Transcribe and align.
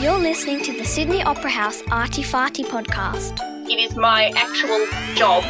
You're 0.00 0.16
listening 0.16 0.62
to 0.62 0.72
the 0.72 0.84
Sydney 0.84 1.24
Opera 1.24 1.50
House 1.50 1.82
Arty 1.90 2.22
Farty 2.22 2.64
podcast. 2.64 3.36
It 3.68 3.80
is 3.80 3.96
my 3.96 4.30
actual 4.36 4.86
job 5.16 5.42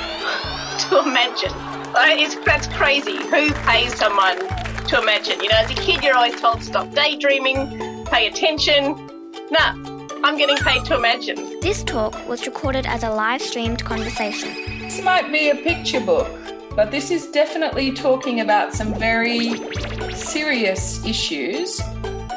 to 0.88 1.00
imagine. 1.06 1.52
Like, 1.92 2.18
It's, 2.18 2.34
that's 2.46 2.66
crazy. 2.68 3.18
Who 3.18 3.52
pays 3.52 3.94
someone 3.94 4.38
to 4.86 5.02
imagine? 5.02 5.42
You 5.42 5.50
know, 5.50 5.58
as 5.58 5.70
a 5.70 5.74
kid, 5.74 6.02
you're 6.02 6.16
always 6.16 6.40
told 6.40 6.62
stop 6.62 6.90
daydreaming, 6.94 8.06
pay 8.06 8.26
attention. 8.28 8.94
Nah, 9.50 9.74
I'm 10.24 10.38
getting 10.38 10.56
paid 10.56 10.82
to 10.86 10.96
imagine. 10.96 11.60
This 11.60 11.84
talk 11.84 12.26
was 12.26 12.46
recorded 12.46 12.86
as 12.86 13.02
a 13.02 13.10
live 13.10 13.42
streamed 13.42 13.84
conversation. 13.84 14.80
This 14.80 15.02
might 15.02 15.30
be 15.30 15.50
a 15.50 15.56
picture 15.56 16.00
book, 16.00 16.26
but 16.74 16.90
this 16.90 17.10
is 17.10 17.26
definitely 17.32 17.92
talking 17.92 18.40
about 18.40 18.72
some 18.72 18.94
very 18.94 19.56
serious 20.14 21.04
issues. 21.04 21.82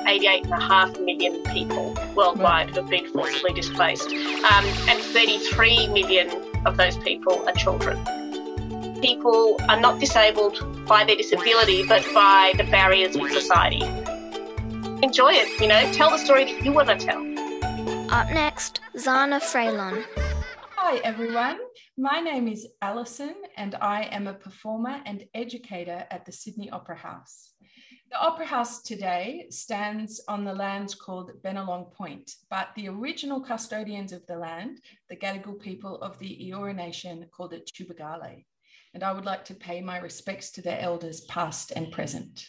88.5 0.05 1.03
million 1.03 1.41
people 1.53 1.95
worldwide 2.15 2.75
have 2.75 2.89
been 2.89 3.07
forcibly 3.11 3.53
displaced, 3.53 4.07
um, 4.07 4.65
and 4.89 5.01
33 5.01 5.87
million 5.87 6.29
of 6.65 6.77
those 6.77 6.97
people 6.97 7.47
are 7.47 7.53
children. 7.53 7.97
People 9.01 9.57
are 9.67 9.79
not 9.79 9.99
disabled 9.99 10.85
by 10.85 11.03
their 11.03 11.15
disability, 11.15 11.87
but 11.87 12.05
by 12.13 12.53
the 12.57 12.63
barriers 12.65 13.15
of 13.15 13.31
society. 13.31 13.81
Enjoy 15.03 15.31
it, 15.33 15.59
you 15.59 15.67
know, 15.67 15.91
tell 15.93 16.09
the 16.09 16.17
story 16.17 16.45
that 16.45 16.63
you 16.63 16.71
want 16.71 16.89
to 16.89 16.95
tell. 16.95 17.19
Up 18.11 18.29
next, 18.29 18.81
Zana 18.95 19.41
Fraillon. 19.41 20.05
Hi, 20.75 20.97
everyone. 21.03 21.59
My 21.97 22.19
name 22.19 22.47
is 22.47 22.67
Alison, 22.81 23.35
and 23.55 23.75
I 23.75 24.03
am 24.11 24.27
a 24.27 24.33
performer 24.33 25.01
and 25.05 25.23
educator 25.33 26.05
at 26.11 26.25
the 26.25 26.31
Sydney 26.31 26.69
Opera 26.69 26.97
House. 26.97 27.50
The 28.11 28.19
Opera 28.19 28.45
House 28.45 28.81
today 28.81 29.47
stands 29.51 30.19
on 30.27 30.43
the 30.43 30.53
lands 30.53 30.93
called 30.93 31.31
Bennelong 31.43 31.93
Point, 31.93 32.35
but 32.49 32.67
the 32.75 32.89
original 32.89 33.39
custodians 33.39 34.11
of 34.11 34.27
the 34.27 34.35
land, 34.35 34.81
the 35.09 35.15
Gadigal 35.15 35.61
people 35.61 35.95
of 36.01 36.19
the 36.19 36.51
Eora 36.51 36.75
Nation, 36.75 37.25
called 37.31 37.53
it 37.53 37.71
Tubowgule. 37.73 38.43
And 38.93 39.01
I 39.01 39.13
would 39.13 39.23
like 39.23 39.45
to 39.45 39.55
pay 39.55 39.79
my 39.79 39.97
respects 39.97 40.51
to 40.51 40.61
their 40.61 40.77
elders, 40.81 41.21
past 41.21 41.71
and 41.73 41.89
present. 41.89 42.47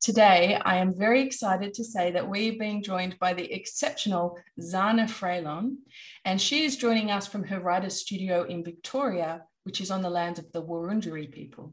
Today, 0.00 0.60
I 0.64 0.78
am 0.78 0.98
very 0.98 1.22
excited 1.22 1.72
to 1.74 1.84
say 1.84 2.10
that 2.10 2.28
we're 2.28 2.58
being 2.58 2.82
joined 2.82 3.20
by 3.20 3.34
the 3.34 3.50
exceptional 3.52 4.36
Zana 4.60 5.08
Fraillon, 5.08 5.76
and 6.24 6.42
she 6.42 6.64
is 6.64 6.76
joining 6.76 7.12
us 7.12 7.28
from 7.28 7.44
her 7.44 7.60
writer's 7.60 8.00
studio 8.00 8.42
in 8.42 8.64
Victoria, 8.64 9.44
which 9.62 9.80
is 9.80 9.92
on 9.92 10.02
the 10.02 10.10
lands 10.10 10.40
of 10.40 10.50
the 10.50 10.64
Wurundjeri 10.64 11.30
people. 11.30 11.72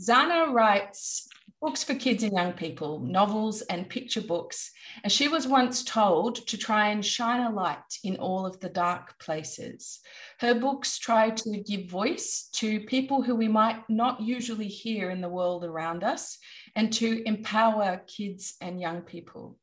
Zana 0.00 0.50
writes 0.50 1.28
books 1.60 1.84
for 1.84 1.94
kids 1.94 2.22
and 2.22 2.32
young 2.32 2.54
people, 2.54 3.00
novels 3.00 3.60
and 3.62 3.86
picture 3.86 4.22
books, 4.22 4.70
and 5.04 5.12
she 5.12 5.28
was 5.28 5.46
once 5.46 5.84
told 5.84 6.46
to 6.46 6.56
try 6.56 6.88
and 6.88 7.04
shine 7.04 7.42
a 7.42 7.50
light 7.50 7.98
in 8.02 8.16
all 8.16 8.46
of 8.46 8.58
the 8.60 8.70
dark 8.70 9.18
places. 9.18 10.00
Her 10.38 10.54
books 10.54 10.98
try 10.98 11.28
to 11.28 11.62
give 11.66 11.90
voice 11.90 12.48
to 12.54 12.80
people 12.80 13.20
who 13.20 13.34
we 13.34 13.46
might 13.46 13.82
not 13.90 14.22
usually 14.22 14.68
hear 14.68 15.10
in 15.10 15.20
the 15.20 15.28
world 15.28 15.66
around 15.66 16.02
us 16.02 16.38
and 16.74 16.90
to 16.94 17.22
empower 17.28 18.00
kids 18.06 18.54
and 18.62 18.80
young 18.80 19.02
people. 19.02 19.58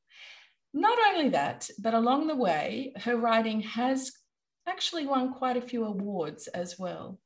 Not 0.72 1.00
only 1.10 1.30
that, 1.30 1.68
but 1.80 1.96
along 1.96 2.28
the 2.28 2.36
way, 2.36 2.94
her 2.98 3.18
writing 3.18 3.62
has 3.62 4.12
actually 4.68 5.08
won 5.08 5.34
quite 5.34 5.58
a 5.58 5.62
few 5.62 5.84
awards 5.86 6.46
as 6.48 6.78
well. 6.78 7.18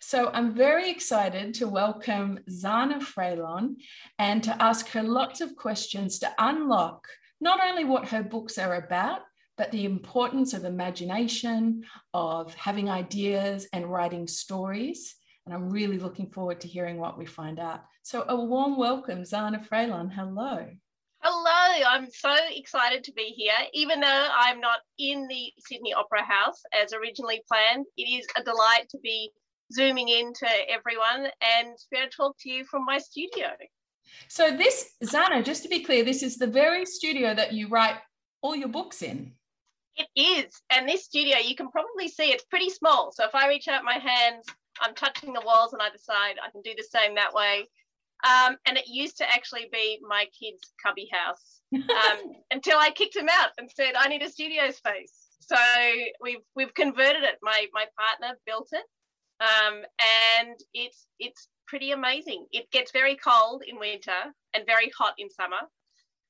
So 0.00 0.30
I'm 0.32 0.54
very 0.54 0.90
excited 0.90 1.54
to 1.54 1.68
welcome 1.68 2.40
Zana 2.50 3.00
Fraillon 3.00 3.76
and 4.18 4.42
to 4.44 4.62
ask 4.62 4.88
her 4.90 5.02
lots 5.02 5.40
of 5.40 5.56
questions 5.56 6.18
to 6.20 6.32
unlock 6.38 7.06
not 7.40 7.60
only 7.60 7.84
what 7.84 8.08
her 8.08 8.22
books 8.22 8.58
are 8.58 8.76
about, 8.76 9.20
but 9.56 9.70
the 9.70 9.84
importance 9.84 10.54
of 10.54 10.64
imagination, 10.64 11.84
of 12.14 12.54
having 12.54 12.88
ideas 12.88 13.68
and 13.72 13.90
writing 13.90 14.26
stories. 14.26 15.16
And 15.44 15.54
I'm 15.54 15.70
really 15.70 15.98
looking 15.98 16.30
forward 16.30 16.60
to 16.62 16.68
hearing 16.68 16.98
what 16.98 17.18
we 17.18 17.26
find 17.26 17.58
out. 17.58 17.84
So 18.02 18.24
a 18.28 18.36
warm 18.36 18.76
welcome, 18.76 19.22
Zana 19.22 19.66
Fraillon. 19.66 20.10
Hello. 20.12 20.66
Hello, 21.22 21.84
I'm 21.86 22.08
so 22.10 22.34
excited 22.50 23.04
to 23.04 23.12
be 23.12 23.34
here. 23.36 23.52
Even 23.74 24.00
though 24.00 24.28
I'm 24.34 24.58
not 24.58 24.80
in 24.98 25.28
the 25.28 25.52
Sydney 25.58 25.92
Opera 25.92 26.24
House 26.24 26.62
as 26.72 26.94
originally 26.94 27.42
planned, 27.46 27.84
it 27.98 28.04
is 28.04 28.26
a 28.38 28.42
delight 28.42 28.88
to 28.90 28.98
be 29.02 29.30
zooming 29.72 30.08
in 30.08 30.32
to 30.32 30.48
everyone 30.68 31.30
and 31.42 31.76
be 31.90 31.98
able 31.98 32.10
to 32.10 32.16
talk 32.16 32.36
to 32.40 32.50
you 32.50 32.64
from 32.64 32.84
my 32.84 32.98
studio. 32.98 33.48
So 34.28 34.56
this, 34.56 34.94
Zana, 35.04 35.44
just 35.44 35.62
to 35.62 35.68
be 35.68 35.84
clear, 35.84 36.04
this 36.04 36.22
is 36.22 36.36
the 36.36 36.46
very 36.46 36.84
studio 36.84 37.34
that 37.34 37.52
you 37.52 37.68
write 37.68 37.96
all 38.42 38.56
your 38.56 38.68
books 38.68 39.02
in. 39.02 39.32
It 39.96 40.08
is. 40.16 40.60
And 40.70 40.88
this 40.88 41.04
studio, 41.04 41.38
you 41.38 41.54
can 41.54 41.70
probably 41.70 42.08
see 42.08 42.30
it's 42.30 42.44
pretty 42.44 42.70
small. 42.70 43.12
So 43.12 43.24
if 43.24 43.34
I 43.34 43.48
reach 43.48 43.68
out 43.68 43.84
my 43.84 43.98
hands, 43.98 44.46
I'm 44.80 44.94
touching 44.94 45.32
the 45.32 45.42
walls 45.44 45.74
on 45.74 45.80
either 45.80 45.98
side. 45.98 46.36
I 46.44 46.50
can 46.50 46.62
do 46.62 46.72
the 46.76 46.84
same 46.84 47.14
that 47.16 47.34
way. 47.34 47.68
Um, 48.24 48.56
and 48.66 48.76
it 48.76 48.86
used 48.86 49.16
to 49.18 49.28
actually 49.28 49.68
be 49.72 49.98
my 50.06 50.26
kid's 50.38 50.72
cubby 50.82 51.08
house 51.10 51.60
um, 51.74 52.32
until 52.50 52.78
I 52.78 52.90
kicked 52.90 53.14
them 53.14 53.28
out 53.30 53.50
and 53.58 53.70
said, 53.70 53.92
I 53.96 54.08
need 54.08 54.22
a 54.22 54.30
studio 54.30 54.70
space. 54.70 55.14
So 55.40 55.56
we've 56.20 56.44
we've 56.54 56.74
converted 56.74 57.24
it. 57.24 57.38
My 57.42 57.66
my 57.72 57.86
partner 57.98 58.38
built 58.46 58.68
it, 58.72 58.84
um, 59.40 59.82
and 60.38 60.56
it's 60.74 61.06
it's 61.18 61.48
pretty 61.66 61.92
amazing. 61.92 62.46
It 62.52 62.70
gets 62.70 62.92
very 62.92 63.16
cold 63.16 63.62
in 63.66 63.78
winter 63.78 64.34
and 64.54 64.66
very 64.66 64.90
hot 64.96 65.14
in 65.18 65.30
summer, 65.30 65.62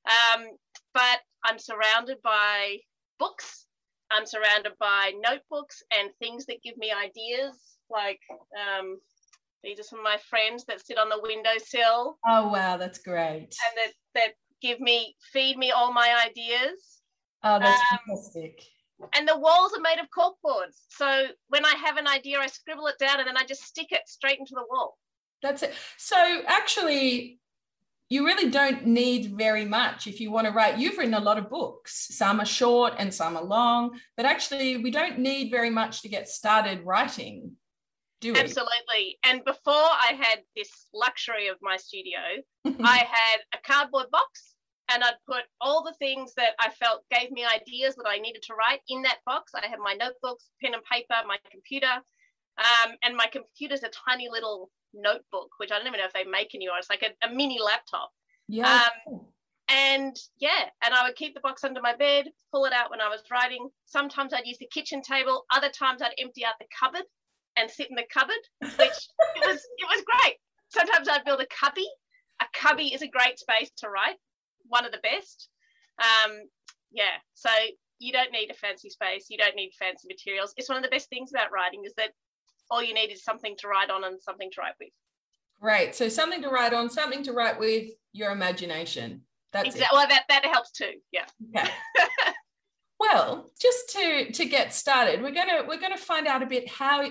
um, 0.05 0.47
but 0.93 1.19
I'm 1.43 1.59
surrounded 1.59 2.17
by 2.23 2.77
books. 3.19 3.65
I'm 4.11 4.25
surrounded 4.25 4.73
by 4.79 5.13
notebooks 5.21 5.81
and 5.97 6.09
things 6.19 6.45
that 6.47 6.61
give 6.63 6.77
me 6.77 6.91
ideas. 6.91 7.55
Like 7.89 8.19
um, 8.59 8.97
these 9.63 9.79
are 9.79 9.83
some 9.83 9.99
of 9.99 10.03
my 10.03 10.17
friends 10.29 10.65
that 10.65 10.85
sit 10.85 10.97
on 10.97 11.09
the 11.09 11.19
windowsill 11.21 12.17
Oh, 12.27 12.47
wow, 12.49 12.77
that's 12.77 12.99
great. 12.99 13.55
and 13.65 13.75
that 13.77 13.91
that 14.15 14.33
give 14.61 14.79
me 14.79 15.15
feed 15.33 15.57
me 15.57 15.71
all 15.71 15.91
my 15.91 16.25
ideas. 16.27 17.01
Oh, 17.43 17.57
that's 17.59 17.81
um, 17.91 17.99
fantastic. 18.07 18.61
And 19.13 19.27
the 19.27 19.37
walls 19.37 19.71
are 19.77 19.81
made 19.81 19.99
of 19.99 20.07
corkboards. 20.09 20.79
So 20.89 21.27
when 21.49 21.65
I 21.65 21.73
have 21.83 21.97
an 21.97 22.07
idea, 22.07 22.39
I 22.39 22.47
scribble 22.47 22.87
it 22.87 22.97
down 22.99 23.19
and 23.19 23.27
then 23.27 23.37
I 23.37 23.43
just 23.43 23.63
stick 23.63 23.91
it 23.91 24.01
straight 24.07 24.39
into 24.39 24.53
the 24.55 24.63
wall. 24.69 24.97
That's 25.41 25.63
it. 25.63 25.73
So 25.97 26.15
actually, 26.47 27.39
you 28.09 28.25
really 28.25 28.51
don't 28.51 28.85
need 28.85 29.37
very 29.37 29.65
much 29.65 30.05
if 30.05 30.19
you 30.19 30.31
want 30.31 30.45
to 30.45 30.53
write. 30.53 30.77
You've 30.77 30.97
written 30.97 31.13
a 31.13 31.19
lot 31.19 31.37
of 31.37 31.49
books. 31.49 32.07
Some 32.11 32.39
are 32.39 32.45
short 32.45 32.93
and 32.97 33.13
some 33.13 33.37
are 33.37 33.43
long, 33.43 33.99
but 34.17 34.25
actually, 34.25 34.77
we 34.77 34.91
don't 34.91 35.19
need 35.19 35.49
very 35.49 35.69
much 35.69 36.01
to 36.01 36.09
get 36.09 36.27
started 36.27 36.85
writing, 36.85 37.53
do 38.19 38.33
we? 38.33 38.39
Absolutely. 38.39 39.17
And 39.23 39.43
before 39.45 39.73
I 39.73 40.13
had 40.19 40.39
this 40.55 40.87
luxury 40.93 41.47
of 41.47 41.57
my 41.61 41.77
studio, 41.77 42.19
I 42.65 42.97
had 42.97 43.39
a 43.53 43.57
cardboard 43.65 44.11
box 44.11 44.50
and 44.93 45.03
I'd 45.03 45.15
put 45.27 45.43
all 45.59 45.83
the 45.83 45.93
things 45.93 46.33
that 46.35 46.53
I 46.59 46.69
felt 46.69 47.03
gave 47.09 47.31
me 47.31 47.45
ideas 47.45 47.95
that 47.95 48.07
I 48.07 48.17
needed 48.17 48.41
to 48.43 48.53
write 48.53 48.81
in 48.89 49.01
that 49.03 49.19
box. 49.25 49.53
I 49.55 49.65
had 49.67 49.79
my 49.79 49.93
notebooks, 49.93 50.49
pen 50.61 50.73
and 50.73 50.83
paper, 50.83 51.15
my 51.27 51.37
computer. 51.49 52.01
Um, 52.57 52.91
and 53.03 53.15
my 53.15 53.27
computer's 53.31 53.83
a 53.83 53.89
tiny 53.89 54.27
little 54.29 54.69
notebook, 54.93 55.49
which 55.57 55.71
I 55.71 55.77
don't 55.77 55.87
even 55.87 55.99
know 55.99 56.05
if 56.05 56.13
they 56.13 56.25
make 56.25 56.53
anymore. 56.53 56.77
It's 56.77 56.89
like 56.89 57.03
a, 57.03 57.27
a 57.27 57.33
mini 57.33 57.59
laptop. 57.63 58.11
yeah. 58.47 58.87
Um, 59.07 59.21
and 59.69 60.17
yeah, 60.37 60.65
and 60.83 60.93
I 60.93 61.03
would 61.03 61.15
keep 61.15 61.33
the 61.33 61.39
box 61.39 61.63
under 61.63 61.81
my 61.81 61.95
bed, 61.95 62.25
pull 62.51 62.65
it 62.65 62.73
out 62.73 62.89
when 62.89 62.99
I 62.99 63.07
was 63.07 63.23
writing. 63.31 63.69
Sometimes 63.85 64.33
I'd 64.33 64.45
use 64.45 64.57
the 64.57 64.67
kitchen 64.67 65.01
table. 65.01 65.45
Other 65.53 65.69
times 65.69 66.01
I'd 66.01 66.11
empty 66.19 66.43
out 66.43 66.55
the 66.59 66.67
cupboard 66.77 67.05
and 67.57 67.71
sit 67.71 67.89
in 67.89 67.95
the 67.95 68.03
cupboard, 68.13 68.43
which 68.59 68.77
it 69.35 69.47
was 69.47 69.61
it 69.77 69.87
was 69.87 70.03
great. 70.05 70.35
Sometimes 70.69 71.07
I'd 71.07 71.23
build 71.23 71.39
a 71.39 71.47
cubby. 71.47 71.87
A 72.41 72.45
cubby 72.53 72.93
is 72.93 73.01
a 73.01 73.07
great 73.07 73.39
space 73.39 73.71
to 73.77 73.89
write, 73.89 74.17
one 74.71 74.85
of 74.85 74.91
the 74.91 74.99
best. 75.03 75.49
Um, 75.99 76.31
yeah, 76.91 77.19
so 77.33 77.49
you 77.99 78.11
don't 78.11 78.31
need 78.31 78.49
a 78.49 78.55
fancy 78.55 78.89
space. 78.89 79.27
You 79.29 79.37
don't 79.37 79.55
need 79.55 79.71
fancy 79.77 80.07
materials. 80.07 80.53
It's 80.57 80.69
one 80.69 80.77
of 80.77 80.83
the 80.83 80.89
best 80.89 81.09
things 81.09 81.31
about 81.31 81.51
writing 81.51 81.83
is 81.85 81.93
that 81.97 82.11
all 82.69 82.81
you 82.81 82.93
need 82.93 83.11
is 83.11 83.23
something 83.23 83.55
to 83.59 83.67
write 83.67 83.89
on 83.89 84.03
and 84.03 84.21
something 84.21 84.49
to 84.51 84.61
write 84.61 84.73
with. 84.79 84.89
Great. 85.61 85.93
So 85.93 86.09
something 86.09 86.41
to 86.41 86.49
write 86.49 86.73
on, 86.73 86.89
something 86.89 87.21
to 87.23 87.33
write 87.33 87.59
with 87.59 87.89
your 88.13 88.31
imagination. 88.31 89.21
That's 89.53 89.67
Exactly. 89.67 89.95
Well, 89.95 90.07
that 90.07 90.23
that 90.29 90.45
helps 90.45 90.71
too. 90.71 90.93
Yeah. 91.11 91.25
Okay. 91.55 91.69
well, 92.99 93.51
just 93.61 93.89
to 93.89 94.31
to 94.31 94.45
get 94.45 94.73
started, 94.73 95.21
we're 95.21 95.33
gonna 95.33 95.63
we're 95.67 95.79
gonna 95.79 95.97
find 95.97 96.25
out 96.25 96.41
a 96.41 96.47
bit 96.47 96.67
how 96.69 97.05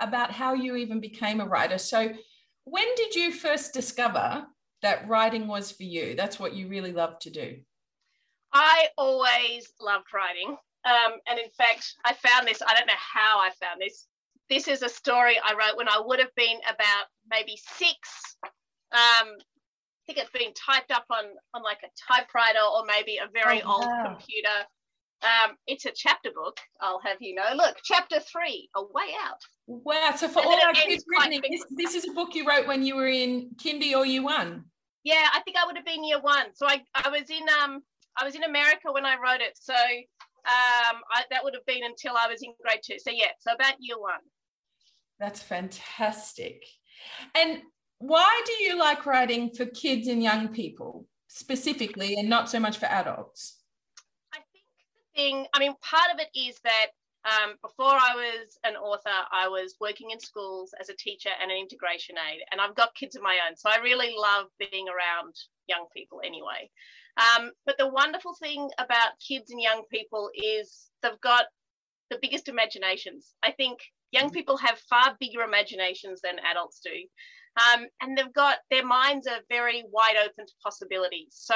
about 0.00 0.32
how 0.32 0.52
you 0.54 0.76
even 0.76 1.00
became 1.00 1.40
a 1.40 1.46
writer. 1.46 1.78
So, 1.78 2.10
when 2.64 2.86
did 2.96 3.14
you 3.14 3.32
first 3.32 3.72
discover 3.72 4.44
that 4.84 5.08
writing 5.08 5.46
was 5.46 5.70
for 5.70 5.82
you? 5.82 6.14
That's 6.14 6.38
what 6.38 6.54
you 6.54 6.68
really 6.68 6.92
love 6.92 7.18
to 7.20 7.30
do. 7.30 7.56
I 8.52 8.86
always 8.96 9.72
loved 9.80 10.06
writing. 10.14 10.56
Um, 10.84 11.12
and 11.28 11.38
in 11.38 11.50
fact, 11.56 11.94
I 12.04 12.12
found 12.14 12.46
this, 12.46 12.62
I 12.62 12.74
don't 12.74 12.86
know 12.86 12.92
how 12.96 13.40
I 13.40 13.50
found 13.60 13.80
this. 13.80 14.06
This 14.48 14.68
is 14.68 14.82
a 14.82 14.88
story 14.88 15.36
I 15.42 15.54
wrote 15.54 15.76
when 15.76 15.88
I 15.88 16.00
would 16.04 16.20
have 16.20 16.34
been 16.36 16.58
about 16.68 17.06
maybe 17.30 17.58
six. 17.76 17.98
Um, 18.92 19.34
think 20.06 20.18
it's 20.18 20.30
been 20.30 20.52
typed 20.54 20.90
up 20.90 21.06
on 21.10 21.24
on 21.54 21.62
like 21.62 21.78
a 21.82 21.88
typewriter 22.12 22.60
or 22.60 22.84
maybe 22.86 23.16
a 23.16 23.28
very 23.32 23.62
Oh, 23.62 23.72
old 23.72 23.86
wow. 23.86 24.04
computer. 24.04 24.66
Um, 25.22 25.56
it's 25.66 25.86
a 25.86 25.92
chapter 25.94 26.30
book. 26.34 26.58
I'll 26.80 27.00
have 27.00 27.16
you 27.20 27.34
know. 27.34 27.44
Look, 27.56 27.78
chapter 27.82 28.20
three, 28.20 28.68
a 28.76 28.82
way 28.82 29.14
out. 29.24 29.38
Wow. 29.66 30.12
So 30.16 30.28
for 30.28 30.40
And 30.40 30.48
all 30.48 30.60
our 30.66 30.72
kids 30.74 31.04
listening, 31.08 31.42
this, 31.50 31.64
this 31.70 31.94
is 31.94 32.10
a 32.10 32.12
book 32.12 32.34
you 32.34 32.46
wrote 32.46 32.66
when 32.66 32.84
you 32.84 32.96
were 32.96 33.08
in 33.08 33.50
kindy 33.56 33.94
or 33.96 34.04
you 34.04 34.24
one. 34.24 34.64
Yeah, 35.04 35.28
I 35.32 35.40
think 35.40 35.56
I 35.56 35.66
would 35.66 35.76
have 35.76 35.84
been 35.84 36.02
year 36.02 36.20
one. 36.20 36.54
So 36.54 36.66
I, 36.66 36.82
I 36.94 37.10
was 37.10 37.30
in 37.30 37.46
um 37.62 37.82
I 38.16 38.24
was 38.24 38.34
in 38.34 38.42
America 38.44 38.90
when 38.90 39.04
I 39.04 39.16
wrote 39.16 39.40
it. 39.40 39.56
So 39.60 39.74
um 39.74 41.00
I, 41.12 41.24
that 41.30 41.44
would 41.44 41.54
have 41.54 41.66
been 41.66 41.84
until 41.84 42.14
I 42.16 42.26
was 42.26 42.42
in 42.42 42.54
grade 42.62 42.80
two. 42.82 42.96
So 42.98 43.10
yeah, 43.10 43.32
so 43.38 43.52
about 43.52 43.74
year 43.78 43.98
one. 43.98 44.20
That's 45.20 45.42
fantastic. 45.42 46.64
And 47.34 47.62
why 47.98 48.42
do 48.44 48.52
you 48.64 48.78
like 48.78 49.06
writing 49.06 49.50
for 49.50 49.66
kids 49.66 50.08
and 50.08 50.22
young 50.22 50.48
people 50.48 51.06
specifically 51.28 52.16
and 52.16 52.28
not 52.28 52.50
so 52.50 52.58
much 52.58 52.78
for 52.78 52.86
adults? 52.86 53.60
I 54.32 54.38
think 54.52 54.64
the 54.96 55.20
thing, 55.20 55.46
I 55.54 55.58
mean, 55.58 55.74
part 55.80 56.12
of 56.12 56.20
it 56.20 56.28
is 56.38 56.58
that 56.64 56.88
um, 57.24 57.54
before 57.62 57.92
I 57.92 58.14
was 58.14 58.58
an 58.64 58.76
author, 58.76 59.08
I 59.32 59.48
was 59.48 59.76
working 59.80 60.10
in 60.10 60.20
schools 60.20 60.74
as 60.80 60.88
a 60.88 60.96
teacher 60.96 61.30
and 61.40 61.50
an 61.50 61.56
integration 61.56 62.16
aide, 62.18 62.42
and 62.52 62.60
I've 62.60 62.74
got 62.74 62.94
kids 62.94 63.16
of 63.16 63.22
my 63.22 63.38
own. 63.48 63.56
So 63.56 63.70
I 63.70 63.78
really 63.78 64.14
love 64.16 64.46
being 64.58 64.86
around 64.88 65.34
young 65.66 65.86
people 65.94 66.20
anyway. 66.24 66.70
Um, 67.16 67.50
but 67.64 67.78
the 67.78 67.88
wonderful 67.88 68.34
thing 68.34 68.68
about 68.78 69.18
kids 69.26 69.50
and 69.50 69.60
young 69.60 69.84
people 69.90 70.30
is 70.34 70.90
they've 71.02 71.20
got 71.20 71.46
the 72.10 72.18
biggest 72.20 72.48
imaginations. 72.48 73.34
I 73.42 73.52
think 73.52 73.78
young 74.10 74.30
people 74.30 74.56
have 74.58 74.78
far 74.90 75.16
bigger 75.18 75.42
imaginations 75.42 76.20
than 76.20 76.38
adults 76.50 76.80
do. 76.84 76.90
Um, 77.56 77.86
and 78.00 78.18
they've 78.18 78.32
got 78.32 78.58
their 78.70 78.84
minds 78.84 79.26
are 79.26 79.40
very 79.48 79.84
wide 79.90 80.16
open 80.22 80.46
to 80.46 80.52
possibilities. 80.62 81.28
So 81.30 81.54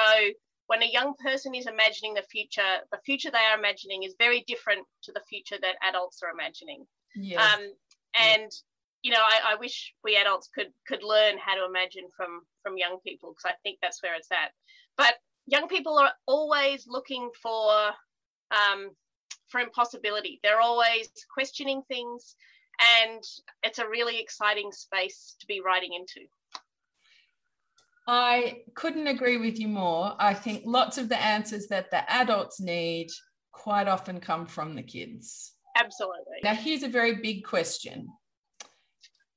when 0.69 0.83
a 0.83 0.87
young 0.87 1.15
person 1.23 1.55
is 1.55 1.67
imagining 1.67 2.15
the 2.15 2.23
future, 2.23 2.81
the 2.93 3.01
future 3.05 3.31
they 3.31 3.39
are 3.39 3.59
imagining 3.59 4.03
is 4.05 4.15
very 4.19 4.45
different 4.47 4.87
to 5.03 5.13
the 5.13 5.23
future 5.29 5.57
that 5.61 5.77
adults 5.83 6.23
are 6.23 6.31
imagining. 6.31 6.87
Yes. 7.17 7.41
Um, 7.41 7.73
and 8.19 8.53
you 9.03 9.13
know, 9.13 9.21
I, 9.21 9.53
I 9.53 9.55
wish 9.57 9.95
we 10.05 10.17
adults 10.17 10.49
could 10.55 10.73
could 10.87 11.03
learn 11.03 11.37
how 11.39 11.55
to 11.55 11.65
imagine 11.65 12.05
from 12.17 12.43
from 12.63 12.77
young 12.77 12.99
people 13.05 13.31
because 13.31 13.51
I 13.51 13.55
think 13.63 13.79
that's 13.81 14.03
where 14.03 14.15
it's 14.15 14.31
at. 14.31 14.53
But 14.97 15.15
young 15.47 15.69
people 15.69 15.99
are 15.99 16.13
always 16.27 16.87
looking 16.87 17.31
for 17.43 17.73
um, 18.51 18.91
for 19.49 19.61
impossibility. 19.61 20.39
They're 20.43 20.61
always 20.61 21.09
questioning 21.33 21.83
things, 21.89 22.37
and 23.03 23.23
it's 23.63 23.79
a 23.79 23.89
really 23.89 24.21
exciting 24.21 24.71
space 24.73 25.35
to 25.41 25.47
be 25.47 25.63
writing 25.65 25.95
into. 25.95 26.27
I 28.11 28.63
couldn't 28.75 29.07
agree 29.07 29.37
with 29.37 29.61
you 29.61 29.69
more. 29.69 30.15
I 30.19 30.33
think 30.33 30.63
lots 30.65 30.97
of 30.97 31.11
the 31.11 31.23
answers 31.23 31.67
that 31.69 31.91
the 31.91 32.11
adults 32.11 32.59
need 32.59 33.09
quite 33.53 33.87
often 33.87 34.19
come 34.19 34.47
from 34.47 34.75
the 34.75 34.83
kids. 34.83 35.53
Absolutely. 35.77 36.39
Now, 36.43 36.55
here's 36.55 36.83
a 36.83 36.89
very 36.89 37.17
big 37.17 37.45
question 37.45 38.09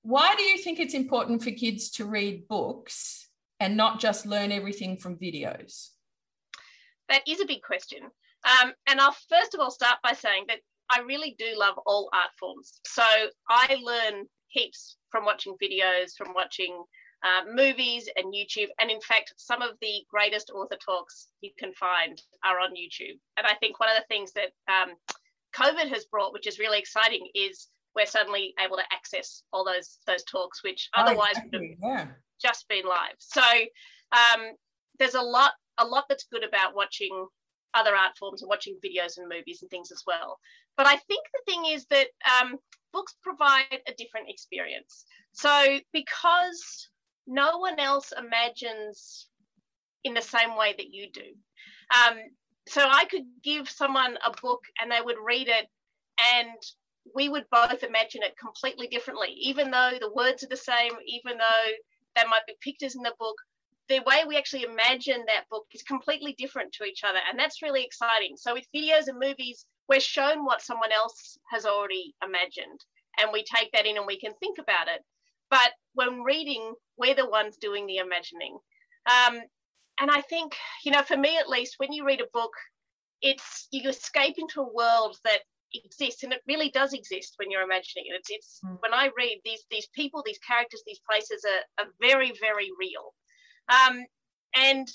Why 0.04 0.34
do 0.36 0.44
you 0.44 0.58
think 0.58 0.80
it's 0.80 0.94
important 0.94 1.44
for 1.44 1.52
kids 1.52 1.92
to 1.92 2.06
read 2.06 2.48
books 2.48 3.28
and 3.60 3.76
not 3.76 4.00
just 4.00 4.26
learn 4.26 4.54
everything 4.54 4.98
from 4.98 5.18
videos? 5.18 5.90
That 7.10 7.24
is 7.28 7.42
a 7.42 7.46
big 7.46 7.62
question. 7.62 8.04
Um, 8.04 8.72
and 8.88 9.02
I'll 9.02 9.16
first 9.30 9.54
of 9.54 9.60
all 9.60 9.70
start 9.70 9.98
by 10.02 10.14
saying 10.14 10.46
that 10.48 10.60
I 10.90 11.02
really 11.02 11.36
do 11.38 11.58
love 11.58 11.76
all 11.86 12.10
art 12.14 12.32
forms. 12.40 12.80
So 12.88 13.04
I 13.50 13.78
learn 13.84 14.26
heaps 14.48 14.96
from 15.10 15.26
watching 15.26 15.56
videos, 15.62 16.16
from 16.18 16.34
watching 16.34 16.84
uh, 17.24 17.42
movies 17.54 18.10
and 18.16 18.34
YouTube. 18.34 18.70
And 18.80 18.90
in 18.90 19.02
fact, 19.02 19.34
some 19.38 19.62
of 19.62 19.72
the 19.82 20.04
greatest 20.10 20.50
author 20.50 20.78
talks 20.84 21.28
you 21.42 21.52
can 21.58 21.74
find 21.74 22.22
are 22.44 22.60
on 22.60 22.72
YouTube. 22.72 23.20
And 23.38 23.46
I 23.46 23.56
think 23.56 23.80
one 23.80 23.90
of 23.90 23.96
the 23.96 24.08
things 24.08 24.32
that 24.34 24.52
um, 24.72 24.96
COVID 25.56 25.90
has 25.90 26.06
brought, 26.06 26.34
which 26.34 26.48
is 26.48 26.60
really 26.60 26.80
exciting, 26.80 27.28
is 27.36 27.68
we're 27.96 28.06
suddenly 28.06 28.54
able 28.64 28.78
to 28.78 28.84
access 28.92 29.44
all 29.52 29.66
those 29.66 30.00
those 30.08 30.24
talks, 30.24 30.64
which 30.64 30.90
otherwise 30.94 31.36
would 31.44 31.54
have 31.54 31.70
yeah. 31.84 32.08
just 32.42 32.68
been 32.68 32.86
live. 32.86 33.16
So 33.18 33.42
um, 33.42 34.52
there's 34.98 35.16
a 35.16 35.22
lot 35.22 35.52
a 35.78 35.86
lot 35.86 36.06
that's 36.10 36.26
good 36.32 36.44
about 36.44 36.76
watching 36.76 37.28
other 37.74 37.96
art 37.96 38.18
forms 38.18 38.42
and 38.42 38.50
watching 38.50 38.78
videos 38.84 39.18
and 39.18 39.30
movies 39.30 39.62
and 39.62 39.70
things 39.70 39.92
as 39.92 40.04
well. 40.06 40.40
But 40.78 40.88
I 40.88 40.96
think 40.96 41.26
the 41.34 41.52
thing 41.52 41.66
is 41.68 41.86
that 41.88 42.08
um, 42.40 42.58
books 42.94 43.16
provide 43.22 43.80
a 43.88 43.94
different 43.98 44.30
experience. 44.30 45.06
So 45.32 45.80
because 45.94 46.90
no 47.28 47.58
one 47.58 47.80
else 47.80 48.14
imagines 48.18 49.28
in 50.04 50.14
the 50.14 50.22
same 50.22 50.56
way 50.58 50.74
that 50.78 50.94
you 50.94 51.10
do. 51.12 51.22
Um, 52.06 52.18
so 52.68 52.82
I 52.88 53.06
could 53.06 53.26
give 53.44 53.70
someone 53.70 54.18
a 54.26 54.32
book 54.42 54.62
and 54.82 54.92
they 54.92 55.02
would 55.02 55.18
read 55.24 55.48
it 55.48 55.68
and 56.36 56.58
we 57.16 57.30
would 57.30 57.46
both 57.52 57.84
imagine 57.84 58.22
it 58.24 58.38
completely 58.38 58.88
differently, 58.88 59.30
even 59.38 59.72
though 59.72 59.94
the 60.00 60.14
words 60.14 60.44
are 60.44 60.48
the 60.48 60.58
same, 60.58 60.92
even 61.08 61.38
though 61.38 61.72
there 62.16 62.28
might 62.28 62.46
be 62.48 62.56
pictures 62.62 62.96
in 62.96 63.02
the 63.02 63.14
book. 63.20 63.36
The 63.90 64.02
way 64.06 64.24
we 64.28 64.38
actually 64.38 64.64
imagine 64.64 65.24
that 65.28 65.50
book 65.50 65.66
is 65.74 65.82
completely 65.84 66.34
different 66.38 66.72
to 66.74 66.86
each 66.86 67.04
other. 67.04 67.20
And 67.30 67.38
that's 67.38 67.62
really 67.62 67.84
exciting. 67.84 68.38
So, 68.38 68.54
with 68.54 68.66
videos 68.74 69.08
and 69.08 69.20
movies, 69.20 69.66
we're 69.90 70.00
shown 70.00 70.46
what 70.46 70.62
someone 70.62 70.92
else 70.92 71.38
has 71.52 71.66
already 71.66 72.14
imagined, 72.24 72.80
and 73.20 73.32
we 73.34 73.44
take 73.44 73.72
that 73.74 73.86
in 73.86 73.98
and 73.98 74.08
we 74.08 74.20
can 74.20 74.34
think 74.40 74.60
about 74.60 74.88
it. 74.88 75.02
But 75.52 75.72
when 75.94 76.24
reading, 76.24 76.74
we're 76.98 77.14
the 77.16 77.30
ones 77.30 77.58
doing 77.58 77.86
the 77.86 77.98
imagining. 77.98 78.58
Um, 79.06 79.42
and 80.00 80.10
I 80.10 80.22
think, 80.22 80.56
you 80.84 80.92
know, 80.92 81.04
for 81.04 81.18
me 81.18 81.38
at 81.38 81.50
least, 81.50 81.76
when 81.78 81.92
you 81.92 82.06
read 82.06 82.22
a 82.22 82.28
book, 82.34 82.54
it's 83.22 83.68
you 83.72 83.88
escape 83.90 84.36
into 84.38 84.62
a 84.62 84.74
world 84.74 85.18
that 85.24 85.42
exists 85.74 86.24
and 86.24 86.34
it 86.34 86.42
really 86.48 86.70
does 86.72 86.94
exist 86.94 87.36
when 87.38 87.50
you're 87.50 87.62
imagining 87.62 88.06
it 88.08 88.16
it's, 88.20 88.30
it's 88.30 88.60
Mm. 88.66 88.78
when 88.82 88.94
i 88.94 89.10
read 89.18 89.40
these 89.46 89.64
these 89.72 89.88
people 89.96 90.22
these 90.26 90.40
characters 90.40 90.84
these 90.86 91.00
places 91.10 91.46
are, 91.46 91.86
are 91.86 91.92
very 92.02 92.34
very 92.42 92.70
real 92.78 93.14
um, 93.70 94.04
and 94.56 94.88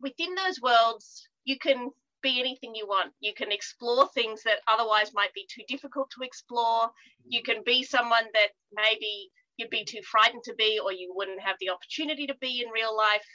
within 0.00 0.34
those 0.34 0.60
worlds 0.60 1.28
you 1.44 1.58
can 1.58 1.90
be 2.22 2.38
anything 2.38 2.72
you 2.74 2.86
want 2.86 3.12
you 3.20 3.34
can 3.34 3.50
explore 3.50 4.08
things 4.14 4.42
that 4.44 4.60
otherwise 4.68 5.10
might 5.12 5.34
be 5.34 5.46
too 5.52 5.62
difficult 5.66 6.08
to 6.10 6.24
explore 6.24 6.90
you 7.26 7.42
can 7.42 7.62
be 7.64 7.82
someone 7.82 8.26
that 8.32 8.50
maybe 8.72 9.28
you'd 9.56 9.70
be 9.70 9.84
too 9.84 10.00
frightened 10.02 10.42
to 10.44 10.54
be 10.54 10.80
or 10.82 10.92
you 10.92 11.12
wouldn't 11.14 11.40
have 11.40 11.56
the 11.60 11.70
opportunity 11.70 12.26
to 12.26 12.34
be 12.40 12.62
in 12.62 12.70
real 12.70 12.96
life 12.96 13.26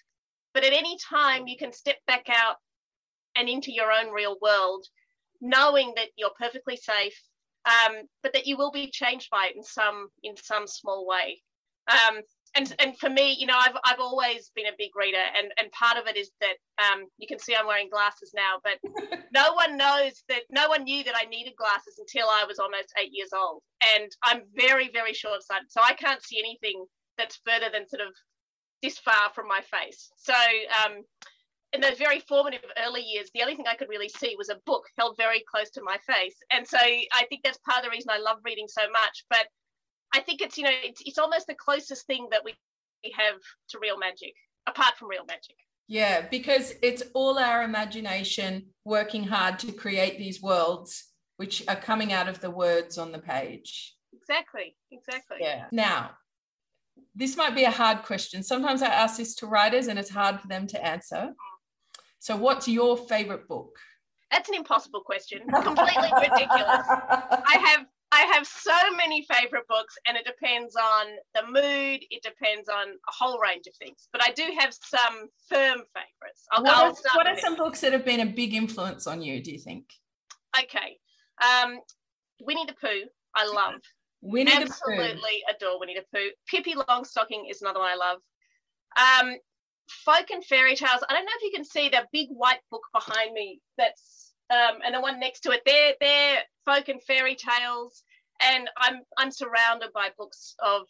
but 0.54 0.64
at 0.64 0.74
any 0.74 0.98
time 1.10 1.48
you 1.48 1.58
can 1.58 1.72
step 1.72 1.98
back 2.08 2.28
out 2.30 2.56
and 3.36 3.48
into 3.48 3.72
your 3.72 3.92
own 3.92 4.12
real 4.12 4.38
world 4.42 4.86
knowing 5.42 5.94
that 5.96 6.10
you're 6.16 6.32
perfectly 6.40 6.78
safe, 6.78 7.20
um, 7.66 7.96
but 8.24 8.34
that 8.34 8.48
you 8.48 8.58
will 8.58 8.72
be 8.72 8.90
changed 8.90 9.30
by 9.30 9.48
it 9.48 9.56
in 9.56 9.64
some 9.64 10.08
in 10.24 10.36
some 10.38 10.68
small 10.68 11.06
way. 11.06 11.42
Um, 11.88 12.22
and 12.58 12.76
and 12.80 12.98
for 12.98 13.10
me, 13.10 13.36
you 13.40 13.46
know, 13.46 13.58
I've 13.58 13.78
I've 13.86 14.00
always 14.00 14.52
been 14.56 14.66
a 14.66 14.78
big 14.78 14.96
reader, 14.96 15.24
and 15.38 15.52
and 15.58 15.72
part 15.72 15.98
of 15.98 16.08
it 16.08 16.18
is 16.18 16.32
that 16.42 16.58
um, 16.82 17.06
you 17.18 17.28
can 17.28 17.40
see 17.40 17.56
I'm 17.56 17.68
wearing 17.68 17.90
glasses 17.90 18.34
now, 18.36 18.58
but 18.64 18.80
no 19.34 19.54
one 19.54 19.78
knows 19.78 20.24
that 20.30 20.42
no 20.50 20.68
one 20.68 20.84
knew 20.84 21.04
that 21.04 21.16
I 21.16 21.26
needed 21.26 21.54
glasses 21.56 22.00
until 22.00 22.28
I 22.30 22.46
was 22.48 22.60
almost 22.60 22.94
eight 23.00 23.12
years 23.14 23.30
old, 23.34 23.62
and 23.96 24.10
I'm 24.24 24.42
very 24.56 24.90
very 24.92 25.14
short 25.14 25.44
sighted, 25.44 25.72
so 25.72 25.82
I 25.84 25.94
can't 25.94 26.24
see 26.24 26.40
anything 26.40 26.86
that's 27.18 27.40
further 27.46 27.70
than 27.72 27.88
sort 27.88 28.02
of 28.02 28.14
this 28.82 28.98
far 29.00 29.32
from 29.34 29.48
my 29.48 29.62
face. 29.62 30.10
So 30.18 30.34
um, 30.86 31.04
in 31.74 31.82
those 31.82 31.98
very 31.98 32.20
formative 32.22 32.62
early 32.86 33.02
years, 33.02 33.30
the 33.34 33.42
only 33.42 33.56
thing 33.56 33.66
I 33.68 33.76
could 33.76 33.90
really 33.90 34.10
see 34.10 34.36
was 34.38 34.50
a 34.50 34.62
book 34.66 34.84
held 34.98 35.18
very 35.18 35.44
close 35.50 35.70
to 35.72 35.82
my 35.84 35.98
face. 36.08 36.36
And 36.52 36.68
so 36.68 36.78
I 36.78 37.26
think 37.28 37.42
that's 37.44 37.58
part 37.68 37.80
of 37.80 37.86
the 37.86 37.90
reason 37.90 38.12
I 38.12 38.20
love 38.20 38.38
reading 38.46 38.68
so 38.68 38.84
much. 38.92 39.26
But 39.30 39.48
I 40.14 40.22
think 40.22 40.42
it's, 40.42 40.58
you 40.58 40.64
know, 40.64 40.72
it's, 40.84 41.02
it's 41.06 41.18
almost 41.18 41.48
the 41.48 41.56
closest 41.56 42.06
thing 42.08 42.28
that 42.32 42.44
we 42.44 42.56
have 43.16 43.40
to 43.70 43.80
real 43.80 43.98
magic, 43.98 44.34
apart 44.68 44.96
from 44.98 45.10
real 45.10 45.26
magic. 45.26 45.56
Yeah, 45.88 46.28
because 46.30 46.74
it's 46.82 47.04
all 47.14 47.40
our 47.40 47.64
imagination 47.64 48.68
working 48.84 49.24
hard 49.24 49.60
to 49.60 49.72
create 49.72 50.18
these 50.18 50.42
worlds 50.42 51.06
which 51.38 51.64
are 51.68 51.76
coming 51.76 52.12
out 52.12 52.28
of 52.28 52.42
the 52.42 52.52
words 52.52 52.98
on 52.98 53.12
the 53.12 53.20
page. 53.20 53.96
Exactly, 54.14 54.76
exactly. 54.92 55.38
Yeah. 55.40 55.66
Now, 55.72 56.12
this 57.16 57.38
might 57.38 57.56
be 57.56 57.64
a 57.64 57.72
hard 57.72 58.04
question. 58.04 58.44
Sometimes 58.44 58.82
I 58.82 58.88
ask 58.88 59.18
this 59.18 59.36
to 59.36 59.48
writers 59.48 59.88
and 59.88 59.98
it's 59.98 60.10
hard 60.10 60.42
for 60.42 60.48
them 60.48 60.68
to 60.68 60.86
answer. 60.86 61.34
So, 62.20 62.36
what's 62.36 62.68
your 62.68 62.98
favorite 62.98 63.48
book? 63.48 63.78
That's 64.32 64.50
an 64.50 64.56
impossible 64.56 65.02
question. 65.02 65.40
Completely 65.48 66.10
ridiculous. 66.20 66.86
I 66.90 67.64
have 67.66 67.86
I 68.12 68.22
have 68.34 68.48
so 68.48 68.74
many 68.96 69.26
favorite 69.30 69.68
books, 69.68 69.98
and 70.08 70.16
it 70.16 70.26
depends 70.26 70.76
on 70.76 71.08
the 71.36 71.44
mood. 71.46 72.02
It 72.10 72.24
depends 72.24 72.70
on 72.70 72.88
a 72.88 73.12
whole 73.12 73.38
range 73.40 73.68
of 73.68 73.76
things. 73.76 74.08
But 74.14 74.24
I 74.24 74.32
do 74.32 74.44
have 74.60 74.74
some 74.74 75.28
firm 75.50 75.80
favorites. 75.94 76.46
I'll, 76.52 76.64
What 76.64 76.74
I'll 76.74 76.92
are, 76.92 76.96
start 76.96 77.18
what 77.18 77.28
are 77.28 77.38
some 77.38 77.58
books 77.58 77.82
that 77.82 77.92
have 77.92 78.06
been 78.06 78.22
a 78.22 78.26
big 78.26 78.54
influence 78.54 79.08
on 79.08 79.22
you, 79.22 79.44
do 79.44 79.52
you 79.52 79.60
think? 79.60 79.86
Okay, 80.58 80.98
um, 81.44 81.80
Winnie 82.42 82.66
the 82.66 82.76
Pooh. 82.80 83.04
I 83.36 83.46
love. 83.46 83.82
Winnie 84.22 84.52
the 84.52 84.66
Pooh. 84.66 84.94
Absolutely 84.94 85.44
adore 85.50 85.80
Winnie 85.80 85.96
the 85.96 86.18
Pooh. 86.18 86.30
Pippi 86.48 86.76
Longstocking 86.76 87.50
is 87.50 87.62
another 87.62 87.80
one 87.80 87.92
I 87.92 87.96
love. 87.96 88.20
Um, 88.98 89.36
folk 89.90 90.28
and 90.32 90.44
fairy 90.44 90.76
tales. 90.76 91.04
I 91.10 91.14
don't 91.14 91.26
know 91.26 91.32
if 91.36 91.44
you 91.44 91.52
can 91.54 91.66
see 91.66 91.90
the 91.90 92.06
big 92.12 92.30
white 92.30 92.62
book 92.72 92.84
behind 92.94 93.34
me. 93.34 93.60
That's 93.78 94.27
um, 94.50 94.80
and 94.86 94.96
the 94.96 95.02
one 95.02 95.20
next 95.20 95.42
to 95.42 95.52
it. 95.52 95.62
They're 95.66 95.94
they're 96.00 96.40
folk 96.66 96.88
and 96.88 97.02
fairy 97.04 97.36
tales, 97.36 98.04
and 98.42 98.70
I'm 98.78 99.02
I'm 99.18 99.32
surrounded 99.32 99.90
by 99.94 100.10
books 100.18 100.56
of 100.64 100.84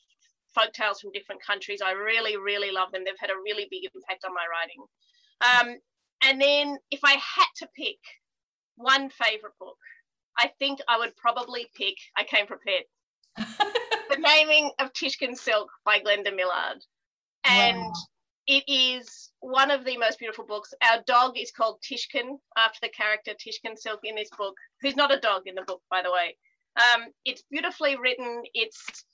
folk 0.53 0.73
tales 0.73 0.99
from 1.01 1.11
different 1.11 1.43
countries. 1.43 1.81
I 1.83 1.91
really 1.91 2.37
really 2.37 2.71
love 2.71 2.91
them. 2.91 3.03
They've 3.05 3.13
had 3.19 3.31
a 3.31 3.41
really 3.43 3.67
big 3.69 3.83
impact 3.83 4.25
on 4.25 4.33
my 4.33 4.45
writing. 4.51 4.83
Um, 5.41 5.79
and 6.23 6.41
then 6.41 6.77
if 6.91 7.01
I 7.03 7.13
had 7.13 7.47
to 7.57 7.69
pick 7.75 7.99
one 8.75 9.09
favorite 9.09 9.53
book, 9.59 9.77
I 10.37 10.51
think 10.59 10.79
I 10.87 10.97
would 10.97 11.15
probably 11.15 11.67
pick. 11.75 11.95
I 12.15 12.23
came 12.23 12.47
prepared. 12.47 12.83
the 13.37 14.17
naming 14.17 14.71
of 14.79 14.93
Tishkin 14.93 15.35
Silk 15.35 15.69
by 15.85 15.99
Glenda 15.99 16.35
Millard, 16.35 16.83
and. 17.43 17.77
Wow 17.77 17.93
it 18.47 18.63
is 18.67 19.31
one 19.41 19.71
of 19.71 19.85
the 19.85 19.97
most 19.97 20.19
beautiful 20.19 20.45
books. 20.45 20.73
Our 20.81 21.03
dog 21.05 21.37
is 21.37 21.51
called 21.51 21.81
Tishkin 21.81 22.37
after 22.57 22.79
the 22.81 22.89
character 22.89 23.33
Tishkin 23.33 23.77
Silk 23.77 23.99
in 24.03 24.15
this 24.15 24.29
book, 24.37 24.55
who's 24.81 24.95
not 24.95 25.13
a 25.13 25.19
dog 25.19 25.43
in 25.45 25.55
the 25.55 25.63
book, 25.63 25.81
by 25.89 26.01
the 26.01 26.11
way. 26.11 26.37
Um, 26.77 27.07
it's 27.25 27.43
beautifully 27.51 27.97
written. 27.97 28.43
It's 28.53 29.05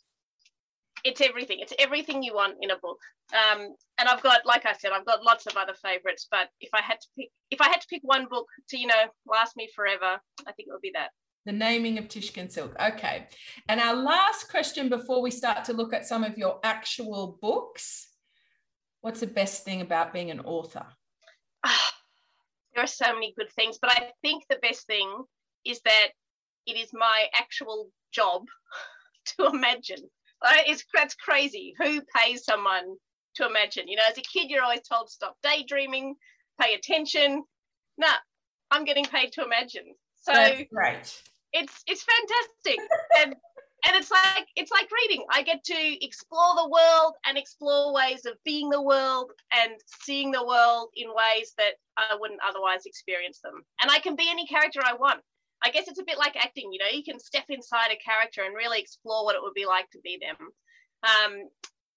it's 1.04 1.20
everything. 1.20 1.60
It's 1.60 1.74
everything 1.80 2.24
you 2.24 2.34
want 2.34 2.58
in 2.62 2.72
a 2.72 2.78
book. 2.78 3.00
Um, 3.34 3.76
and 3.98 4.08
I've 4.08 4.24
got, 4.24 4.46
like 4.46 4.66
I 4.66 4.74
said, 4.74 4.92
I've 4.94 5.06
got 5.06 5.24
lots 5.24 5.46
of 5.48 5.58
other 5.58 5.74
favorites. 5.74 6.28
But 6.32 6.48
if 6.62 6.70
I 6.74 6.82
had 6.82 7.02
to 7.02 7.08
pick, 7.18 7.30
if 7.52 7.60
I 7.60 7.68
had 7.68 7.82
to 7.82 7.88
pick 7.90 8.02
one 8.04 8.28
book 8.30 8.48
to, 8.70 8.78
you 8.78 8.88
know, 8.88 9.04
last 9.28 9.58
me 9.58 9.70
forever, 9.76 10.20
I 10.48 10.52
think 10.54 10.70
it 10.70 10.72
would 10.72 10.82
be 10.82 10.92
that. 10.94 11.10
The 11.46 11.52
naming 11.52 11.98
of 11.98 12.08
Tishkin 12.08 12.50
Silk. 12.50 12.74
Okay. 12.82 13.28
And 13.68 13.82
our 13.82 13.96
last 13.96 14.50
question 14.50 14.88
before 14.88 15.22
we 15.22 15.32
start 15.32 15.66
to 15.66 15.74
look 15.74 15.94
at 15.94 16.06
some 16.06 16.24
of 16.24 16.38
your 16.38 16.60
actual 16.64 17.38
books 17.42 18.13
What's 19.04 19.20
the 19.20 19.28
best 19.28 19.66
thing 19.66 19.82
about 19.82 20.14
being 20.14 20.32
an 20.32 20.40
author? 20.40 20.86
Ah, 21.66 21.94
there 22.74 22.82
are 22.86 22.88
so 22.88 23.14
many 23.14 23.34
good 23.38 23.52
things, 23.52 23.78
but 23.82 23.92
I 23.92 24.12
think 24.22 24.46
the 24.50 24.60
best 24.62 24.88
thing 24.88 25.26
is 25.66 25.82
that 25.84 26.12
it 26.66 26.78
is 26.78 26.90
my 26.94 27.26
actual 27.34 27.90
job 28.14 28.46
to 29.38 29.48
imagine. 29.48 30.10
It's, 30.42 30.86
that's 30.94 31.16
crazy. 31.16 31.74
Who 31.80 32.02
pays 32.16 32.46
someone 32.46 32.96
to 33.36 33.46
imagine? 33.46 33.90
You 33.90 33.98
know, 33.98 34.04
as 34.10 34.18
a 34.18 34.22
kid, 34.22 34.50
you're 34.50 34.64
always 34.64 34.88
told 34.88 35.10
stop 35.10 35.36
daydreaming, 35.44 36.16
pay 36.62 36.74
attention. 36.74 37.44
No, 37.98 38.08
nah, 38.08 38.14
I'm 38.72 38.86
getting 38.86 39.04
paid 39.04 39.34
to 39.34 39.44
imagine. 39.44 39.96
So 40.16 40.32
that's 40.32 40.64
great. 40.74 41.22
It's 41.52 41.84
it's 41.88 42.06
fantastic. 42.06 42.80
and 43.20 43.36
and 43.86 43.96
it's 43.96 44.12
like 44.12 44.48
it's 44.56 44.72
like 44.72 44.88
reading. 44.92 45.26
I 45.30 45.44
get 45.44 45.64
to 45.66 46.06
explore 46.06 46.56
the 46.56 46.70
world 46.70 47.16
and 47.26 47.38
explore 47.38 47.94
ways 47.94 48.26
of 48.26 48.34
being 48.46 48.70
the 48.70 48.82
world 48.82 49.32
and 49.54 49.74
seeing 50.02 50.32
the 50.32 50.46
world 50.46 50.90
in 50.96 51.10
ways 51.10 51.54
that 51.58 51.74
i 51.98 52.16
wouldn't 52.20 52.40
otherwise 52.48 52.86
experience 52.86 53.40
them. 53.44 53.64
And 53.82 53.92
i 53.92 54.00
can 54.00 54.16
be 54.16 54.30
any 54.30 54.48
character 54.48 54.82
i 54.84 54.94
want. 54.94 55.22
I 55.66 55.70
guess 55.70 55.88
it's 55.88 56.00
a 56.00 56.06
bit 56.06 56.18
like 56.18 56.36
acting 56.36 56.72
you 56.72 56.80
know 56.80 56.92
you 56.92 57.04
can 57.04 57.20
step 57.20 57.46
inside 57.50 57.92
a 57.92 58.04
character 58.04 58.44
and 58.44 58.56
really 58.56 58.80
explore 58.80 59.26
what 59.26 59.36
it 59.36 59.42
would 59.42 59.54
be 59.54 59.66
like 59.66 59.90
to 59.92 60.00
be 60.04 60.20
them. 60.22 60.38
Um, 61.04 61.50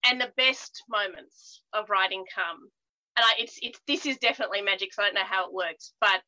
and 0.03 0.19
the 0.19 0.31
best 0.35 0.83
moments 0.89 1.61
of 1.73 1.89
writing 1.89 2.23
come. 2.33 2.69
And 3.15 3.25
I, 3.25 3.33
it's 3.39 3.57
it's 3.61 3.79
this 3.87 4.05
is 4.05 4.17
definitely 4.17 4.61
magic 4.61 4.93
so 4.93 5.01
i 5.01 5.05
don't 5.05 5.15
know 5.15 5.21
how 5.23 5.47
it 5.47 5.53
works 5.53 5.93
but 5.99 6.21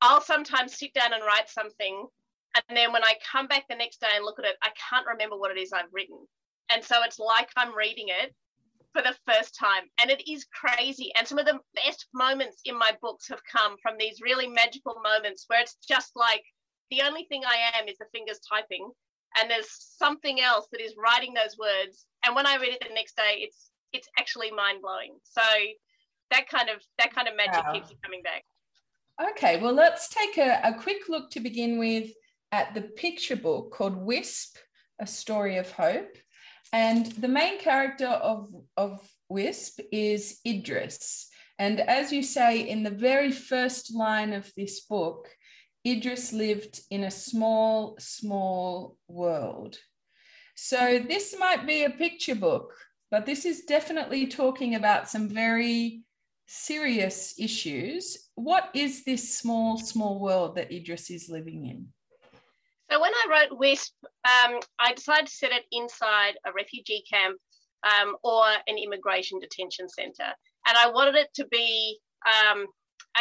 i'll 0.00 0.22
sometimes 0.22 0.78
sit 0.78 0.94
down 0.94 1.12
and 1.12 1.22
write 1.22 1.50
something 1.50 2.06
and 2.68 2.76
then 2.76 2.92
when 2.92 3.04
I 3.04 3.14
come 3.30 3.46
back 3.46 3.64
the 3.68 3.76
next 3.76 4.00
day 4.00 4.08
and 4.14 4.24
look 4.24 4.38
at 4.38 4.44
it, 4.44 4.56
I 4.62 4.70
can't 4.90 5.06
remember 5.06 5.36
what 5.36 5.50
it 5.50 5.60
is 5.60 5.72
I've 5.72 5.92
written. 5.92 6.18
And 6.70 6.84
so 6.84 6.96
it's 7.04 7.18
like 7.18 7.48
I'm 7.56 7.76
reading 7.76 8.06
it 8.08 8.34
for 8.92 9.02
the 9.02 9.16
first 9.26 9.54
time. 9.54 9.84
And 10.00 10.10
it 10.10 10.28
is 10.30 10.46
crazy. 10.52 11.12
And 11.16 11.26
some 11.26 11.38
of 11.38 11.46
the 11.46 11.60
best 11.74 12.06
moments 12.14 12.60
in 12.64 12.78
my 12.78 12.92
books 13.00 13.28
have 13.28 13.40
come 13.50 13.76
from 13.82 13.94
these 13.98 14.20
really 14.22 14.46
magical 14.46 15.00
moments 15.02 15.44
where 15.46 15.60
it's 15.60 15.76
just 15.86 16.12
like 16.14 16.42
the 16.90 17.02
only 17.02 17.24
thing 17.24 17.42
I 17.46 17.78
am 17.78 17.88
is 17.88 17.98
the 17.98 18.06
fingers 18.12 18.40
typing. 18.48 18.90
And 19.38 19.50
there's 19.50 19.70
something 19.70 20.40
else 20.40 20.66
that 20.72 20.80
is 20.80 20.94
writing 20.96 21.34
those 21.34 21.56
words. 21.58 22.06
And 22.24 22.34
when 22.34 22.46
I 22.46 22.56
read 22.56 22.72
it 22.72 22.82
the 22.86 22.94
next 22.94 23.16
day, 23.16 23.38
it's 23.38 23.70
it's 23.92 24.08
actually 24.18 24.50
mind 24.50 24.82
blowing. 24.82 25.16
So 25.22 25.42
that 26.30 26.48
kind 26.48 26.68
of 26.68 26.82
that 26.98 27.14
kind 27.14 27.28
of 27.28 27.36
magic 27.36 27.64
wow. 27.64 27.72
keeps 27.72 27.90
you 27.90 27.96
coming 28.02 28.22
back. 28.22 28.44
Okay, 29.30 29.60
well, 29.60 29.72
let's 29.72 30.08
take 30.08 30.38
a, 30.38 30.60
a 30.62 30.74
quick 30.74 31.08
look 31.08 31.30
to 31.32 31.40
begin 31.40 31.78
with 31.78 32.10
at 32.52 32.74
the 32.74 32.82
picture 32.82 33.36
book 33.36 33.72
called 33.72 33.96
Wisp, 33.96 34.56
A 35.00 35.06
Story 35.06 35.56
of 35.56 35.70
Hope. 35.72 36.16
And 36.72 37.06
the 37.06 37.28
main 37.28 37.58
character 37.58 38.06
of, 38.06 38.48
of 38.76 39.00
Wisp 39.28 39.80
is 39.90 40.38
Idris. 40.46 41.28
And 41.58 41.80
as 41.80 42.12
you 42.12 42.22
say 42.22 42.60
in 42.60 42.82
the 42.82 42.90
very 42.90 43.32
first 43.32 43.94
line 43.94 44.32
of 44.32 44.52
this 44.56 44.80
book, 44.80 45.28
Idris 45.86 46.32
lived 46.32 46.80
in 46.90 47.04
a 47.04 47.10
small, 47.10 47.96
small 47.98 48.96
world. 49.08 49.76
So 50.54 50.98
this 50.98 51.36
might 51.38 51.66
be 51.66 51.84
a 51.84 51.90
picture 51.90 52.34
book, 52.34 52.74
but 53.10 53.26
this 53.26 53.44
is 53.44 53.62
definitely 53.62 54.26
talking 54.26 54.74
about 54.74 55.08
some 55.08 55.28
very 55.28 56.02
serious 56.46 57.34
issues. 57.38 58.30
What 58.34 58.70
is 58.74 59.04
this 59.04 59.38
small, 59.38 59.78
small 59.78 60.18
world 60.18 60.56
that 60.56 60.72
Idris 60.72 61.10
is 61.10 61.28
living 61.28 61.66
in? 61.66 61.88
So 62.90 63.00
when 63.00 63.12
I 63.12 63.26
wrote 63.30 63.58
WISP, 63.58 63.92
um, 64.04 64.60
I 64.78 64.94
decided 64.94 65.26
to 65.26 65.32
set 65.32 65.52
it 65.52 65.64
inside 65.72 66.34
a 66.46 66.52
refugee 66.52 67.04
camp 67.10 67.38
um, 67.84 68.16
or 68.22 68.44
an 68.66 68.78
immigration 68.78 69.38
detention 69.38 69.88
centre. 69.88 70.32
And 70.66 70.76
I 70.76 70.90
wanted 70.90 71.14
it 71.14 71.28
to 71.34 71.46
be 71.46 71.98
um, 72.26 72.66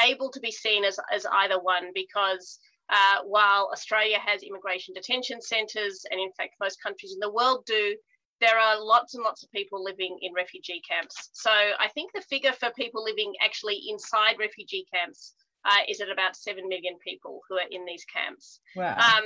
able 0.06 0.32
to 0.32 0.40
be 0.40 0.52
seen 0.52 0.84
as, 0.84 1.00
as 1.14 1.26
either 1.26 1.60
one 1.60 1.92
because 1.94 2.60
uh, 2.90 3.24
while 3.26 3.70
Australia 3.74 4.18
has 4.26 4.42
immigration 4.44 4.94
detention 4.94 5.42
centres, 5.42 6.06
and 6.10 6.20
in 6.20 6.32
fact 6.38 6.56
most 6.62 6.82
countries 6.82 7.14
in 7.14 7.20
the 7.20 7.34
world 7.34 7.64
do, 7.66 7.96
there 8.40 8.58
are 8.58 8.80
lots 8.80 9.16
and 9.16 9.24
lots 9.24 9.44
of 9.44 9.52
people 9.52 9.84
living 9.84 10.18
in 10.22 10.32
refugee 10.34 10.82
camps. 10.88 11.30
So 11.34 11.52
I 11.52 11.90
think 11.94 12.12
the 12.14 12.22
figure 12.22 12.54
for 12.54 12.70
people 12.78 13.04
living 13.04 13.34
actually 13.44 13.82
inside 13.90 14.36
refugee 14.40 14.86
camps 14.94 15.34
uh, 15.66 15.84
is 15.90 16.00
at 16.02 16.10
about 16.10 16.36
7 16.36 16.68
million 16.68 16.98
people 17.04 17.42
who 17.50 17.56
are 17.56 17.68
in 17.70 17.84
these 17.86 18.06
camps. 18.06 18.62
Wow. 18.76 18.96
Um, 18.96 19.24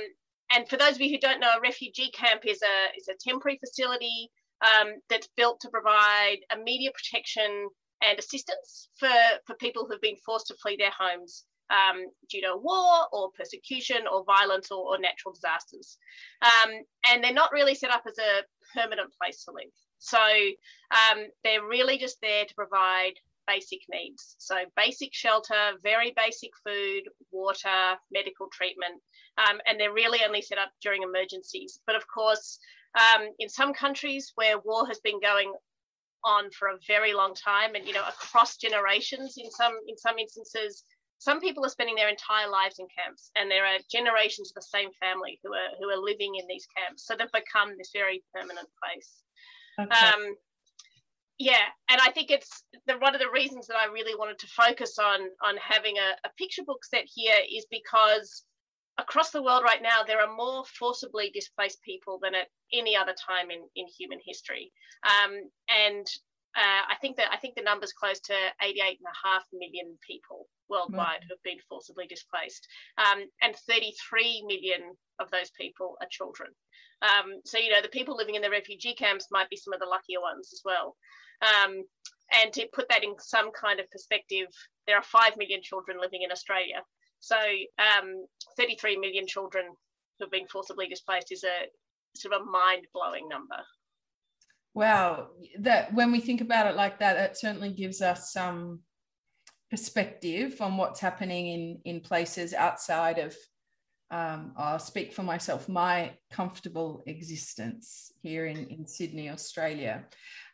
and 0.54 0.68
for 0.68 0.76
those 0.76 0.94
of 0.94 1.00
you 1.00 1.10
who 1.10 1.18
don't 1.18 1.40
know, 1.40 1.50
a 1.56 1.60
refugee 1.60 2.10
camp 2.10 2.42
is 2.46 2.60
a, 2.62 2.98
is 2.98 3.08
a 3.08 3.14
temporary 3.28 3.58
facility 3.58 4.30
um, 4.62 4.94
that's 5.08 5.28
built 5.36 5.60
to 5.60 5.70
provide 5.70 6.38
immediate 6.54 6.94
protection 6.94 7.68
and 8.02 8.18
assistance 8.18 8.88
for, 8.98 9.08
for 9.46 9.54
people 9.56 9.86
who've 9.86 10.00
been 10.00 10.16
forced 10.24 10.48
to 10.48 10.56
flee 10.62 10.76
their 10.76 10.92
homes 10.96 11.44
um, 11.70 12.06
due 12.28 12.42
to 12.42 12.56
war 12.56 13.06
or 13.12 13.30
persecution 13.36 14.04
or 14.12 14.24
violence 14.24 14.70
or, 14.70 14.94
or 14.94 14.98
natural 14.98 15.32
disasters. 15.32 15.98
Um, 16.42 16.72
and 17.08 17.24
they're 17.24 17.32
not 17.32 17.52
really 17.52 17.74
set 17.74 17.90
up 17.90 18.02
as 18.06 18.18
a 18.18 18.78
permanent 18.78 19.10
place 19.20 19.44
to 19.44 19.52
live. 19.52 19.72
So 19.98 20.18
um, 20.18 21.26
they're 21.44 21.66
really 21.66 21.98
just 21.98 22.18
there 22.20 22.44
to 22.44 22.54
provide 22.54 23.14
basic 23.46 23.80
needs. 23.90 24.36
So 24.38 24.56
basic 24.76 25.12
shelter, 25.12 25.72
very 25.82 26.12
basic 26.16 26.50
food, 26.64 27.02
water, 27.30 27.98
medical 28.12 28.48
treatment, 28.52 29.00
um, 29.38 29.60
and 29.66 29.78
they're 29.78 29.92
really 29.92 30.20
only 30.26 30.42
set 30.42 30.58
up 30.58 30.70
during 30.82 31.02
emergencies. 31.02 31.80
But 31.86 31.96
of 31.96 32.04
course, 32.12 32.58
um, 32.98 33.28
in 33.38 33.48
some 33.48 33.72
countries 33.72 34.32
where 34.34 34.58
war 34.58 34.86
has 34.86 35.00
been 35.00 35.20
going 35.20 35.52
on 36.24 36.50
for 36.50 36.68
a 36.68 36.78
very 36.86 37.12
long 37.14 37.34
time, 37.34 37.74
and 37.74 37.86
you 37.86 37.92
know 37.92 38.06
across 38.06 38.56
generations, 38.56 39.36
in 39.38 39.50
some 39.50 39.74
in 39.88 39.96
some 39.96 40.18
instances, 40.18 40.84
some 41.18 41.40
people 41.40 41.64
are 41.64 41.70
spending 41.70 41.94
their 41.94 42.08
entire 42.08 42.48
lives 42.48 42.78
in 42.78 42.86
camps, 42.96 43.30
and 43.36 43.50
there 43.50 43.64
are 43.64 43.78
generations 43.90 44.50
of 44.50 44.54
the 44.54 44.68
same 44.76 44.90
family 45.00 45.38
who 45.42 45.52
are 45.52 45.70
who 45.80 45.88
are 45.88 46.02
living 46.02 46.34
in 46.36 46.46
these 46.48 46.66
camps. 46.76 47.06
So 47.06 47.14
they've 47.16 47.32
become 47.32 47.76
this 47.78 47.90
very 47.94 48.22
permanent 48.34 48.68
place. 48.82 49.22
Okay. 49.80 50.06
Um, 50.06 50.36
yeah 51.42 51.66
and 51.88 52.00
i 52.00 52.10
think 52.10 52.30
it's 52.30 52.64
the 52.86 52.94
one 52.98 53.14
of 53.14 53.20
the 53.20 53.30
reasons 53.30 53.66
that 53.66 53.76
i 53.76 53.86
really 53.86 54.14
wanted 54.16 54.38
to 54.38 54.46
focus 54.46 54.98
on 54.98 55.20
on 55.44 55.56
having 55.56 55.96
a, 55.98 56.28
a, 56.28 56.30
picture 56.38 56.62
book 56.64 56.84
set 56.84 57.04
here 57.12 57.36
is 57.50 57.66
because 57.70 58.44
across 58.98 59.30
the 59.30 59.42
world 59.42 59.62
right 59.64 59.82
now 59.82 60.02
there 60.06 60.20
are 60.20 60.34
more 60.34 60.64
forcibly 60.78 61.30
displaced 61.30 61.82
people 61.82 62.18
than 62.22 62.34
at 62.34 62.48
any 62.72 62.96
other 62.96 63.14
time 63.14 63.50
in, 63.50 63.60
in 63.76 63.86
human 63.86 64.18
history. 64.24 64.72
Um, 65.04 65.50
and 65.68 66.06
uh, 66.56 66.84
I 66.88 66.96
think 67.00 67.16
that 67.16 67.32
I 67.32 67.36
think 67.36 67.54
the 67.54 67.62
number's 67.62 67.92
close 67.92 68.20
to 68.20 68.34
88 68.62 68.98
and 69.00 69.08
a 69.08 69.28
half 69.28 69.44
million 69.52 69.96
people 70.06 70.46
worldwide 70.68 71.24
have 71.28 71.42
been 71.44 71.58
forcibly 71.68 72.06
displaced, 72.06 72.66
um, 72.98 73.24
and 73.40 73.54
33 73.56 74.44
million 74.46 74.94
of 75.18 75.30
those 75.30 75.50
people 75.58 75.96
are 76.00 76.08
children. 76.10 76.50
Um, 77.02 77.40
so 77.44 77.58
you 77.58 77.70
know 77.70 77.82
the 77.82 77.88
people 77.88 78.16
living 78.16 78.34
in 78.34 78.42
the 78.42 78.50
refugee 78.50 78.94
camps 78.94 79.28
might 79.30 79.48
be 79.50 79.56
some 79.56 79.72
of 79.72 79.80
the 79.80 79.86
luckier 79.86 80.20
ones 80.20 80.50
as 80.52 80.62
well. 80.64 80.96
Um, 81.42 81.84
and 82.32 82.52
to 82.52 82.68
put 82.72 82.88
that 82.88 83.04
in 83.04 83.14
some 83.18 83.50
kind 83.52 83.80
of 83.80 83.90
perspective, 83.90 84.46
there 84.86 84.96
are 84.96 85.02
5 85.02 85.36
million 85.36 85.60
children 85.62 85.98
living 86.00 86.22
in 86.22 86.32
Australia. 86.32 86.80
So 87.20 87.36
um, 87.78 88.26
33 88.56 88.98
million 88.98 89.26
children 89.26 89.66
who 90.18 90.24
have 90.24 90.30
been 90.30 90.48
forcibly 90.48 90.88
displaced 90.88 91.30
is 91.30 91.44
a 91.44 91.68
sort 92.16 92.34
of 92.34 92.42
a 92.42 92.44
mind 92.44 92.86
blowing 92.92 93.28
number. 93.28 93.56
Wow, 94.74 95.28
that 95.58 95.92
when 95.92 96.12
we 96.12 96.20
think 96.20 96.40
about 96.40 96.66
it 96.66 96.76
like 96.76 96.98
that, 97.00 97.14
that 97.14 97.38
certainly 97.38 97.70
gives 97.70 98.00
us 98.00 98.32
some 98.32 98.80
perspective 99.70 100.60
on 100.60 100.76
what's 100.76 101.00
happening 101.00 101.46
in 101.46 101.80
in 101.84 102.00
places 102.00 102.54
outside 102.54 103.18
of. 103.18 103.36
Um, 104.10 104.52
I'll 104.58 104.78
speak 104.78 105.14
for 105.14 105.22
myself, 105.22 105.70
my 105.70 106.12
comfortable 106.30 107.02
existence 107.06 108.12
here 108.22 108.44
in, 108.44 108.66
in 108.66 108.86
Sydney, 108.86 109.30
Australia. 109.30 110.04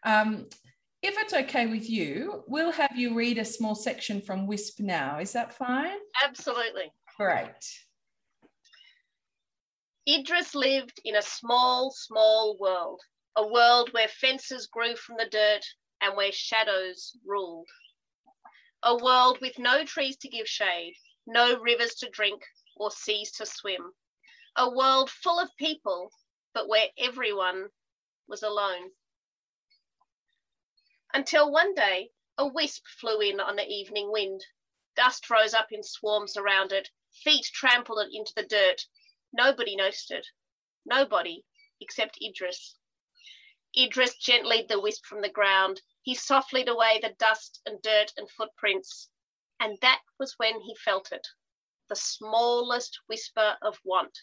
Um, 0.05 0.47
if 1.03 1.15
it's 1.19 1.35
okay 1.35 1.67
with 1.67 1.91
you, 1.91 2.45
we'll 2.47 2.73
have 2.73 2.97
you 2.97 3.15
read 3.15 3.39
a 3.39 3.45
small 3.45 3.75
section 3.75 4.21
from 4.21 4.47
WISP 4.47 4.81
now. 4.81 5.19
Is 5.19 5.33
that 5.33 5.55
fine? 5.55 5.99
Absolutely. 6.25 6.93
Great. 7.17 7.51
Idris 10.09 10.55
lived 10.55 11.01
in 11.05 11.17
a 11.17 11.23
small, 11.23 11.91
small 11.91 12.57
world, 12.59 13.01
a 13.37 13.47
world 13.47 13.93
where 13.93 14.09
fences 14.09 14.67
grew 14.67 14.97
from 14.97 15.17
the 15.17 15.29
dirt 15.29 15.65
and 16.01 16.17
where 16.17 16.33
shadows 16.33 17.17
ruled. 17.25 17.69
A 18.83 18.97
world 18.97 19.41
with 19.41 19.59
no 19.59 19.85
trees 19.85 20.17
to 20.19 20.29
give 20.29 20.49
shade, 20.49 20.95
no 21.27 21.59
rivers 21.59 21.95
to 21.97 22.09
drink 22.09 22.43
or 22.77 22.91
seas 22.91 23.33
to 23.33 23.47
swim. 23.47 23.93
A 24.57 24.71
world 24.71 25.11
full 25.11 25.39
of 25.39 25.57
people, 25.57 26.11
but 26.55 26.69
where 26.69 26.89
everyone 26.99 27.69
was 28.27 28.43
alone. 28.43 28.91
Until 31.13 31.51
one 31.51 31.75
day, 31.75 32.11
a 32.37 32.47
wisp 32.47 32.85
flew 33.01 33.21
in 33.21 33.41
on 33.41 33.57
the 33.57 33.67
evening 33.67 34.13
wind. 34.13 34.45
Dust 34.95 35.29
rose 35.31 35.55
up 35.55 35.73
in 35.73 35.83
swarms 35.83 36.37
around 36.37 36.73
it. 36.73 36.89
Feet 37.25 37.45
trampled 37.53 38.01
it 38.01 38.11
into 38.13 38.33
the 38.35 38.45
dirt. 38.45 38.87
Nobody 39.33 39.75
noticed 39.75 40.11
it. 40.11 40.27
Nobody 40.85 41.45
except 41.81 42.19
Idris. 42.23 42.78
Idris 43.77 44.17
gently 44.17 44.63
the 44.63 44.81
wisp 44.81 45.05
from 45.05 45.21
the 45.21 45.29
ground. 45.29 45.83
He 46.03 46.15
softly 46.15 46.65
away 46.67 47.01
the 47.01 47.15
dust 47.19 47.61
and 47.67 47.83
dirt 47.83 48.13
and 48.17 48.31
footprints. 48.31 49.09
And 49.61 49.79
that 49.81 50.03
was 50.19 50.39
when 50.39 50.61
he 50.61 50.75
felt 50.75 51.13
it 51.13 51.27
the 51.89 51.97
smallest 51.97 53.01
whisper 53.07 53.57
of 53.63 53.79
want. 53.83 54.19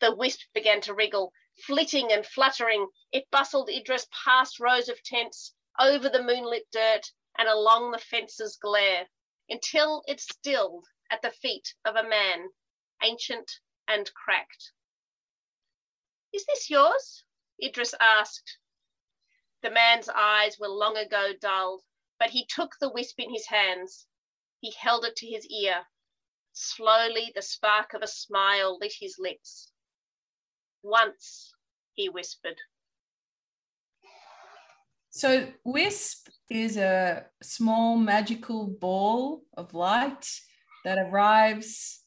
The 0.00 0.14
wisp 0.14 0.40
began 0.52 0.80
to 0.82 0.94
wriggle, 0.94 1.32
flitting 1.64 2.12
and 2.12 2.24
fluttering, 2.24 2.88
it 3.12 3.30
bustled 3.30 3.70
Idris 3.70 4.06
past 4.24 4.60
rows 4.60 4.88
of 4.88 5.02
tents, 5.02 5.54
over 5.78 6.08
the 6.08 6.22
moonlit 6.22 6.70
dirt, 6.70 7.10
and 7.36 7.48
along 7.48 7.90
the 7.90 7.98
fence's 7.98 8.56
glare, 8.56 9.08
until 9.48 10.02
it 10.06 10.20
stilled 10.20 10.86
at 11.10 11.22
the 11.22 11.30
feet 11.30 11.74
of 11.84 11.96
a 11.96 12.08
man, 12.08 12.50
ancient 13.02 13.50
and 13.86 14.12
cracked. 14.12 14.72
Is 16.32 16.44
this 16.44 16.68
yours? 16.68 17.24
Idris 17.62 17.94
asked. 18.00 18.58
The 19.62 19.70
man's 19.70 20.08
eyes 20.08 20.58
were 20.58 20.68
long 20.68 20.96
ago 20.96 21.32
dulled, 21.40 21.82
but 22.18 22.30
he 22.30 22.46
took 22.46 22.76
the 22.80 22.90
wisp 22.90 23.18
in 23.18 23.32
his 23.32 23.46
hands. 23.46 24.06
He 24.60 24.72
held 24.72 25.04
it 25.04 25.16
to 25.16 25.26
his 25.26 25.46
ear. 25.46 25.86
Slowly, 26.52 27.32
the 27.34 27.42
spark 27.42 27.94
of 27.94 28.02
a 28.02 28.06
smile 28.06 28.78
lit 28.80 28.94
his 29.00 29.16
lips. 29.18 29.72
Once, 30.82 31.52
he 31.94 32.08
whispered. 32.08 32.56
So, 35.10 35.52
wisp 35.64 36.28
is 36.48 36.76
a 36.76 37.26
small 37.42 37.96
magical 37.96 38.66
ball 38.66 39.42
of 39.56 39.74
light 39.74 40.28
that 40.84 40.98
arrives 40.98 42.02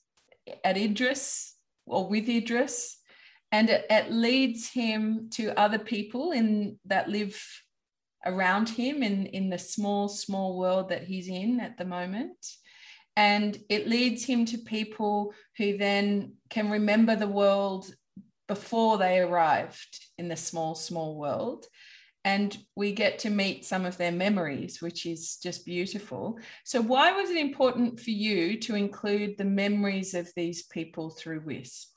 at 0.63 0.77
Idris 0.77 1.55
or 1.85 2.07
with 2.07 2.29
Idris, 2.29 3.00
and 3.51 3.69
it, 3.69 3.85
it 3.89 4.11
leads 4.11 4.69
him 4.69 5.29
to 5.31 5.57
other 5.59 5.79
people 5.79 6.31
in 6.31 6.79
that 6.85 7.09
live 7.09 7.41
around 8.25 8.69
him 8.69 9.03
in, 9.03 9.25
in 9.27 9.49
the 9.49 9.57
small, 9.57 10.07
small 10.07 10.57
world 10.57 10.89
that 10.89 11.03
he's 11.03 11.27
in 11.27 11.59
at 11.59 11.77
the 11.77 11.85
moment. 11.85 12.37
And 13.15 13.57
it 13.67 13.87
leads 13.87 14.23
him 14.23 14.45
to 14.45 14.57
people 14.57 15.33
who 15.57 15.77
then 15.77 16.33
can 16.49 16.69
remember 16.69 17.15
the 17.15 17.27
world 17.27 17.93
before 18.47 18.97
they 18.97 19.19
arrived 19.19 19.99
in 20.17 20.29
the 20.29 20.37
small, 20.37 20.75
small 20.75 21.17
world. 21.17 21.65
And 22.23 22.55
we 22.75 22.93
get 22.93 23.19
to 23.19 23.29
meet 23.29 23.65
some 23.65 23.85
of 23.85 23.97
their 23.97 24.11
memories, 24.11 24.81
which 24.81 25.05
is 25.05 25.37
just 25.37 25.65
beautiful. 25.65 26.37
So, 26.63 26.79
why 26.79 27.11
was 27.13 27.31
it 27.31 27.37
important 27.37 27.99
for 27.99 28.11
you 28.11 28.59
to 28.59 28.75
include 28.75 29.37
the 29.37 29.45
memories 29.45 30.13
of 30.13 30.31
these 30.35 30.63
people 30.67 31.09
through 31.09 31.41
WISP? 31.41 31.87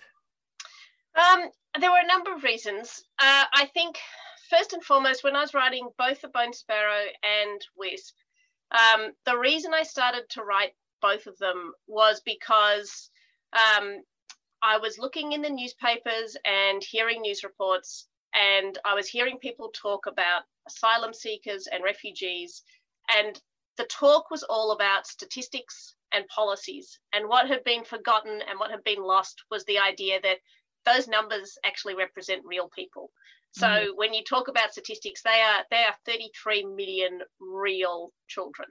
Um, 1.17 1.51
there 1.81 1.91
were 1.91 2.03
a 2.03 2.07
number 2.07 2.35
of 2.35 2.43
reasons. 2.43 3.05
Uh, 3.19 3.45
I 3.53 3.67
think, 3.73 3.99
first 4.51 4.73
and 4.73 4.83
foremost, 4.83 5.25
when 5.25 5.37
I 5.37 5.41
was 5.41 5.55
writing 5.55 5.89
both 5.99 6.21
The 6.21 6.29
Bone 6.29 6.53
Sparrow 6.53 7.05
and 7.23 7.61
WISP, 7.77 8.15
um, 8.71 9.13
the 9.25 9.39
reason 9.39 9.73
I 9.73 9.83
started 9.83 10.25
to 10.31 10.43
write 10.43 10.73
both 11.01 11.27
of 11.27 11.39
them 11.39 11.73
was 11.87 12.21
because 12.25 13.11
um, 13.53 14.03
I 14.63 14.79
was 14.79 14.99
looking 14.99 15.33
in 15.33 15.43
the 15.43 15.51
newspapers 15.51 16.37
and 16.45 16.83
hearing 16.83 17.21
news 17.21 17.45
reports, 17.45 18.09
and 18.35 18.79
I 18.85 18.95
was 18.95 19.09
hearing 19.09 19.39
people 19.39 19.71
talk 19.71 20.07
about 20.07 20.43
asylum 20.67 21.13
seekers 21.13 21.69
and 21.71 21.85
refugees. 21.85 22.63
And 23.15 23.41
the 23.77 23.85
talk 23.85 24.31
was 24.31 24.43
all 24.45 24.73
about 24.73 25.07
statistics 25.07 25.95
and 26.13 26.27
policies. 26.29 26.99
And 27.13 27.29
what 27.29 27.49
had 27.49 27.63
been 27.65 27.85
forgotten 27.85 28.41
and 28.49 28.59
what 28.59 28.71
had 28.71 28.83
been 28.85 29.03
lost 29.03 29.43
was 29.51 29.65
the 29.65 29.79
idea 29.79 30.21
that 30.23 30.39
those 30.85 31.09
numbers 31.09 31.59
actually 31.65 31.95
represent 31.95 32.43
real 32.45 32.69
people. 32.69 33.11
So 33.53 33.67
mm. 33.67 33.87
when 33.95 34.13
you 34.13 34.25
talk 34.25 34.49
about 34.49 34.73
statistics, 34.73 35.23
they 35.23 35.41
are 35.41 35.65
they 35.71 35.85
are 35.85 35.95
33 36.07 36.65
million 36.65 37.21
real 37.41 38.13
children. 38.29 38.69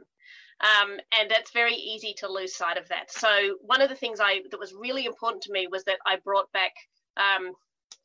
Um, 0.62 0.91
and 1.19 1.32
it's 1.32 1.52
very 1.52 1.76
easy 1.76 2.13
to 2.19 2.32
lose 2.32 2.56
sight 2.56 2.78
of 2.78 2.88
that. 2.89 3.12
So 3.12 3.58
one 3.62 3.82
of 3.82 3.89
the 3.89 3.95
things 3.95 4.19
I 4.21 4.41
that 4.52 4.60
was 4.60 4.73
really 4.73 5.06
important 5.06 5.43
to 5.43 5.52
me 5.52 5.67
was 5.67 5.84
that 5.86 5.99
I 6.06 6.17
brought 6.17 6.52
back 6.52 6.73
um, 7.17 7.54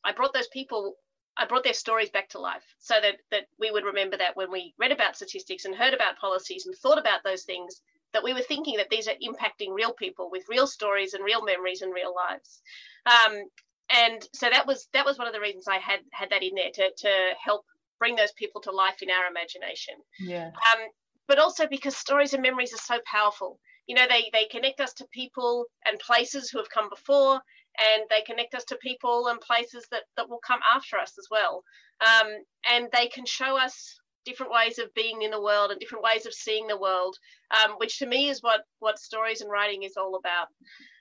I 0.04 0.12
brought 0.12 0.32
those 0.32 0.48
people 0.48 0.94
I 1.36 1.46
brought 1.46 1.62
their 1.62 1.72
stories 1.74 2.10
back 2.10 2.28
to 2.30 2.40
life 2.40 2.64
so 2.78 2.94
that 3.00 3.16
that 3.30 3.46
we 3.58 3.70
would 3.70 3.84
remember 3.84 4.16
that 4.16 4.36
when 4.36 4.50
we 4.50 4.74
read 4.78 4.92
about 4.92 5.16
statistics 5.16 5.64
and 5.64 5.74
heard 5.74 5.94
about 5.94 6.18
policies 6.18 6.66
and 6.66 6.74
thought 6.76 6.98
about 6.98 7.22
those 7.24 7.42
things 7.42 7.80
that 8.12 8.24
we 8.24 8.32
were 8.32 8.40
thinking 8.40 8.76
that 8.78 8.90
these 8.90 9.06
are 9.06 9.14
impacting 9.22 9.74
real 9.74 9.92
people 9.92 10.30
with 10.30 10.48
real 10.48 10.66
stories 10.66 11.14
and 11.14 11.24
real 11.24 11.44
memories 11.44 11.82
and 11.82 11.92
real 11.92 12.14
lives. 12.14 12.62
Um, 13.06 13.42
and 13.90 14.26
so 14.34 14.48
that 14.50 14.66
was 14.66 14.88
that 14.92 15.04
was 15.04 15.18
one 15.18 15.26
of 15.26 15.32
the 15.32 15.40
reasons 15.40 15.66
I 15.68 15.78
had 15.78 16.00
had 16.12 16.30
that 16.30 16.42
in 16.42 16.54
there 16.54 16.70
to 16.74 16.90
to 16.96 17.10
help 17.42 17.64
bring 17.98 18.16
those 18.16 18.32
people 18.32 18.60
to 18.62 18.70
life 18.70 19.02
in 19.02 19.10
our 19.10 19.28
imagination. 19.30 19.94
Yeah. 20.20 20.46
Um, 20.48 20.88
but 21.26 21.38
also 21.38 21.66
because 21.68 21.96
stories 21.96 22.32
and 22.32 22.42
memories 22.42 22.72
are 22.72 22.78
so 22.78 23.00
powerful. 23.04 23.58
You 23.86 23.94
know, 23.94 24.06
they, 24.08 24.30
they 24.32 24.44
connect 24.50 24.80
us 24.80 24.92
to 24.94 25.06
people 25.12 25.66
and 25.86 25.98
places 25.98 26.50
who 26.50 26.58
have 26.58 26.70
come 26.70 26.88
before, 26.88 27.34
and 27.34 28.02
they 28.10 28.22
connect 28.26 28.54
us 28.54 28.64
to 28.66 28.76
people 28.76 29.28
and 29.28 29.40
places 29.40 29.86
that, 29.90 30.02
that 30.16 30.28
will 30.28 30.40
come 30.46 30.60
after 30.74 30.96
us 30.96 31.14
as 31.18 31.26
well. 31.30 31.62
Um, 32.00 32.28
and 32.70 32.88
they 32.92 33.08
can 33.08 33.26
show 33.26 33.58
us 33.58 33.98
different 34.24 34.52
ways 34.52 34.78
of 34.78 34.92
being 34.94 35.22
in 35.22 35.30
the 35.30 35.40
world 35.40 35.70
and 35.70 35.80
different 35.80 36.04
ways 36.04 36.26
of 36.26 36.34
seeing 36.34 36.66
the 36.66 36.78
world, 36.78 37.16
um, 37.50 37.72
which 37.78 37.98
to 37.98 38.06
me 38.06 38.28
is 38.28 38.42
what, 38.42 38.60
what 38.78 38.98
stories 38.98 39.40
and 39.40 39.50
writing 39.50 39.84
is 39.84 39.96
all 39.96 40.16
about. 40.16 40.48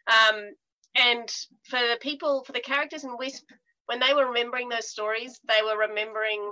Um, 0.07 0.51
and 0.97 1.29
for 1.63 1.79
the 1.79 1.97
people, 2.01 2.43
for 2.43 2.53
the 2.53 2.59
characters 2.59 3.03
in 3.03 3.17
Wisp, 3.17 3.45
when 3.85 3.99
they 3.99 4.13
were 4.13 4.27
remembering 4.27 4.69
those 4.69 4.89
stories, 4.89 5.39
they 5.47 5.61
were 5.63 5.77
remembering 5.77 6.51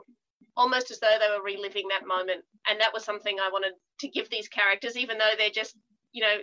almost 0.56 0.92
as 0.92 1.00
though 1.00 1.18
they 1.20 1.36
were 1.36 1.44
reliving 1.44 1.88
that 1.90 2.08
moment. 2.08 2.44
And 2.70 2.80
that 2.80 2.94
was 2.94 3.04
something 3.04 3.38
I 3.40 3.50
wanted 3.52 3.74
to 4.00 4.08
give 4.08 4.30
these 4.30 4.48
characters, 4.48 4.96
even 4.96 5.18
though 5.18 5.32
they're 5.38 5.50
just, 5.50 5.76
you 6.14 6.24
know, 6.24 6.38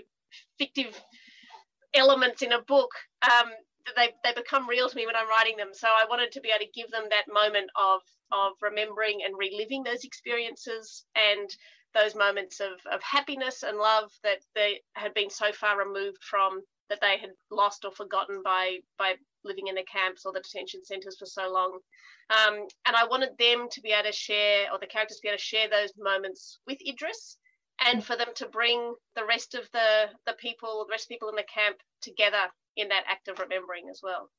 fictive 0.59 1.01
elements 1.95 2.43
in 2.43 2.53
a 2.53 2.63
book. 2.63 2.91
Um, 3.23 3.51
they, 3.97 4.11
they 4.23 4.33
become 4.35 4.69
real 4.69 4.89
to 4.89 4.97
me 4.97 5.07
when 5.07 5.17
I'm 5.17 5.29
writing 5.29 5.57
them. 5.57 5.71
So 5.73 5.89
I 5.89 6.07
wanted 6.09 6.33
to 6.33 6.41
be 6.41 6.51
able 6.51 6.65
to 6.65 6.73
give 6.81 6.91
them 6.91 7.05
that 7.11 7.33
moment 7.33 7.71
of 7.77 8.01
of 8.33 8.53
remembering 8.63 9.21
and 9.25 9.35
reliving 9.39 9.83
those 9.83 10.05
experiences 10.05 11.05
and 11.15 11.55
those 11.95 12.15
moments 12.15 12.61
of, 12.61 12.81
of 12.91 13.03
happiness 13.03 13.63
and 13.63 13.77
love 13.77 14.11
that 14.25 14.39
they 14.55 14.81
had 14.95 15.13
been 15.13 15.29
so 15.29 15.53
far 15.53 15.79
removed 15.79 16.23
from 16.23 16.63
that 16.93 17.01
they 17.01 17.17
had 17.19 17.31
lost 17.51 17.87
or 17.87 17.91
forgotten 17.91 18.43
by 18.45 18.77
by 18.99 19.15
living 19.45 19.69
in 19.69 19.75
the 19.75 19.85
camps 19.85 20.27
or 20.27 20.33
the 20.33 20.41
detention 20.41 20.85
centres 20.85 21.17
for 21.19 21.25
so 21.25 21.51
long. 21.51 21.79
Um, 22.31 22.67
and 22.87 22.95
I 22.95 23.07
wanted 23.07 23.31
them 23.39 23.67
to 23.71 23.81
be 23.81 23.91
able 23.91 24.05
to 24.05 24.13
share, 24.13 24.71
or 24.71 24.79
the 24.79 24.87
characters 24.87 25.17
to 25.17 25.23
be 25.23 25.29
able 25.29 25.39
to 25.39 25.45
share 25.45 25.69
those 25.69 25.93
moments 25.99 26.61
with 26.67 26.79
Idris, 26.87 27.39
and 27.85 28.05
for 28.05 28.15
them 28.15 28.29
to 28.37 28.47
bring 28.47 28.95
the 29.17 29.25
rest 29.25 29.55
of 29.55 29.69
the 29.73 30.11
the 30.27 30.35
people, 30.35 30.85
the 30.87 30.93
rest 30.93 31.07
of 31.07 31.09
people 31.09 31.31
in 31.31 31.37
the 31.37 31.45
camp 31.45 31.79
together 32.03 32.45
in 32.77 32.89
that 32.89 33.05
act 33.09 33.29
of 33.29 33.39
remembering 33.39 33.89
as 33.91 34.01
well. 34.03 34.31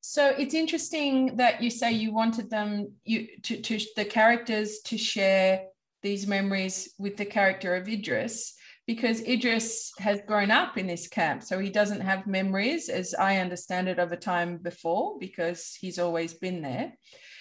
So 0.00 0.28
it's 0.28 0.54
interesting 0.54 1.36
that 1.36 1.62
you 1.62 1.68
say 1.68 1.92
you 1.92 2.12
wanted 2.14 2.48
them 2.48 2.94
you 3.04 3.28
to, 3.42 3.60
to 3.60 3.78
the 3.96 4.04
characters 4.06 4.80
to 4.86 4.96
share 4.96 5.66
these 6.02 6.26
memories 6.26 6.94
with 6.98 7.18
the 7.18 7.26
character 7.26 7.74
of 7.74 7.86
Idris 7.86 8.54
because 8.90 9.20
Idris 9.20 9.92
has 10.00 10.20
grown 10.26 10.50
up 10.50 10.76
in 10.76 10.88
this 10.88 11.06
camp. 11.06 11.44
So 11.44 11.60
he 11.60 11.70
doesn't 11.70 12.00
have 12.00 12.26
memories, 12.26 12.88
as 12.88 13.14
I 13.14 13.36
understand 13.36 13.88
it, 13.88 14.00
of 14.00 14.10
a 14.10 14.16
time 14.16 14.56
before 14.56 15.16
because 15.20 15.76
he's 15.80 16.00
always 16.00 16.34
been 16.34 16.60
there. 16.60 16.94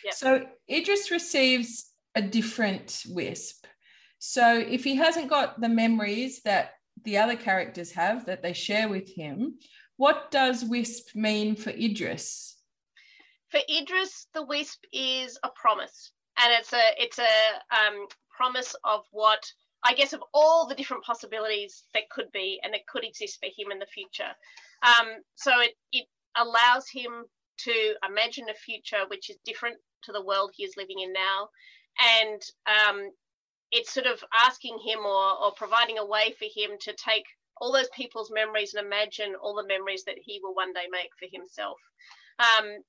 Yep. 0.06 0.14
So 0.14 0.46
Idris 0.70 1.10
receives 1.10 1.92
a 2.14 2.22
different 2.22 3.02
wisp. 3.08 3.66
So 4.20 4.60
if 4.60 4.84
he 4.84 4.98
hasn't 4.98 5.32
got 5.32 5.60
the 5.60 5.70
memories 5.70 6.42
that 6.44 6.74
the 7.04 7.18
other 7.18 7.36
characters 7.36 7.94
have 7.94 8.28
that 8.28 8.44
they 8.44 8.54
share 8.54 8.88
with 8.88 9.10
him, 9.10 9.56
what 9.98 10.30
does 10.30 10.64
wisp 10.64 11.16
mean 11.16 11.56
for 11.56 11.72
Idris? 11.72 12.58
For 13.50 13.62
Idris, 13.68 14.28
the 14.36 14.44
wisp 14.44 14.84
is 14.94 15.40
a 15.44 15.50
promise, 15.56 16.12
and 16.38 16.54
it's 16.60 16.74
a 16.74 16.84
it's 17.00 17.18
a 17.18 17.34
um, 17.76 18.06
promise 18.30 18.76
of 18.84 19.06
what 19.10 19.44
I 19.84 19.94
guess 19.94 20.14
of 20.14 20.24
all 20.34 20.68
the 20.68 20.76
different 20.76 21.04
possibilities 21.04 21.84
that 21.94 22.10
could 22.10 22.32
be 22.32 22.60
and 22.64 22.74
that 22.74 22.88
could 22.88 23.06
exist 23.06 23.40
for 23.40 23.48
him 23.48 23.72
in 23.72 23.80
the 23.80 23.86
future. 23.86 24.32
Um, 24.84 25.08
so 25.36 25.52
it, 25.62 25.76
it 25.94 26.06
allows 26.38 26.90
him 26.90 27.26
to 27.60 27.94
imagine 28.08 28.50
a 28.50 28.54
future 28.54 29.04
which 29.08 29.30
is 29.30 29.38
different 29.46 29.78
to 30.04 30.12
the 30.12 30.24
world 30.24 30.52
he 30.54 30.64
is 30.64 30.78
living 30.78 31.00
in 31.00 31.14
now. 31.14 31.50
And 32.22 32.42
um, 32.68 33.10
it's 33.72 33.94
sort 33.94 34.08
of 34.08 34.24
asking 34.46 34.80
him 34.86 35.00
or, 35.00 35.44
or 35.44 35.52
providing 35.54 35.98
a 35.98 36.06
way 36.06 36.34
for 36.38 36.46
him 36.46 36.78
to 36.82 36.94
take 36.94 37.26
all 37.58 37.74
those 37.74 37.90
people's 37.90 38.32
memories 38.32 38.74
and 38.74 38.86
imagine 38.86 39.36
all 39.42 39.56
the 39.56 39.68
memories 39.68 40.04
that 40.06 40.18
he 40.18 40.40
will 40.42 40.56
one 40.56 40.74
day 40.74 40.88
make 40.92 41.10
for 41.20 41.28
himself. 41.32 41.78
Um, 42.40 42.84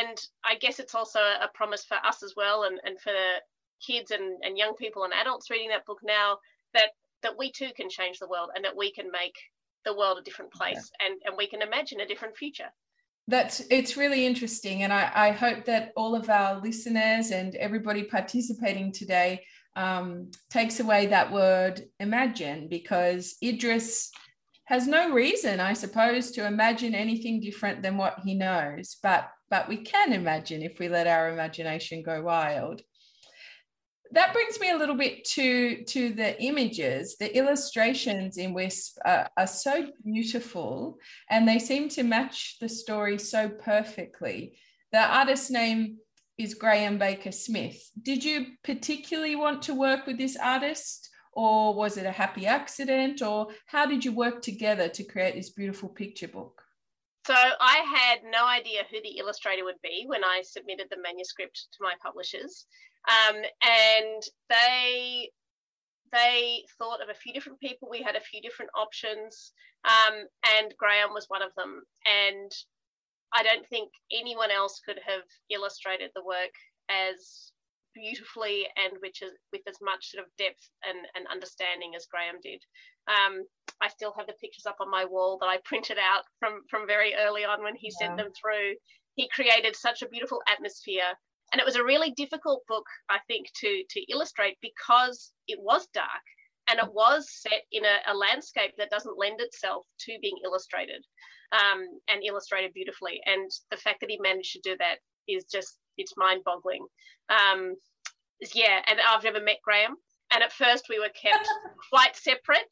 and 0.00 0.18
I 0.44 0.56
guess 0.56 0.78
it's 0.78 0.94
also 0.94 1.20
a 1.20 1.48
promise 1.54 1.84
for 1.84 1.96
us 2.04 2.22
as 2.22 2.34
well 2.36 2.64
and, 2.64 2.80
and 2.84 3.00
for 3.00 3.12
kids 3.84 4.10
and, 4.10 4.42
and 4.42 4.56
young 4.56 4.74
people 4.74 5.04
and 5.04 5.12
adults 5.12 5.50
reading 5.50 5.68
that 5.68 5.86
book 5.86 6.00
now 6.02 6.38
that 6.74 6.90
that 7.22 7.38
we 7.38 7.52
too 7.52 7.70
can 7.76 7.88
change 7.88 8.18
the 8.18 8.28
world 8.28 8.50
and 8.54 8.64
that 8.64 8.76
we 8.76 8.92
can 8.92 9.10
make 9.10 9.36
the 9.84 9.96
world 9.96 10.18
a 10.18 10.22
different 10.22 10.52
place 10.52 10.90
yeah. 11.00 11.06
and, 11.06 11.22
and 11.24 11.34
we 11.36 11.46
can 11.46 11.62
imagine 11.62 12.00
a 12.00 12.06
different 12.06 12.36
future 12.36 12.72
that's 13.28 13.60
it's 13.70 13.96
really 13.96 14.26
interesting 14.26 14.82
and 14.82 14.92
I, 14.92 15.10
I 15.14 15.30
hope 15.30 15.64
that 15.66 15.92
all 15.96 16.14
of 16.14 16.28
our 16.28 16.60
listeners 16.60 17.30
and 17.30 17.54
everybody 17.56 18.04
participating 18.04 18.92
today 18.92 19.44
um, 19.76 20.30
takes 20.50 20.80
away 20.80 21.06
that 21.06 21.32
word 21.32 21.82
imagine 22.00 22.68
because 22.68 23.36
idris 23.42 24.10
has 24.64 24.86
no 24.86 25.12
reason 25.12 25.60
i 25.60 25.72
suppose 25.72 26.30
to 26.32 26.46
imagine 26.46 26.94
anything 26.94 27.40
different 27.40 27.82
than 27.82 27.96
what 27.96 28.18
he 28.24 28.34
knows 28.34 28.96
but 29.02 29.30
but 29.50 29.68
we 29.68 29.78
can 29.78 30.12
imagine 30.12 30.62
if 30.62 30.78
we 30.78 30.88
let 30.88 31.06
our 31.06 31.30
imagination 31.30 32.02
go 32.02 32.22
wild 32.22 32.82
that 34.12 34.32
brings 34.32 34.60
me 34.60 34.70
a 34.70 34.76
little 34.76 34.94
bit 34.94 35.24
to 35.24 35.82
to 35.84 36.12
the 36.12 36.40
images. 36.42 37.16
The 37.16 37.34
illustrations 37.36 38.36
in 38.36 38.52
wisp 38.52 38.98
are, 39.04 39.28
are, 39.36 39.46
so 39.46 39.88
beautiful 40.04 40.98
and 41.30 41.48
they 41.48 41.58
seem 41.58 41.88
to 41.90 42.02
match 42.02 42.58
the 42.60 42.68
story 42.68 43.18
so 43.18 43.48
perfectly. 43.48 44.58
The 44.92 45.00
artist's 45.00 45.50
name 45.50 45.96
is 46.38 46.58
Grahame 46.58 46.98
Baker-Smith. 46.98 47.90
Did 48.02 48.24
you 48.24 48.46
particularly 48.64 49.36
want 49.36 49.62
to 49.62 49.74
work 49.74 50.06
with 50.06 50.18
this 50.18 50.36
artist 50.36 51.08
or 51.32 51.74
was 51.74 51.96
it 51.96 52.06
a 52.06 52.10
happy 52.10 52.46
accident 52.46 53.22
or 53.22 53.48
how 53.66 53.86
did 53.86 54.04
you 54.04 54.12
work 54.12 54.42
together 54.42 54.88
to 54.88 55.04
create 55.04 55.34
this 55.34 55.50
beautiful 55.50 55.88
picture 55.88 56.28
book? 56.28 56.62
So 57.26 57.34
I 57.34 57.84
had 57.94 58.18
no 58.30 58.46
idea 58.46 58.82
who 58.90 59.00
the 59.00 59.18
illustrator 59.18 59.64
would 59.64 59.80
be 59.82 60.04
when 60.06 60.24
I 60.24 60.42
submitted 60.44 60.88
the 60.90 61.00
manuscript 61.00 61.68
to 61.72 61.78
my 61.80 61.94
publishers. 62.02 62.66
Um, 63.08 63.36
and 63.62 64.22
they 64.48 65.30
they 66.12 66.62
thought 66.78 67.02
of 67.02 67.08
a 67.08 67.18
few 67.18 67.32
different 67.32 67.58
people. 67.60 67.88
We 67.90 68.02
had 68.02 68.16
a 68.16 68.20
few 68.20 68.40
different 68.42 68.70
options, 68.76 69.52
um, 69.84 70.26
and 70.58 70.74
Grahame 70.76 71.14
was 71.14 71.26
one 71.28 71.42
of 71.42 71.54
them. 71.56 71.82
And 72.06 72.52
I 73.34 73.42
don't 73.42 73.66
think 73.66 73.90
anyone 74.12 74.50
else 74.50 74.80
could 74.84 75.00
have 75.06 75.24
illustrated 75.50 76.10
the 76.14 76.24
work 76.24 76.52
as 76.90 77.52
beautifully 77.94 78.66
and 78.76 78.94
which 79.00 79.22
is 79.22 79.32
with 79.52 79.62
as 79.68 79.76
much 79.82 80.10
sort 80.10 80.24
of 80.24 80.30
depth 80.38 80.68
and, 80.84 80.98
and 81.14 81.26
understanding 81.28 81.92
as 81.96 82.06
Grahame 82.08 82.40
did. 82.42 82.60
Um, 83.08 83.44
I 83.80 83.88
still 83.88 84.14
have 84.16 84.26
the 84.26 84.40
pictures 84.40 84.66
up 84.66 84.76
on 84.80 84.90
my 84.90 85.04
wall 85.04 85.38
that 85.40 85.48
I 85.48 85.58
printed 85.64 85.98
out 85.98 86.24
from 86.38 86.62
from 86.70 86.86
very 86.86 87.14
early 87.14 87.44
on 87.44 87.62
when 87.62 87.76
he 87.76 87.90
yeah. 87.92 88.06
sent 88.06 88.16
them 88.16 88.32
through. 88.32 88.74
He 89.14 89.28
created 89.28 89.76
such 89.76 90.02
a 90.02 90.08
beautiful 90.08 90.40
atmosphere 90.48 91.16
and 91.52 91.60
it 91.60 91.66
was 91.66 91.76
a 91.76 91.84
really 91.84 92.10
difficult 92.12 92.62
book 92.66 92.86
i 93.10 93.18
think 93.26 93.46
to 93.54 93.82
to 93.90 94.00
illustrate 94.10 94.56
because 94.60 95.32
it 95.48 95.58
was 95.60 95.86
dark 95.92 96.22
and 96.70 96.78
it 96.78 96.92
was 96.92 97.28
set 97.30 97.62
in 97.72 97.84
a, 97.84 98.12
a 98.12 98.14
landscape 98.14 98.72
that 98.78 98.90
doesn't 98.90 99.18
lend 99.18 99.40
itself 99.40 99.84
to 100.00 100.16
being 100.22 100.38
illustrated 100.44 101.04
um, 101.52 101.84
and 102.08 102.24
illustrated 102.24 102.72
beautifully. 102.72 103.20
And 103.26 103.50
the 103.70 103.76
fact 103.76 104.00
that 104.00 104.10
he 104.10 104.18
managed 104.20 104.52
to 104.52 104.60
do 104.70 104.76
that 104.78 104.96
is 105.28 105.44
just 105.44 105.76
it's 105.98 106.14
mind 106.16 106.42
boggling 106.44 106.84
um, 107.28 107.76
yeah 108.54 108.80
and 108.88 108.98
i've 109.08 109.22
never 109.22 109.40
met 109.40 109.58
Grahame. 109.66 109.94
And 110.32 110.42
at 110.42 110.52
first 110.52 110.86
we 110.88 110.98
were 110.98 111.10
kept 111.10 111.46
quite 111.92 112.16
separate. 112.16 112.66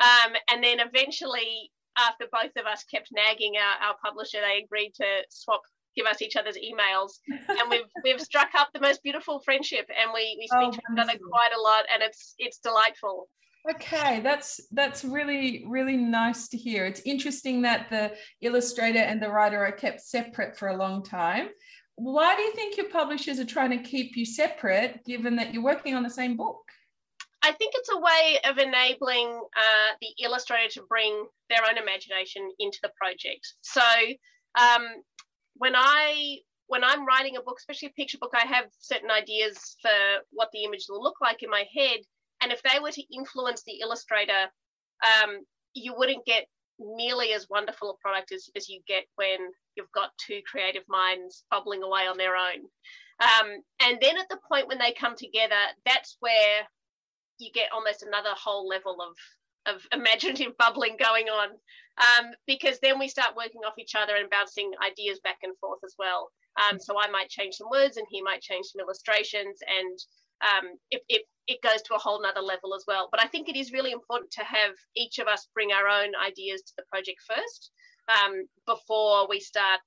Um, 0.00 0.32
and 0.50 0.64
then 0.64 0.80
eventually 0.80 1.70
after 1.98 2.24
both 2.32 2.56
of 2.56 2.66
us 2.66 2.84
kept 2.84 3.10
nagging 3.12 3.54
our, 3.56 3.88
our 3.88 3.96
publisher 4.02 4.38
they 4.40 4.64
agreed 4.64 4.92
to 4.94 5.04
swap 5.28 5.60
give 5.96 6.06
us 6.06 6.22
each 6.22 6.36
other's 6.36 6.56
emails. 6.56 7.12
And 7.48 7.70
we've 7.70 7.90
we've 8.04 8.20
struck 8.20 8.50
up 8.56 8.70
the 8.72 8.80
most 8.80 9.02
beautiful 9.02 9.40
friendship 9.40 9.88
and 9.88 10.10
we, 10.14 10.36
we 10.38 10.46
speak 10.46 10.68
oh, 10.68 10.70
to 10.70 10.78
each 10.78 10.98
other 10.98 11.18
quite 11.30 11.50
a 11.56 11.60
lot 11.60 11.84
and 11.92 12.02
it's 12.02 12.34
it's 12.38 12.58
delightful. 12.58 13.28
Okay 13.70 14.20
that's 14.20 14.60
that's 14.72 15.04
really 15.04 15.64
really 15.68 15.96
nice 15.96 16.48
to 16.48 16.56
hear. 16.56 16.86
It's 16.86 17.02
interesting 17.04 17.62
that 17.62 17.90
the 17.90 18.12
illustrator 18.40 19.00
and 19.00 19.22
the 19.22 19.30
writer 19.30 19.64
are 19.64 19.72
kept 19.72 20.00
separate 20.00 20.56
for 20.56 20.68
a 20.68 20.76
long 20.76 21.02
time. 21.02 21.48
Why 21.96 22.34
do 22.34 22.42
you 22.42 22.52
think 22.54 22.76
your 22.76 22.88
publishers 22.88 23.38
are 23.38 23.44
trying 23.44 23.70
to 23.70 23.78
keep 23.78 24.16
you 24.16 24.24
separate 24.24 25.04
given 25.04 25.36
that 25.36 25.52
you're 25.52 25.62
working 25.62 25.94
on 25.94 26.02
the 26.02 26.10
same 26.10 26.36
book? 26.36 26.62
I 27.42 27.52
think 27.52 27.74
it's 27.74 27.90
a 27.92 27.98
way 27.98 28.38
of 28.48 28.58
enabling 28.58 29.28
uh, 29.56 29.94
the 30.00 30.24
illustrator 30.24 30.68
to 30.74 30.82
bring 30.88 31.26
their 31.50 31.58
own 31.68 31.76
imagination 31.76 32.50
into 32.60 32.78
the 32.82 32.90
project. 32.96 33.54
So 33.62 33.82
um, 34.58 34.86
when 35.56 35.74
I 35.76 36.38
when 36.66 36.84
I'm 36.84 37.04
writing 37.04 37.36
a 37.36 37.42
book, 37.42 37.56
especially 37.58 37.88
a 37.88 38.00
picture 38.00 38.18
book, 38.18 38.32
I 38.34 38.46
have 38.46 38.64
certain 38.78 39.10
ideas 39.10 39.76
for 39.82 39.90
what 40.30 40.48
the 40.52 40.64
image 40.64 40.86
will 40.88 41.02
look 41.02 41.20
like 41.20 41.42
in 41.42 41.50
my 41.50 41.64
head. 41.76 41.98
And 42.40 42.50
if 42.50 42.62
they 42.62 42.78
were 42.80 42.90
to 42.92 43.14
influence 43.14 43.62
the 43.62 43.80
illustrator, 43.80 44.48
um, 45.04 45.40
you 45.74 45.94
wouldn't 45.96 46.24
get 46.24 46.46
nearly 46.78 47.32
as 47.32 47.46
wonderful 47.50 47.90
a 47.90 47.96
product 47.98 48.32
as, 48.32 48.48
as 48.56 48.68
you 48.68 48.80
get 48.88 49.04
when 49.16 49.38
you've 49.76 49.92
got 49.94 50.10
two 50.18 50.40
creative 50.50 50.84
minds 50.88 51.44
bubbling 51.50 51.82
away 51.82 52.06
on 52.06 52.16
their 52.16 52.36
own. 52.36 52.60
Um, 53.20 53.62
and 53.80 53.98
then 54.00 54.16
at 54.16 54.28
the 54.30 54.38
point 54.48 54.68
when 54.68 54.78
they 54.78 54.92
come 54.92 55.14
together, 55.16 55.54
that's 55.84 56.16
where 56.20 56.62
you 57.38 57.50
get 57.52 57.72
almost 57.72 58.02
another 58.02 58.30
whole 58.34 58.66
level 58.66 58.96
of 59.00 59.14
of 59.66 59.86
imaginative 59.92 60.56
bubbling 60.58 60.96
going 60.98 61.28
on 61.28 61.50
um, 61.98 62.32
because 62.46 62.78
then 62.80 62.98
we 62.98 63.08
start 63.08 63.36
working 63.36 63.62
off 63.66 63.78
each 63.78 63.94
other 63.94 64.16
and 64.16 64.30
bouncing 64.30 64.70
ideas 64.84 65.20
back 65.22 65.38
and 65.42 65.56
forth 65.58 65.80
as 65.84 65.94
well. 65.98 66.30
Um, 66.60 66.78
so 66.78 66.94
I 67.00 67.10
might 67.10 67.28
change 67.28 67.54
some 67.56 67.70
words 67.70 67.96
and 67.96 68.06
he 68.10 68.22
might 68.22 68.42
change 68.42 68.66
some 68.66 68.80
illustrations 68.80 69.58
and 69.66 69.98
um, 70.42 70.70
it, 70.90 71.02
it, 71.08 71.22
it 71.46 71.62
goes 71.62 71.82
to 71.82 71.94
a 71.94 71.98
whole 71.98 72.20
nother 72.20 72.40
level 72.40 72.74
as 72.74 72.84
well. 72.86 73.08
But 73.10 73.22
I 73.22 73.28
think 73.28 73.48
it 73.48 73.56
is 73.56 73.72
really 73.72 73.92
important 73.92 74.30
to 74.32 74.44
have 74.44 74.72
each 74.96 75.18
of 75.18 75.28
us 75.28 75.48
bring 75.54 75.70
our 75.72 75.88
own 75.88 76.12
ideas 76.16 76.62
to 76.62 76.72
the 76.76 76.84
project 76.90 77.18
first 77.26 77.70
um, 78.08 78.44
before 78.66 79.28
we 79.28 79.40
start 79.40 79.80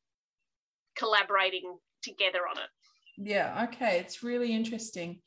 collaborating 0.97 1.77
together 2.01 2.39
on 2.49 2.57
it. 2.57 2.69
Yeah, 3.17 3.67
okay. 3.67 3.99
It's 3.99 4.23
really 4.23 4.53
interesting. 4.53 5.19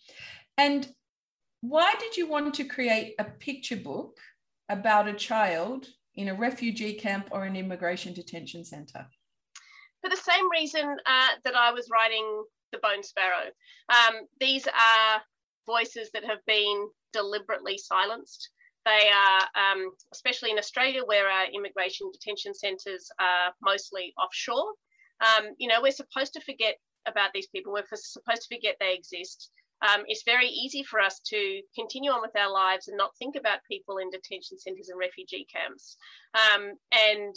And 0.57 0.89
why 1.61 1.95
did 1.99 2.17
you 2.17 2.29
want 2.29 2.55
to 2.55 2.65
create 2.65 3.15
a 3.19 3.25
picture 3.25 3.77
book 3.77 4.19
about 4.69 5.09
a 5.09 5.13
child 5.15 5.87
in 6.15 6.29
a 6.29 6.35
refugee 6.35 6.95
camp 6.95 7.29
or 7.31 7.45
an 7.45 7.57
immigration 7.57 8.13
detention 8.13 8.65
centre? 8.65 9.07
For 10.03 10.11
the 10.11 10.17
same 10.17 10.51
reason 10.51 10.85
uh, 10.85 11.29
that 11.45 11.57
I 11.57 11.73
was 11.73 11.89
writing 11.91 12.45
The 12.73 12.79
Bone 12.79 13.03
Sparrow. 13.03 13.51
Um, 13.89 14.27
these 14.41 14.67
are 14.67 15.23
voices 15.67 16.11
that 16.15 16.25
have 16.25 16.45
been 16.47 16.89
deliberately 17.13 17.79
silenced. 17.79 18.51
They 18.85 19.11
are, 19.11 19.41
um, 19.55 19.91
especially 20.13 20.51
in 20.51 20.59
Australia, 20.59 21.03
where 21.05 21.29
our 21.29 21.47
immigration 21.53 22.11
detention 22.13 22.55
centres 22.55 23.11
are 23.21 23.53
mostly 23.63 24.15
offshore. 24.23 24.73
Um, 25.21 25.49
you 25.59 25.69
know, 25.69 25.83
we're 25.83 25.93
supposed 25.93 26.33
to 26.35 26.41
forget 26.41 26.77
about 27.07 27.31
these 27.35 27.49
people. 27.49 27.73
We're 27.73 27.85
supposed 27.95 28.49
to 28.49 28.55
forget 28.55 28.77
they 28.81 28.95
exist 28.95 29.51
um, 29.83 30.05
it's 30.09 30.25
very 30.25 30.49
easy 30.49 30.83
for 30.83 31.01
us 31.01 31.21
to 31.27 31.61
continue 31.75 32.11
on 32.11 32.21
with 32.21 32.37
our 32.37 32.53
lives 32.53 32.89
and 32.89 32.97
not 32.97 33.17
think 33.17 33.37
about 33.37 33.61
people 33.71 33.99
in 33.99 34.11
detention 34.11 34.59
centres 34.59 34.89
and 34.89 34.99
refugee 34.99 35.47
camps. 35.53 35.97
Um, 36.35 36.73
and 36.93 37.35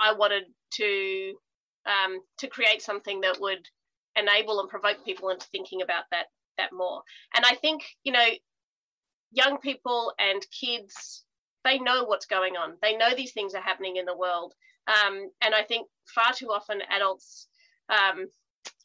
I 0.00 0.12
wanted 0.14 0.44
to 0.74 1.34
um, 1.86 2.18
to 2.38 2.48
create 2.48 2.82
something 2.82 3.20
that 3.20 3.40
would 3.40 3.64
enable 4.16 4.60
and 4.60 4.68
provoke 4.68 5.04
people 5.04 5.30
into 5.30 5.46
thinking 5.46 5.82
about 5.82 6.04
that 6.10 6.26
that 6.56 6.72
more. 6.72 7.02
And 7.34 7.44
I 7.44 7.54
think 7.54 7.82
you 8.02 8.12
know, 8.12 8.26
young 9.30 9.58
people 9.58 10.12
and 10.18 10.44
kids 10.50 11.24
they 11.64 11.78
know 11.78 12.04
what's 12.04 12.26
going 12.26 12.56
on. 12.56 12.76
They 12.82 12.96
know 12.96 13.14
these 13.14 13.32
things 13.32 13.54
are 13.54 13.60
happening 13.62 13.96
in 13.96 14.06
the 14.06 14.16
world. 14.16 14.54
Um, 14.86 15.28
and 15.42 15.54
I 15.54 15.64
think 15.64 15.86
far 16.14 16.32
too 16.32 16.46
often 16.46 16.80
adults 16.90 17.46
um, 17.88 18.26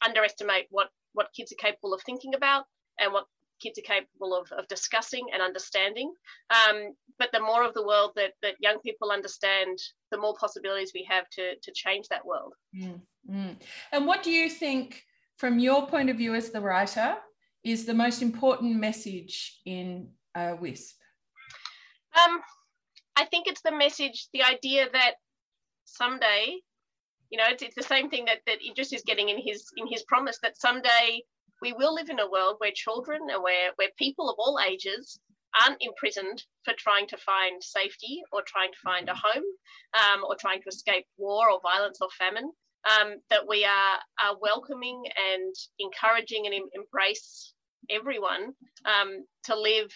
underestimate 0.04 0.66
what 0.70 0.90
what 1.12 1.28
kids 1.36 1.52
are 1.52 1.56
capable 1.56 1.94
of 1.94 2.02
thinking 2.02 2.34
about 2.34 2.64
and 2.98 3.12
what 3.12 3.26
kids 3.60 3.78
are 3.78 3.82
capable 3.82 4.34
of, 4.34 4.50
of 4.52 4.66
discussing 4.68 5.26
and 5.32 5.40
understanding. 5.42 6.12
Um, 6.50 6.94
but 7.18 7.30
the 7.32 7.40
more 7.40 7.64
of 7.64 7.74
the 7.74 7.86
world 7.86 8.12
that, 8.16 8.32
that 8.42 8.56
young 8.60 8.78
people 8.80 9.10
understand, 9.10 9.78
the 10.10 10.18
more 10.18 10.34
possibilities 10.38 10.92
we 10.94 11.06
have 11.08 11.28
to, 11.30 11.56
to 11.62 11.72
change 11.72 12.08
that 12.08 12.26
world. 12.26 12.54
Mm, 12.76 13.00
mm. 13.30 13.56
And 13.92 14.06
what 14.06 14.22
do 14.22 14.30
you 14.30 14.50
think, 14.50 15.02
from 15.36 15.58
your 15.58 15.86
point 15.86 16.10
of 16.10 16.16
view 16.16 16.34
as 16.34 16.50
the 16.50 16.60
writer, 16.60 17.16
is 17.62 17.86
the 17.86 17.94
most 17.94 18.22
important 18.22 18.76
message 18.76 19.60
in 19.64 20.08
uh, 20.34 20.54
WISP? 20.60 20.96
Um, 22.22 22.40
I 23.16 23.24
think 23.26 23.46
it's 23.46 23.62
the 23.62 23.72
message, 23.72 24.28
the 24.32 24.42
idea 24.42 24.86
that 24.92 25.14
someday, 25.84 26.56
you 27.30 27.38
know, 27.38 27.44
it's, 27.48 27.62
it's 27.62 27.74
the 27.74 27.82
same 27.82 28.10
thing 28.10 28.26
that, 28.26 28.38
that 28.46 28.58
Idris 28.68 28.92
is 28.92 29.02
getting 29.02 29.28
in 29.28 29.38
his 29.38 29.64
in 29.76 29.86
his 29.86 30.02
promise 30.04 30.38
that 30.42 30.60
someday 30.60 31.22
we 31.64 31.72
will 31.72 31.94
live 31.94 32.10
in 32.10 32.20
a 32.20 32.30
world 32.30 32.56
where 32.58 32.70
children 32.74 33.20
and 33.32 33.42
where, 33.42 33.70
where 33.76 33.88
people 33.98 34.28
of 34.28 34.36
all 34.38 34.58
ages 34.60 35.18
aren't 35.62 35.80
imprisoned 35.80 36.42
for 36.62 36.74
trying 36.76 37.06
to 37.08 37.16
find 37.16 37.62
safety 37.62 38.20
or 38.32 38.42
trying 38.46 38.70
to 38.70 38.78
find 38.84 39.08
a 39.08 39.14
home 39.14 39.44
um, 39.94 40.24
or 40.24 40.36
trying 40.38 40.60
to 40.60 40.68
escape 40.68 41.06
war 41.16 41.50
or 41.50 41.60
violence 41.62 41.98
or 42.02 42.08
famine. 42.18 42.50
Um, 42.84 43.14
that 43.30 43.48
we 43.48 43.64
are, 43.64 43.96
are 44.22 44.36
welcoming 44.42 45.04
and 45.32 45.54
encouraging 45.78 46.44
and 46.44 46.54
em- 46.54 46.68
embrace 46.74 47.54
everyone 47.88 48.52
um, 48.84 49.24
to 49.44 49.58
live 49.58 49.90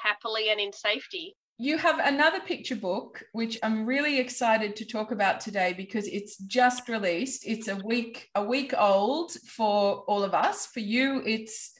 happily 0.00 0.50
and 0.50 0.60
in 0.60 0.72
safety 0.72 1.34
you 1.58 1.78
have 1.78 1.98
another 2.00 2.40
picture 2.40 2.76
book 2.76 3.22
which 3.32 3.58
i'm 3.62 3.86
really 3.86 4.18
excited 4.18 4.76
to 4.76 4.84
talk 4.84 5.10
about 5.10 5.40
today 5.40 5.72
because 5.72 6.06
it's 6.08 6.36
just 6.38 6.88
released. 6.88 7.46
It's 7.46 7.68
a 7.68 7.76
week 7.76 8.28
a 8.34 8.44
week 8.44 8.74
old 8.76 9.32
for 9.32 10.04
all 10.06 10.22
of 10.22 10.34
us. 10.34 10.66
For 10.66 10.80
you 10.80 11.22
it's 11.24 11.72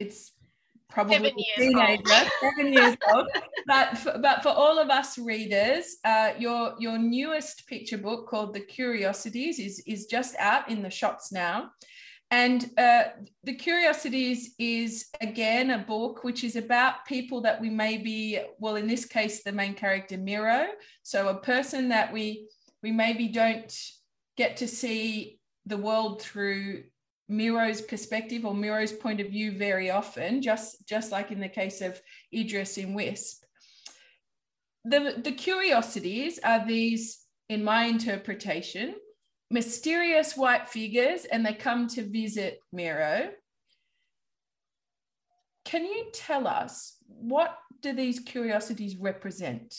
it's 0.00 0.32
probably 0.90 1.16
seven 1.16 1.32
a 1.38 1.60
teenager 1.60 2.02
old. 2.12 2.30
seven 2.40 2.72
years 2.72 2.96
old. 3.12 3.26
But 3.66 3.98
for, 3.98 4.18
but 4.18 4.42
for 4.42 4.48
all 4.48 4.78
of 4.78 4.90
us 4.90 5.18
readers 5.18 5.98
uh, 6.04 6.32
your 6.38 6.74
your 6.78 6.98
newest 6.98 7.66
picture 7.66 7.98
book 7.98 8.28
called 8.28 8.54
the 8.54 8.60
curiosities 8.60 9.58
is 9.58 9.82
is 9.86 10.06
just 10.06 10.34
out 10.38 10.68
in 10.68 10.82
the 10.82 10.90
shops 10.90 11.30
now 11.30 11.70
and 12.30 12.70
uh, 12.76 13.04
The 13.44 13.54
Curiosities 13.54 14.54
is 14.58 15.06
again 15.20 15.70
a 15.70 15.78
book 15.78 16.24
which 16.24 16.44
is 16.44 16.56
about 16.56 17.06
people 17.06 17.40
that 17.42 17.60
we 17.60 17.70
may 17.70 17.96
be, 17.96 18.40
well, 18.58 18.76
in 18.76 18.86
this 18.86 19.04
case, 19.04 19.42
the 19.42 19.52
main 19.52 19.74
character 19.74 20.18
Miro. 20.18 20.66
So 21.02 21.28
a 21.28 21.40
person 21.40 21.88
that 21.88 22.12
we 22.12 22.48
we 22.82 22.92
maybe 22.92 23.28
don't 23.28 23.74
get 24.36 24.58
to 24.58 24.68
see 24.68 25.40
the 25.66 25.76
world 25.76 26.22
through 26.22 26.84
Miro's 27.28 27.82
perspective 27.82 28.46
or 28.46 28.54
Miro's 28.54 28.92
point 28.92 29.20
of 29.20 29.28
view 29.28 29.58
very 29.58 29.90
often, 29.90 30.40
just, 30.40 30.86
just 30.86 31.12
like 31.12 31.30
in 31.30 31.40
the 31.40 31.48
case 31.48 31.80
of 31.80 32.00
Idris 32.32 32.78
in 32.78 32.94
Wisp. 32.94 33.44
The, 34.84 35.20
the 35.22 35.32
curiosities 35.32 36.38
are 36.42 36.66
these, 36.66 37.20
in 37.48 37.64
my 37.64 37.84
interpretation, 37.84 38.94
mysterious 39.50 40.36
white 40.36 40.68
figures 40.68 41.24
and 41.24 41.44
they 41.44 41.54
come 41.54 41.88
to 41.88 42.02
visit 42.02 42.60
Miro. 42.72 43.30
Can 45.64 45.84
you 45.84 46.06
tell 46.12 46.46
us 46.46 46.96
what 47.06 47.56
do 47.80 47.92
these 47.92 48.20
curiosities 48.20 48.96
represent? 48.96 49.74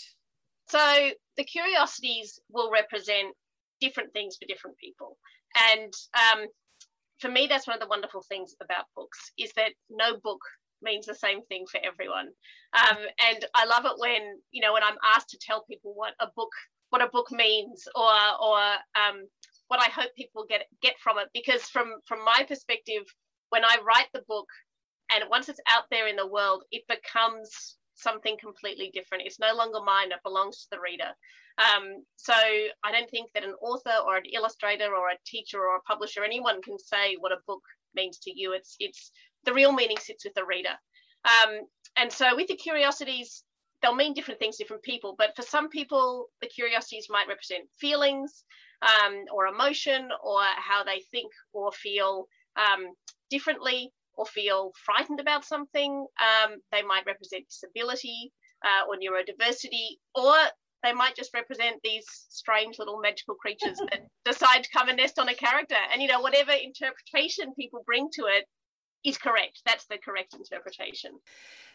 So 0.69 1.09
the 1.37 1.43
curiosities 1.43 2.39
will 2.49 2.71
represent 2.71 3.35
different 3.81 4.13
things 4.13 4.37
for 4.37 4.45
different 4.47 4.77
people. 4.77 5.17
And 5.71 5.93
um, 6.13 6.45
for 7.19 7.29
me, 7.29 7.47
that's 7.47 7.67
one 7.67 7.75
of 7.75 7.81
the 7.81 7.87
wonderful 7.87 8.23
things 8.29 8.55
about 8.61 8.85
books 8.95 9.31
is 9.37 9.51
that 9.55 9.71
no 9.89 10.17
book 10.23 10.41
means 10.81 11.05
the 11.05 11.15
same 11.15 11.43
thing 11.45 11.65
for 11.69 11.79
everyone. 11.83 12.27
Um, 12.73 12.97
and 13.27 13.45
I 13.55 13.65
love 13.65 13.85
it 13.85 13.97
when, 13.97 14.39
you 14.51 14.61
know, 14.61 14.73
when 14.73 14.83
I'm 14.83 14.97
asked 15.03 15.29
to 15.29 15.39
tell 15.39 15.63
people 15.65 15.93
what 15.95 16.13
a 16.19 16.27
book 16.35 16.51
what 16.89 17.03
a 17.03 17.07
book 17.07 17.31
means 17.31 17.87
or 17.95 18.13
or 18.41 18.59
um, 18.95 19.27
what 19.69 19.79
I 19.79 19.89
hope 19.89 20.13
people 20.15 20.45
get 20.49 20.65
get 20.81 20.95
from 20.99 21.17
it. 21.17 21.29
Because 21.33 21.63
from 21.63 21.93
from 22.05 22.25
my 22.25 22.43
perspective, 22.47 23.03
when 23.49 23.63
I 23.63 23.77
write 23.85 24.09
the 24.13 24.23
book, 24.27 24.47
and 25.13 25.23
once 25.29 25.47
it's 25.47 25.61
out 25.67 25.85
there 25.89 26.07
in 26.07 26.17
the 26.17 26.27
world, 26.27 26.63
it 26.71 26.83
becomes 26.87 27.77
something 27.95 28.37
completely 28.39 28.91
different. 28.93 29.23
It's 29.25 29.39
no 29.39 29.55
longer 29.55 29.79
mine; 29.81 30.11
it 30.11 30.19
belongs 30.23 30.57
to 30.57 30.67
the 30.71 30.81
reader. 30.81 31.11
Um, 31.59 32.03
so 32.15 32.33
I 32.33 32.91
don't 32.91 33.09
think 33.09 33.31
that 33.33 33.43
an 33.43 33.55
author 33.61 33.95
or 34.05 34.17
an 34.17 34.23
illustrator 34.33 34.95
or 34.95 35.09
a 35.09 35.17
teacher 35.25 35.59
or 35.59 35.75
a 35.75 35.81
publisher, 35.81 36.23
anyone 36.23 36.61
can 36.61 36.79
say 36.79 37.15
what 37.19 37.31
a 37.31 37.43
book 37.47 37.61
means 37.95 38.19
to 38.19 38.31
you. 38.33 38.53
It's 38.53 38.75
it's 38.79 39.11
the 39.45 39.53
real 39.53 39.71
meaning 39.71 39.97
sits 39.97 40.25
with 40.25 40.33
the 40.33 40.45
reader. 40.45 40.75
Um, 41.25 41.59
and 41.97 42.11
so 42.11 42.35
with 42.35 42.47
the 42.47 42.55
curiosities, 42.55 43.43
they'll 43.81 43.95
mean 43.95 44.13
different 44.13 44.39
things, 44.39 44.57
to 44.57 44.63
different 44.63 44.83
people. 44.83 45.15
But 45.17 45.35
for 45.35 45.41
some 45.41 45.69
people, 45.69 46.27
the 46.41 46.47
curiosities 46.47 47.07
might 47.09 47.27
represent 47.27 47.69
feelings 47.79 48.43
um, 48.81 49.25
or 49.33 49.47
emotion 49.47 50.09
or 50.23 50.41
how 50.57 50.83
they 50.83 51.01
think 51.11 51.31
or 51.53 51.71
feel 51.71 52.27
um, 52.55 52.93
differently 53.29 53.91
or 54.15 54.25
feel 54.25 54.71
frightened 54.85 55.19
about 55.19 55.45
something. 55.45 56.05
Um, 56.19 56.57
they 56.71 56.81
might 56.81 57.05
represent 57.05 57.47
disability 57.47 58.31
uh, 58.63 58.87
or 58.87 58.95
neurodiversity, 58.97 59.97
or 60.15 60.33
they 60.83 60.93
might 60.93 61.15
just 61.15 61.33
represent 61.33 61.77
these 61.83 62.05
strange 62.29 62.79
little 62.79 62.99
magical 62.99 63.35
creatures 63.35 63.77
that 63.91 64.01
decide 64.25 64.63
to 64.63 64.69
come 64.71 64.89
and 64.89 64.97
nest 64.97 65.19
on 65.19 65.29
a 65.29 65.33
character. 65.33 65.75
And, 65.91 66.01
you 66.01 66.07
know, 66.07 66.19
whatever 66.19 66.51
interpretation 66.51 67.53
people 67.55 67.81
bring 67.85 68.09
to 68.13 68.23
it 68.23 68.45
is 69.05 69.17
correct. 69.17 69.61
That's 69.65 69.85
the 69.85 69.97
correct 69.97 70.33
interpretation. 70.33 71.11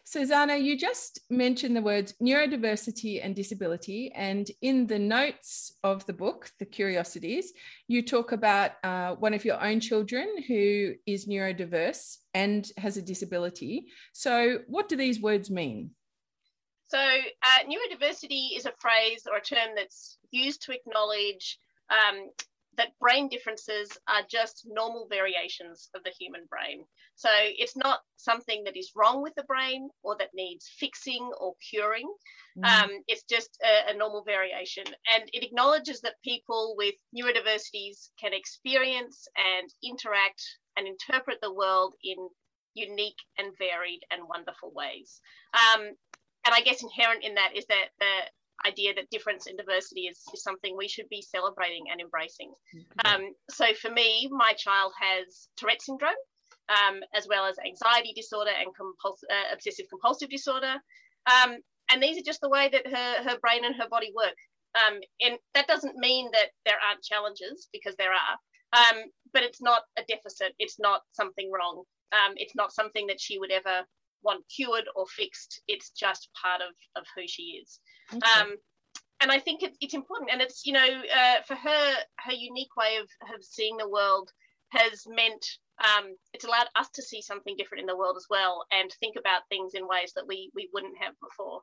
Susanna, 0.07 0.57
you 0.57 0.77
just 0.77 1.21
mentioned 1.31 1.75
the 1.75 1.81
words 1.81 2.15
neurodiversity 2.23 3.25
and 3.25 3.35
disability. 3.35 4.13
And 4.15 4.51
in 4.61 4.87
the 4.87 4.99
notes 4.99 5.73
of 5.83 6.05
the 6.05 6.13
book, 6.13 6.51
The 6.59 6.67
Curiosities, 6.67 7.55
you 7.89 8.03
talk 8.03 8.33
about 8.33 8.73
uh, 8.85 9.15
one 9.15 9.33
of 9.33 9.47
your 9.47 9.63
own 9.65 9.81
children 9.81 10.43
who 10.47 10.93
is 11.07 11.27
neurodiverse 11.27 12.19
and 12.35 12.71
has 12.77 12.99
a 12.99 13.03
disability. 13.03 13.87
So, 14.13 14.59
what 14.67 14.91
do 14.91 14.97
these 14.97 15.23
words 15.23 15.51
mean? 15.51 15.91
So, 16.89 16.99
uh, 16.99 17.65
neurodiversity 17.65 18.57
is 18.57 18.67
a 18.67 18.75
phrase 18.79 19.27
or 19.27 19.39
a 19.39 19.43
term 19.43 19.71
that's 19.75 20.19
used 20.31 20.63
to 20.65 20.73
acknowledge 20.73 21.59
um, 21.91 22.29
that 22.77 22.99
brain 23.01 23.29
differences 23.29 23.91
are 24.09 24.23
just 24.29 24.67
normal 24.67 25.07
variations 25.09 25.89
of 25.95 26.03
the 26.05 26.13
human 26.19 26.43
brain. 26.49 26.85
So 27.17 27.29
it's 27.33 27.77
not 27.77 28.01
something 28.17 28.65
that 28.65 28.77
is 28.77 28.93
wrong 28.97 29.23
with 29.23 29.35
the 29.37 29.45
brain 29.45 29.89
or 30.03 30.17
that 30.19 30.31
needs 30.35 30.71
fixing 30.79 31.31
or 31.41 31.55
curing. 31.71 32.13
Mm. 32.59 32.65
Um, 32.65 32.91
it's 33.07 33.25
just 33.25 33.59
a, 33.63 33.93
a, 33.93 33.97
normal 33.97 34.25
variation. 34.25 34.85
And 35.13 35.25
it 35.33 35.45
acknowledges 35.45 36.01
that 36.01 36.23
people 36.25 36.75
with 36.77 36.95
neurodiversities 37.17 38.11
can 38.21 38.33
experience 38.33 39.27
and 39.37 39.69
interact 39.83 40.43
and 40.77 40.87
interpret 40.87 41.39
the 41.41 41.53
world 41.53 41.95
in 42.03 42.17
unique 42.75 43.19
and 43.39 43.57
varied 43.59 44.01
and 44.11 44.29
wonderful 44.29 44.73
ways. 44.75 45.21
Um, 45.55 45.87
and 46.47 46.55
I 46.55 46.61
guess 46.61 46.83
inherent 46.83 47.25
in 47.25 47.35
that 47.37 47.53
is 47.57 47.65
that 47.67 47.89
the 47.99 48.15
idea 48.67 48.95
that 48.95 49.11
difference 49.11 49.47
and 49.47 49.59
diversity 49.59 50.03
is, 50.03 50.21
is 50.33 50.43
something 50.43 50.75
we 50.77 50.89
should 50.89 51.09
be 51.09 51.23
celebrating 51.23 51.85
and 51.91 52.01
embracing. 52.01 52.53
Um, 53.05 53.35
so 53.51 53.67
for 53.75 53.91
me, 53.91 54.29
my 54.31 54.53
child 54.55 54.93
has 55.01 55.49
Tourette 55.57 55.83
syndrome, 55.83 56.21
um, 56.69 57.01
as 57.15 57.27
well 57.29 57.47
as 57.47 57.57
anxiety 57.59 58.13
disorder 58.15 58.53
and 58.59 58.75
compuls- 58.75 59.25
uh, 59.31 59.53
obsessive 59.53 59.87
compulsive 59.91 60.31
disorder. 60.31 60.75
Um, 61.27 61.57
and 61.91 62.03
these 62.03 62.17
are 62.19 62.25
just 62.25 62.41
the 62.41 62.49
way 62.49 62.71
that 62.73 62.87
her, 62.87 63.31
her 63.31 63.39
brain 63.41 63.65
and 63.65 63.77
her 63.77 63.89
body 63.89 64.13
work. 64.15 64.37
Um, 64.75 64.99
and 65.21 65.39
that 65.55 65.69
doesn't 65.69 65.97
mean 65.97 66.31
that 66.33 66.51
there 66.65 66.79
aren't 66.89 67.03
challenges, 67.03 67.69
because 67.73 67.95
there 67.97 68.13
are, 68.13 68.37
um, 68.81 69.05
but 69.33 69.43
it's 69.43 69.63
not 69.63 69.83
a 69.99 70.03
deficit. 70.09 70.53
It's 70.59 70.81
not 70.81 71.03
something 71.13 71.51
wrong. 71.53 71.85
Um, 72.13 72.33
it's 72.37 72.57
not 72.57 72.73
something 72.73 73.07
that 73.09 73.21
she 73.21 73.39
would 73.39 73.53
ever 73.53 73.85
want 74.25 74.45
cured 74.55 74.85
or 74.97 75.07
fixed. 75.07 75.63
It's 75.69 75.91
just 75.91 76.29
part 76.41 76.61
of, 76.61 76.75
of 76.97 77.07
who 77.15 77.23
she 77.27 77.61
is. 77.63 77.81
Okay. 78.13 78.41
Um, 78.41 78.55
and 79.21 79.31
I 79.31 79.39
think 79.39 79.63
it, 79.63 79.77
it's 79.81 79.95
important, 79.95 80.31
and 80.33 80.43
it's 80.43 80.67
you 80.67 80.73
know 80.73 80.87
uh, 80.87 81.43
for 81.47 81.55
her 81.55 81.95
her 82.19 82.33
unique 82.33 82.77
way 82.77 82.97
of, 82.97 83.09
of 83.35 83.43
seeing 83.43 83.77
the 83.77 83.89
world 83.89 84.31
has 84.71 85.05
meant 85.07 85.47
um, 85.79 86.15
it's 86.33 86.45
allowed 86.45 86.67
us 86.77 86.89
to 86.95 87.03
see 87.03 87.23
something 87.23 87.57
different 87.57 87.81
in 87.81 87.87
the 87.87 87.97
world 87.97 88.17
as 88.17 88.27
well, 88.29 88.65
and 88.71 88.91
think 89.01 89.17
about 89.19 89.43
things 89.49 89.73
in 89.75 89.89
ways 89.89 90.13
that 90.17 90.27
we 90.27 90.51
we 90.55 90.69
wouldn't 90.73 90.99
have 91.01 91.15
before. 91.21 91.61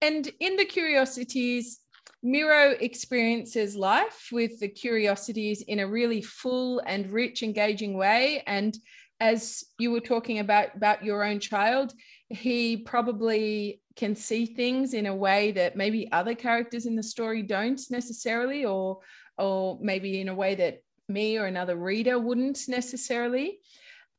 And 0.00 0.30
in 0.40 0.56
the 0.56 0.64
curiosities, 0.64 1.80
Miro 2.22 2.70
experiences 2.80 3.76
life 3.76 4.28
with 4.32 4.58
the 4.60 4.68
curiosities 4.68 5.62
in 5.62 5.80
a 5.80 5.86
really 5.86 6.22
full 6.22 6.80
and 6.80 7.10
rich, 7.10 7.42
engaging 7.42 7.96
way. 7.96 8.42
And 8.46 8.76
as 9.20 9.64
you 9.78 9.90
were 9.90 10.00
talking 10.00 10.38
about 10.38 10.74
about 10.76 11.04
your 11.04 11.24
own 11.24 11.40
child, 11.40 11.92
he 12.28 12.76
probably 12.76 13.80
can 13.96 14.14
see 14.14 14.46
things 14.46 14.94
in 14.94 15.06
a 15.06 15.14
way 15.14 15.50
that 15.52 15.76
maybe 15.76 16.10
other 16.12 16.34
characters 16.34 16.86
in 16.86 16.94
the 16.94 17.02
story 17.02 17.42
don't 17.42 17.80
necessarily 17.90 18.64
or 18.64 18.98
or 19.36 19.78
maybe 19.80 20.20
in 20.20 20.28
a 20.28 20.34
way 20.34 20.54
that 20.54 20.82
me 21.08 21.38
or 21.38 21.46
another 21.46 21.76
reader 21.76 22.18
wouldn't 22.18 22.68
necessarily. 22.68 23.58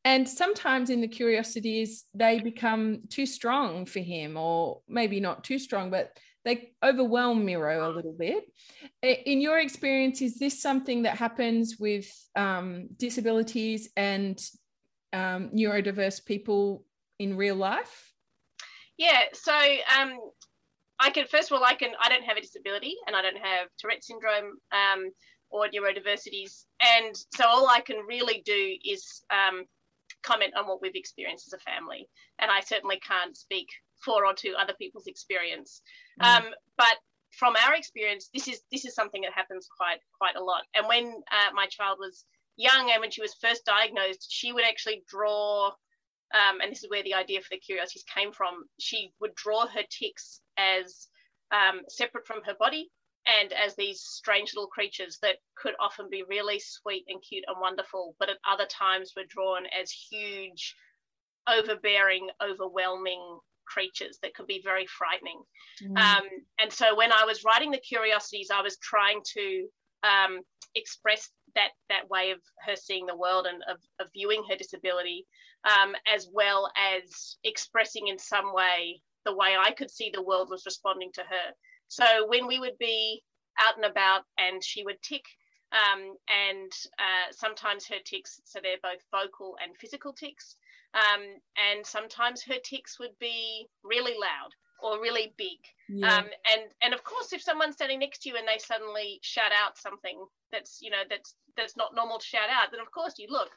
And 0.05 0.27
sometimes 0.27 0.89
in 0.89 1.01
the 1.01 1.07
curiosities, 1.07 2.05
they 2.13 2.39
become 2.39 3.01
too 3.09 3.25
strong 3.25 3.85
for 3.85 3.99
him, 3.99 4.37
or 4.37 4.81
maybe 4.87 5.19
not 5.19 5.43
too 5.43 5.59
strong, 5.59 5.91
but 5.91 6.17
they 6.45 6.71
overwhelm 6.81 7.45
Miro 7.45 7.91
a 7.91 7.93
little 7.93 8.13
bit. 8.17 8.45
In 9.03 9.41
your 9.41 9.59
experience, 9.59 10.21
is 10.21 10.39
this 10.39 10.61
something 10.61 11.03
that 11.03 11.17
happens 11.17 11.75
with 11.77 12.09
um, 12.35 12.87
disabilities 12.97 13.89
and 13.97 14.39
um, 15.13 15.49
neurodiverse 15.49 16.23
people 16.23 16.83
in 17.17 17.35
real 17.35 17.55
life? 17.55 18.13
Yeah, 18.97 19.21
so 19.33 19.53
um, 19.53 20.19
I 20.99 21.09
can 21.09 21.25
first 21.27 21.51
of 21.51 21.57
all, 21.57 21.63
I 21.63 21.73
can 21.73 21.91
I 22.01 22.09
don't 22.09 22.23
have 22.23 22.37
a 22.37 22.41
disability 22.41 22.95
and 23.07 23.15
I 23.15 23.21
don't 23.21 23.37
have 23.37 23.67
Tourette 23.77 24.03
syndrome 24.03 24.57
um, 24.71 25.11
or 25.49 25.67
neurodiversities, 25.67 26.65
and 26.81 27.15
so 27.35 27.45
all 27.47 27.67
I 27.67 27.79
can 27.79 27.97
really 28.07 28.41
do 28.45 28.75
is 28.85 29.23
um, 29.31 29.63
comment 30.21 30.53
on 30.57 30.67
what 30.67 30.81
we've 30.81 30.95
experienced 30.95 31.47
as 31.47 31.53
a 31.53 31.71
family, 31.71 32.07
and 32.39 32.51
I 32.51 32.59
certainly 32.59 32.99
can't 32.99 33.35
speak 33.35 33.67
for 34.03 34.25
or 34.25 34.33
to 34.33 34.53
other 34.59 34.73
people's 34.77 35.07
experience. 35.07 35.81
Mm. 36.21 36.37
Um, 36.37 36.43
but 36.77 36.97
from 37.31 37.55
our 37.65 37.75
experience, 37.75 38.29
this 38.33 38.47
is 38.47 38.61
this 38.71 38.85
is 38.85 38.93
something 38.95 39.21
that 39.21 39.33
happens 39.33 39.67
quite 39.75 39.99
quite 40.17 40.35
a 40.35 40.43
lot. 40.43 40.63
And 40.75 40.87
when 40.87 41.05
uh, 41.07 41.53
my 41.53 41.67
child 41.67 41.97
was 41.99 42.25
young 42.59 42.91
and 42.91 42.99
when 42.99 43.09
she 43.09 43.21
was 43.21 43.33
first 43.41 43.65
diagnosed, 43.65 44.27
she 44.29 44.51
would 44.51 44.65
actually 44.65 45.01
draw, 45.07 45.67
um, 45.67 46.59
and 46.61 46.69
this 46.69 46.83
is 46.83 46.89
where 46.89 47.03
the 47.03 47.13
idea 47.13 47.39
for 47.39 47.47
the 47.51 47.57
curiosities 47.57 48.03
came 48.13 48.33
from. 48.33 48.65
She 48.79 49.13
would 49.21 49.33
draw 49.33 49.65
her 49.65 49.83
tics 49.89 50.41
as 50.57 51.07
um, 51.51 51.81
separate 51.87 52.27
from 52.27 52.43
her 52.45 52.55
body 52.59 52.91
and 53.25 53.53
as 53.53 53.75
these 53.75 54.01
strange 54.01 54.53
little 54.53 54.67
creatures 54.67 55.19
that 55.21 55.37
could 55.55 55.73
often 55.79 56.09
be 56.11 56.23
really 56.27 56.59
sweet 56.59 57.05
and 57.07 57.21
cute 57.27 57.45
and 57.47 57.57
wonderful, 57.61 58.15
but 58.19 58.29
at 58.29 58.37
other 58.49 58.65
times 58.65 59.13
were 59.15 59.23
drawn 59.27 59.63
as 59.81 59.89
huge, 59.91 60.75
overbearing, 61.47 62.29
overwhelming 62.43 63.39
creatures 63.65 64.17
that 64.21 64.33
could 64.33 64.47
be 64.47 64.61
very 64.63 64.85
frightening. 64.87 65.41
Mm. 65.81 65.97
Um, 65.97 66.27
and 66.59 66.73
so 66.73 66.95
when 66.95 67.11
I 67.13 67.23
was 67.23 67.43
writing 67.45 67.71
the 67.71 67.77
curiosities, 67.77 68.49
I 68.53 68.61
was 68.61 68.77
trying 68.77 69.21
to 69.35 69.67
um, 70.03 70.39
express 70.75 71.29
that 71.55 71.71
that 71.89 72.09
way 72.09 72.31
of 72.31 72.39
her 72.65 72.75
seeing 72.75 73.05
the 73.05 73.15
world 73.15 73.45
and 73.45 73.63
of, 73.69 73.77
of 73.99 74.11
viewing 74.13 74.43
her 74.49 74.55
disability, 74.55 75.25
um, 75.65 75.95
as 76.13 76.27
well 76.31 76.71
as 76.77 77.37
expressing 77.43 78.07
in 78.07 78.17
some 78.17 78.53
way 78.53 79.01
the 79.25 79.35
way 79.35 79.55
I 79.57 79.71
could 79.71 79.91
see 79.91 80.09
the 80.13 80.23
world 80.23 80.49
was 80.49 80.65
responding 80.65 81.11
to 81.13 81.21
her. 81.21 81.53
So 81.87 82.27
when 82.27 82.47
we 82.47 82.59
would 82.59 82.77
be 82.79 83.23
out 83.59 83.75
and 83.75 83.85
about 83.85 84.21
and 84.37 84.63
she 84.63 84.83
would 84.83 85.01
tick, 85.01 85.25
um, 85.71 86.15
and 86.27 86.71
uh, 86.97 87.31
sometimes 87.31 87.87
her 87.87 87.99
tics, 88.03 88.39
so 88.45 88.59
they're 88.61 88.77
both 88.81 89.03
vocal 89.11 89.55
and 89.61 89.77
physical 89.77 90.13
tics, 90.13 90.55
um, 90.93 91.21
and 91.57 91.85
sometimes 91.85 92.43
her 92.43 92.57
tics 92.63 92.99
would 92.99 93.17
be 93.19 93.67
really 93.83 94.13
loud 94.13 94.51
or 94.81 95.01
really 95.01 95.33
big. 95.37 95.59
Yeah. 95.87 96.17
Um, 96.17 96.25
and 96.51 96.61
and 96.81 96.93
of 96.93 97.03
course, 97.03 97.33
if 97.33 97.41
someone's 97.41 97.75
standing 97.75 97.99
next 97.99 98.23
to 98.23 98.29
you 98.29 98.35
and 98.37 98.47
they 98.47 98.57
suddenly 98.57 99.19
shout 99.21 99.51
out 99.51 99.77
something 99.77 100.23
that's 100.51 100.79
you 100.81 100.89
know 100.89 101.03
that's 101.09 101.35
that's 101.57 101.77
not 101.77 101.95
normal 101.95 102.19
to 102.19 102.25
shout 102.25 102.49
out, 102.49 102.71
then 102.71 102.81
of 102.81 102.91
course 102.91 103.15
you 103.17 103.27
look. 103.29 103.51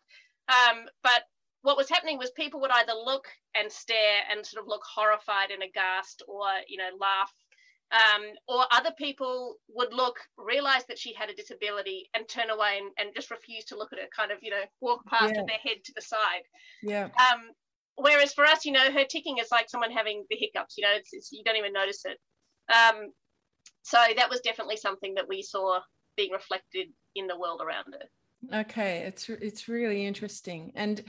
Um, 0.49 0.85
but 1.03 1.23
what 1.63 1.77
was 1.77 1.89
happening 1.89 2.19
was 2.19 2.31
people 2.33 2.61
would 2.61 2.73
either 2.73 2.95
look 2.95 3.27
and 3.55 3.71
stare 3.71 4.23
and 4.31 4.45
sort 4.45 4.63
of 4.63 4.69
look 4.69 4.83
horrified 4.83 5.51
and 5.51 5.63
aghast, 5.63 6.23
or 6.27 6.45
you 6.69 6.79
know 6.79 6.91
laugh 7.01 7.33
um, 7.93 8.23
or 8.49 8.65
other 8.71 8.93
people 8.97 9.57
would 9.69 9.93
look, 9.93 10.17
realize 10.39 10.85
that 10.89 10.99
she 10.99 11.13
had 11.13 11.29
a 11.29 11.35
disability 11.35 12.09
and 12.15 12.27
turn 12.27 12.49
away 12.49 12.81
and, 12.81 12.91
and 12.99 13.15
just 13.15 13.31
refuse 13.31 13.65
to 13.67 13.77
look 13.77 13.93
at 13.93 13.99
her, 13.99 14.07
kind 14.17 14.33
of, 14.33 14.39
you 14.41 14.51
know, 14.51 14.65
walk 14.81 15.05
past 15.07 15.35
yeah. 15.35 15.43
with 15.43 15.49
their 15.49 15.59
head 15.59 15.85
to 15.85 15.93
the 15.95 16.01
side. 16.01 16.45
Yeah. 16.83 17.05
Um, 17.05 17.51
whereas 18.03 18.33
for 18.33 18.45
us, 18.45 18.65
you 18.65 18.73
know, 18.73 18.91
her 18.93 19.05
ticking 19.05 19.39
is 19.39 19.49
like 19.51 19.69
someone 19.69 19.91
having 19.91 20.25
the 20.31 20.37
hiccups, 20.37 20.77
you 20.77 20.85
know, 20.85 20.93
it's, 20.95 21.13
it's 21.13 21.33
you 21.33 21.43
don't 21.45 21.57
even 21.57 21.73
notice 21.73 22.05
it. 22.05 22.19
Um, 22.73 23.11
so 23.83 23.99
that 24.17 24.31
was 24.31 24.41
definitely 24.41 24.77
something 24.77 25.15
that 25.15 25.29
we 25.29 25.43
saw 25.43 25.81
being 26.17 26.31
reflected 26.31 26.89
in 27.15 27.27
the 27.27 27.39
world 27.39 27.61
around 27.63 27.95
her. 27.95 28.61
Okay, 28.61 28.99
it's 29.07 29.29
it's 29.29 29.69
really 29.69 30.05
interesting, 30.05 30.73
and 30.75 31.05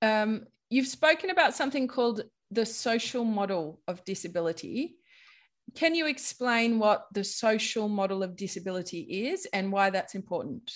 um, 0.00 0.46
you've 0.70 0.86
spoken 0.86 1.30
about 1.30 1.54
something 1.54 1.88
called 1.88 2.22
the 2.52 2.64
social 2.64 3.24
model 3.24 3.80
of 3.88 4.04
disability 4.04 4.96
can 5.74 5.94
you 5.94 6.06
explain 6.06 6.78
what 6.78 7.06
the 7.12 7.24
social 7.24 7.88
model 7.88 8.22
of 8.22 8.36
disability 8.36 9.00
is 9.28 9.46
and 9.52 9.72
why 9.72 9.90
that's 9.90 10.14
important? 10.14 10.72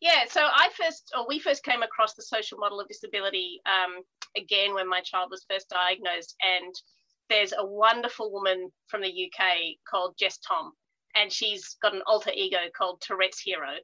Yeah, 0.00 0.24
so 0.28 0.40
I 0.42 0.70
first, 0.82 1.12
or 1.16 1.26
we 1.28 1.38
first 1.38 1.62
came 1.62 1.82
across 1.82 2.14
the 2.14 2.22
social 2.22 2.58
model 2.58 2.80
of 2.80 2.88
disability 2.88 3.60
um, 3.66 4.02
again 4.36 4.72
when 4.74 4.88
my 4.88 5.00
child 5.02 5.28
was 5.30 5.44
first 5.48 5.68
diagnosed. 5.68 6.34
And 6.42 6.74
there's 7.28 7.52
a 7.56 7.64
wonderful 7.64 8.32
woman 8.32 8.70
from 8.88 9.02
the 9.02 9.08
UK 9.08 9.76
called 9.88 10.16
Jess 10.18 10.38
Thom, 10.38 10.72
and 11.14 11.30
she's 11.30 11.76
got 11.82 11.94
an 11.94 12.02
alter 12.06 12.32
ego 12.34 12.58
called 12.76 13.02
Touretteshero. 13.02 13.76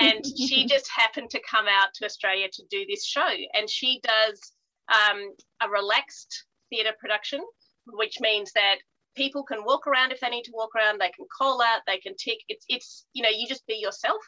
And 0.00 0.24
she 0.26 0.66
just 0.68 0.90
happened 0.94 1.30
to 1.30 1.40
come 1.48 1.66
out 1.68 1.90
to 1.94 2.04
Australia 2.04 2.48
to 2.52 2.62
do 2.68 2.84
this 2.88 3.06
show. 3.06 3.28
And 3.54 3.70
she 3.70 4.00
does 4.02 4.52
um, 4.88 5.34
a 5.62 5.70
relaxed 5.70 6.46
theatre 6.68 6.94
production, 6.98 7.40
which 7.86 8.20
means 8.20 8.50
that 8.54 8.76
people 9.16 9.44
can 9.44 9.64
walk 9.64 9.86
around 9.86 10.10
if 10.10 10.20
they 10.20 10.28
need 10.28 10.44
to 10.44 10.52
walk 10.54 10.70
around 10.76 11.00
they 11.00 11.10
can 11.10 11.26
call 11.36 11.60
out 11.60 11.80
they 11.84 11.98
can 11.98 12.14
tick 12.16 12.38
it's 12.48 12.64
it's 12.68 13.06
you 13.12 13.24
know 13.24 13.28
you 13.28 13.44
just 13.48 13.66
be 13.66 13.74
yourself 13.74 14.22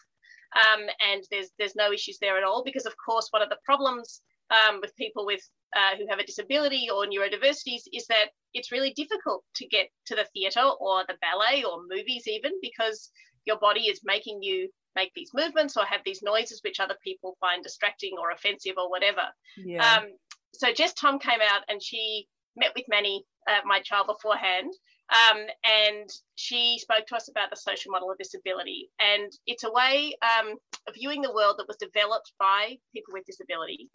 um, 0.56 0.86
and 1.12 1.24
there's 1.30 1.50
there's 1.58 1.76
no 1.76 1.92
issues 1.92 2.18
there 2.20 2.36
at 2.36 2.44
all 2.44 2.62
because 2.64 2.86
of 2.86 2.94
course 3.04 3.28
one 3.30 3.42
of 3.42 3.48
the 3.48 3.58
problems 3.64 4.20
um, 4.50 4.80
with 4.80 4.94
people 4.96 5.24
with 5.24 5.40
uh, 5.74 5.96
who 5.96 6.06
have 6.08 6.18
a 6.18 6.26
disability 6.26 6.88
or 6.92 7.06
neurodiversities 7.06 7.82
is 7.92 8.06
that 8.08 8.26
it's 8.52 8.72
really 8.72 8.92
difficult 8.92 9.42
to 9.56 9.66
get 9.68 9.88
to 10.06 10.14
the 10.14 10.26
theatre 10.34 10.68
or 10.80 11.02
the 11.08 11.16
ballet 11.20 11.64
or 11.64 11.78
movies 11.88 12.24
even 12.26 12.52
because 12.60 13.10
your 13.46 13.58
body 13.58 13.82
is 13.82 14.00
making 14.04 14.42
you 14.42 14.68
make 14.94 15.12
these 15.14 15.30
movements 15.34 15.76
or 15.76 15.84
have 15.84 16.00
these 16.04 16.22
noises 16.22 16.60
which 16.62 16.80
other 16.80 16.96
people 17.02 17.36
find 17.40 17.62
distracting 17.62 18.12
or 18.20 18.30
offensive 18.30 18.74
or 18.76 18.90
whatever. 18.90 19.22
Yeah. 19.56 19.96
Um, 19.96 20.04
so 20.52 20.72
Jess 20.72 20.92
Thom 20.92 21.18
came 21.18 21.40
out 21.40 21.62
and 21.68 21.82
she 21.82 22.28
met 22.56 22.72
with 22.76 22.84
Manny, 22.88 23.24
uh, 23.48 23.60
my 23.64 23.80
child, 23.80 24.06
beforehand. 24.06 24.72
Um, 25.10 25.46
and 25.64 26.08
she 26.36 26.78
spoke 26.80 27.06
to 27.08 27.16
us 27.16 27.28
about 27.28 27.50
the 27.50 27.56
social 27.56 27.92
model 27.92 28.10
of 28.10 28.18
disability. 28.18 28.90
And 29.00 29.30
it's 29.46 29.64
a 29.64 29.72
way 29.72 30.16
um, 30.22 30.54
of 30.88 30.94
viewing 30.94 31.22
the 31.22 31.32
world 31.32 31.56
that 31.58 31.68
was 31.68 31.76
developed 31.76 32.32
by 32.38 32.76
people 32.94 33.12
with 33.12 33.26
disability. 33.26 33.90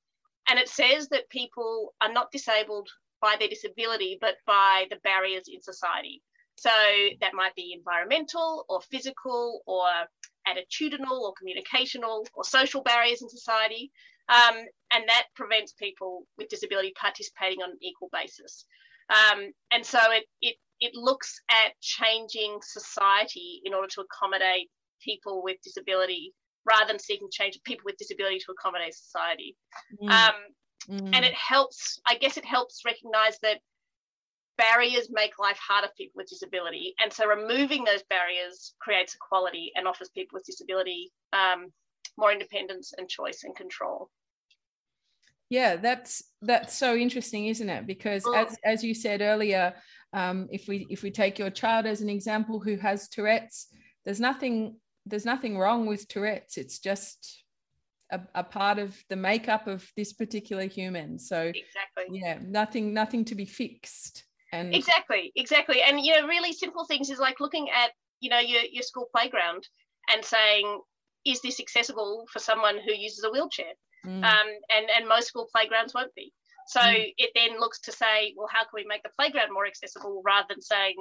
And 0.50 0.60
it 0.60 0.70
says 0.70 1.10
that 1.10 1.30
people 1.30 1.94
are 2.02 2.12
not 2.12 2.32
disabled 2.32 2.88
by 3.22 3.36
their 3.40 3.48
disability, 3.48 4.18
but 4.22 4.36
by 4.46 4.86
the 4.90 4.98
barriers 5.04 5.46
in 5.52 5.62
society. 5.62 6.22
So 6.56 6.70
that 7.22 7.34
might 7.34 7.56
be 7.56 7.74
environmental 7.76 8.66
or 8.70 8.82
physical 8.82 9.62
or 9.66 9.86
attitudinal 10.48 11.20
or 11.20 11.34
communicational 11.34 12.26
or 12.34 12.44
social 12.44 12.82
barriers 12.82 13.22
in 13.22 13.30
society. 13.30 13.92
Um, 14.30 14.58
and 14.92 15.04
that 15.08 15.26
prevents 15.36 15.74
people 15.74 16.26
with 16.38 16.50
disability 16.50 16.94
participating 17.00 17.62
on 17.62 17.72
an 17.72 17.78
equal 17.82 18.10
basis. 18.12 18.66
Um, 19.10 19.52
and 19.72 19.86
so 19.86 20.00
it, 20.12 20.26
it, 20.42 20.56
it 20.80 20.94
looks 20.96 21.40
at 21.50 21.80
changing 21.82 22.60
society 22.62 23.62
in 23.66 23.74
order 23.74 23.88
to 23.88 24.02
accommodate 24.02 24.70
people 25.02 25.44
with 25.44 25.58
disability 25.64 26.34
rather 26.66 26.88
than 26.88 27.00
seeking 27.00 27.30
change 27.32 27.56
of 27.56 27.64
people 27.64 27.84
with 27.86 27.98
disability 27.98 28.40
to 28.40 28.52
accommodate 28.52 28.94
society. 28.94 29.56
Mm. 30.02 30.10
Um, 30.10 30.34
mm. 30.90 31.16
And 31.16 31.26
it 31.26 31.34
helps, 31.34 32.00
I 32.06 32.16
guess 32.16 32.38
it 32.38 32.46
helps 32.46 32.82
recognize 32.86 33.40
that 33.42 33.60
barriers 34.58 35.10
make 35.12 35.40
life 35.40 35.58
harder 35.58 35.88
for 35.88 35.94
people 35.98 36.18
with 36.18 36.28
disability. 36.28 36.94
And 37.00 37.14
so 37.14 37.28
removing 37.28 37.84
those 37.84 38.04
barriers 38.10 38.74
creates 38.80 39.16
equality 39.16 39.72
and 39.76 39.88
offers 39.88 40.10
people 40.10 40.36
with 40.36 40.46
disability 40.46 41.12
um, 41.32 41.72
more 42.18 42.32
independence 42.32 42.94
and 42.98 43.08
choice 43.08 43.44
and 43.44 43.56
control 43.56 44.10
yeah 45.50 45.76
that's 45.78 46.24
that's 46.42 46.76
so 46.76 46.96
interesting 46.96 47.46
isn't 47.48 47.70
it 47.70 47.88
because 47.88 48.24
as 48.36 48.58
as 48.66 48.84
you 48.84 48.94
said 48.94 49.22
earlier 49.22 49.74
um, 50.14 50.48
if 50.52 50.68
we 50.68 50.88
if 50.90 51.04
we 51.04 51.12
take 51.12 51.38
your 51.38 51.50
child 51.50 51.86
as 51.86 52.02
an 52.02 52.10
example 52.10 52.60
who 52.60 52.78
has 52.78 53.10
tourette's 53.10 53.68
there's 54.06 54.20
nothing 54.20 54.78
there's 55.06 55.26
nothing 55.26 55.58
wrong 55.58 55.86
with 55.86 56.08
tourette's. 56.08 56.58
It's 56.58 56.80
just 56.80 57.44
a, 58.12 58.22
a 58.36 58.44
part 58.44 58.80
of 58.80 58.96
the 59.10 59.16
makeup 59.16 59.68
of 59.68 59.90
this 59.96 60.14
particular 60.14 60.66
human. 60.66 61.20
So 61.20 61.52
exactly. 61.54 62.20
yeah 62.20 62.40
nothing 62.42 62.94
nothing 62.94 63.26
to 63.26 63.36
be 63.36 63.46
fixed. 63.46 64.24
And 64.54 64.74
exactly 64.74 65.32
exactly. 65.36 65.82
And 65.82 66.00
you 66.00 66.20
know 66.20 66.28
really 66.28 66.54
simple 66.54 66.86
things 66.86 67.10
is 67.10 67.20
like 67.20 67.40
looking 67.40 67.70
at 67.70 67.92
you 68.20 68.30
know 68.30 68.40
your, 68.40 68.62
your 68.72 68.84
school 68.84 69.08
playground 69.14 69.68
and 70.14 70.24
saying 70.24 70.82
is 71.26 71.42
this 71.42 71.60
accessible 71.60 72.26
for 72.32 72.40
someone 72.40 72.78
who 72.86 72.94
uses 72.94 73.24
a 73.24 73.30
wheelchair? 73.30 73.74
Mm. 74.06 74.24
um, 74.24 74.48
and 74.70 74.90
and 74.96 75.08
most 75.10 75.28
school 75.28 75.50
playgrounds 75.52 75.94
won't 75.94 76.14
be 76.16 76.32
so 76.68 76.80
mm. 76.80 77.14
it 77.18 77.32
then 77.36 77.60
looks 77.60 77.80
to 77.82 77.92
say 77.92 78.34
well 78.36 78.48
how 78.52 78.62
can 78.62 78.72
we 78.74 78.86
make 78.86 79.04
the 79.04 79.10
playground 79.18 79.54
more 79.54 79.66
accessible 79.66 80.22
rather 80.26 80.48
than 80.50 80.62
saying 80.62 80.96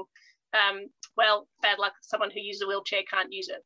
um, 0.54 0.86
well 1.16 1.48
bad 1.62 1.78
luck 1.78 1.92
someone 2.02 2.30
who 2.30 2.40
uses 2.40 2.62
a 2.62 2.66
wheelchair 2.66 3.02
can't 3.10 3.32
use 3.32 3.48
it? 3.48 3.62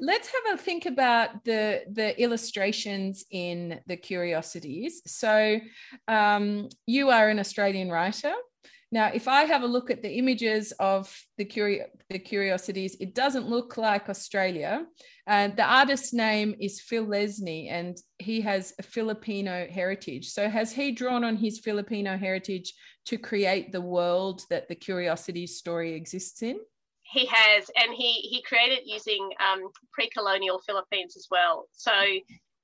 Let's 0.00 0.28
have 0.28 0.54
a 0.54 0.60
think 0.60 0.86
about 0.86 1.44
the 1.44 1.82
the 1.92 2.20
illustrations 2.20 3.24
in 3.30 3.80
the 3.86 3.96
curiosities. 3.96 5.02
So 5.06 5.60
um, 6.08 6.68
you 6.86 7.10
are 7.10 7.28
an 7.28 7.38
australian 7.38 7.90
writer 7.90 8.32
now 8.92 9.10
if 9.12 9.26
i 9.26 9.42
have 9.44 9.62
a 9.62 9.66
look 9.66 9.90
at 9.90 10.02
the 10.02 10.12
images 10.18 10.72
of 10.78 11.12
the, 11.38 11.44
curi- 11.44 11.86
the 12.10 12.18
curiosities 12.18 12.96
it 13.00 13.14
doesn't 13.14 13.48
look 13.48 13.76
like 13.76 14.08
australia. 14.08 14.86
And 15.26 15.56
the 15.56 15.62
artist's 15.62 16.12
name 16.12 16.56
is 16.60 16.80
phil 16.80 17.06
Lesnie, 17.06 17.70
and 17.70 17.96
he 18.18 18.40
has 18.40 18.74
a 18.78 18.82
filipino 18.82 19.68
heritage. 19.70 20.28
So 20.30 20.48
has 20.48 20.72
he 20.72 20.92
drawn 20.92 21.22
on 21.24 21.36
his 21.36 21.60
filipino 21.60 22.16
heritage 22.16 22.74
to 23.06 23.18
create 23.18 23.72
the 23.72 23.80
world 23.80 24.42
that 24.50 24.68
the 24.68 24.74
curiosities 24.74 25.56
story 25.58 25.94
exists 25.94 26.42
in? 26.42 26.58
He 27.02 27.26
has, 27.26 27.70
and 27.76 27.92
he 27.92 28.12
he 28.12 28.42
created 28.42 28.80
using 28.84 29.30
um, 29.38 29.68
pre-colonial 29.92 30.60
Philippines 30.60 31.16
as 31.16 31.28
well. 31.30 31.68
So 31.72 31.92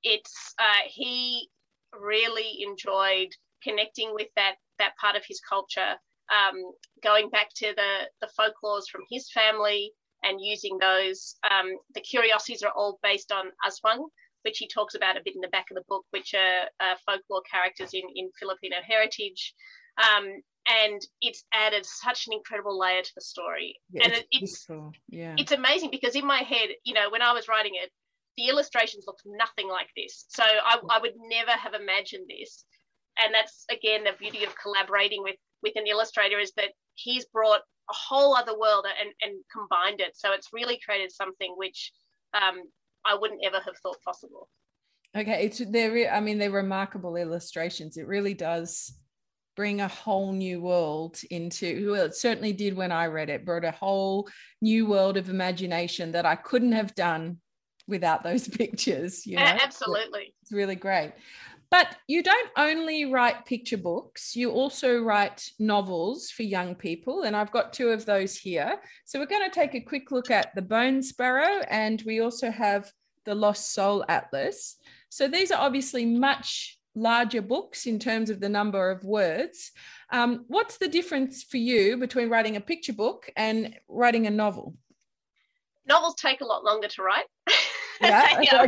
it's 0.03 0.53
uh, 0.57 0.83
he 0.87 1.49
really 1.93 2.63
enjoyed 2.63 3.29
connecting 3.63 4.13
with 4.13 4.27
that 4.35 4.55
that 4.79 4.97
part 4.97 5.15
of 5.15 5.23
his 5.27 5.39
culture, 5.41 5.95
um, 6.33 6.55
going 7.03 7.29
back 7.29 7.49
to 7.55 7.73
the 7.75 8.09
the 8.21 8.29
folklores 8.39 8.89
from 8.91 9.01
his 9.09 9.31
family 9.31 9.93
and 10.23 10.39
using 10.41 10.77
those. 10.79 11.35
Um, 11.49 11.77
the 11.95 12.01
curiosities 12.01 12.63
are 12.63 12.71
all 12.75 12.99
based 13.01 13.31
on 13.31 13.45
aswang, 13.65 14.09
which 14.43 14.57
he 14.57 14.67
talks 14.67 14.95
about 14.95 15.17
a 15.17 15.21
bit 15.23 15.35
in 15.35 15.41
the 15.41 15.47
back 15.47 15.65
of 15.71 15.75
the 15.75 15.83
book, 15.87 16.05
which 16.11 16.33
are 16.33 16.67
uh, 16.79 16.95
folklore 17.05 17.43
characters 17.49 17.93
in 17.93 18.03
in 18.15 18.29
Filipino 18.39 18.77
heritage. 18.85 19.53
Um, 19.97 20.41
and 20.67 21.01
it's 21.21 21.43
added 21.53 21.85
such 21.85 22.27
an 22.27 22.33
incredible 22.33 22.77
layer 22.77 23.01
to 23.01 23.11
the 23.15 23.21
story 23.21 23.79
yeah, 23.91 24.03
and 24.03 24.13
it's, 24.31 24.65
it's 24.67 24.67
yeah 25.07 25.35
it's 25.37 25.51
amazing 25.51 25.89
because 25.89 26.15
in 26.15 26.25
my 26.25 26.39
head 26.39 26.69
you 26.83 26.93
know 26.93 27.09
when 27.09 27.21
i 27.21 27.31
was 27.31 27.47
writing 27.47 27.73
it 27.81 27.89
the 28.37 28.49
illustrations 28.49 29.05
looked 29.07 29.23
nothing 29.25 29.67
like 29.67 29.87
this 29.95 30.25
so 30.29 30.43
I, 30.43 30.77
I 30.89 30.99
would 30.99 31.13
never 31.17 31.51
have 31.51 31.73
imagined 31.73 32.27
this 32.29 32.65
and 33.23 33.33
that's 33.33 33.65
again 33.71 34.03
the 34.03 34.13
beauty 34.19 34.43
of 34.43 34.55
collaborating 34.61 35.23
with 35.23 35.35
with 35.61 35.73
an 35.75 35.87
illustrator 35.87 36.39
is 36.39 36.51
that 36.55 36.69
he's 36.95 37.25
brought 37.25 37.61
a 37.89 37.93
whole 37.93 38.35
other 38.35 38.57
world 38.57 38.85
and 38.99 39.11
and 39.21 39.41
combined 39.51 39.99
it. 39.99 40.15
So 40.15 40.31
it's 40.33 40.49
really 40.53 40.79
created 40.83 41.11
something 41.11 41.53
which 41.57 41.91
um, 42.33 42.63
i 43.05 43.15
wouldn't 43.15 43.41
ever 43.43 43.57
have 43.57 43.75
thought 43.81 43.97
possible. 44.03 44.49
Okay 45.15 45.45
it's 45.45 45.61
they're 45.69 46.13
i 46.13 46.19
mean 46.19 46.37
they're 46.37 46.51
remarkable 46.51 47.15
illustrations. 47.15 47.97
It 47.97 48.07
really 48.07 48.33
does 48.33 48.93
bring 49.55 49.81
a 49.81 49.87
whole 49.89 50.31
new 50.31 50.61
world 50.61 51.19
into 51.31 51.91
well 51.91 52.05
it 52.05 52.15
certainly 52.15 52.53
did 52.53 52.73
when 52.77 52.93
i 52.93 53.05
read 53.05 53.29
it 53.29 53.43
brought 53.43 53.65
a 53.65 53.71
whole 53.71 54.25
new 54.61 54.85
world 54.85 55.17
of 55.17 55.29
imagination 55.29 56.13
that 56.13 56.25
i 56.25 56.33
couldn't 56.33 56.71
have 56.71 56.95
done 56.95 57.37
without 57.85 58.23
those 58.23 58.47
pictures 58.61 59.27
you 59.27 59.35
know? 59.35 59.41
Absolutely. 59.43 60.33
It's 60.41 60.53
really 60.53 60.75
great 60.75 61.11
but 61.71 61.95
you 62.07 62.23
don't 62.23 62.49
only 62.57 63.05
write 63.05 63.45
picture 63.45 63.77
books 63.77 64.35
you 64.35 64.51
also 64.51 65.01
write 65.01 65.49
novels 65.59 66.29
for 66.29 66.43
young 66.43 66.75
people 66.75 67.23
and 67.23 67.35
i've 67.35 67.51
got 67.51 67.73
two 67.73 67.89
of 67.89 68.05
those 68.05 68.37
here 68.37 68.79
so 69.05 69.19
we're 69.19 69.25
going 69.25 69.49
to 69.49 69.53
take 69.53 69.75
a 69.75 69.81
quick 69.81 70.11
look 70.11 70.31
at 70.31 70.53
the 70.55 70.61
bone 70.61 71.01
sparrow 71.01 71.61
and 71.69 72.01
we 72.05 72.19
also 72.21 72.49
have 72.51 72.91
the 73.25 73.35
lost 73.35 73.73
soul 73.73 74.03
atlas 74.09 74.77
so 75.09 75.27
these 75.27 75.51
are 75.51 75.61
obviously 75.61 76.05
much 76.05 76.79
larger 76.95 77.41
books 77.41 77.85
in 77.85 77.99
terms 77.99 78.29
of 78.29 78.39
the 78.39 78.49
number 78.49 78.91
of 78.91 79.03
words. 79.03 79.71
Um, 80.11 80.45
what's 80.47 80.77
the 80.77 80.87
difference 80.87 81.43
for 81.43 81.57
you 81.57 81.97
between 81.97 82.29
writing 82.29 82.55
a 82.55 82.61
picture 82.61 82.93
book 82.93 83.29
and 83.35 83.75
writing 83.87 84.27
a 84.27 84.31
novel? 84.31 84.75
Novels 85.87 86.15
take 86.15 86.41
a 86.41 86.45
lot 86.45 86.63
longer 86.63 86.87
to 86.87 87.03
write. 87.03 87.25
Yeah, 88.01 88.65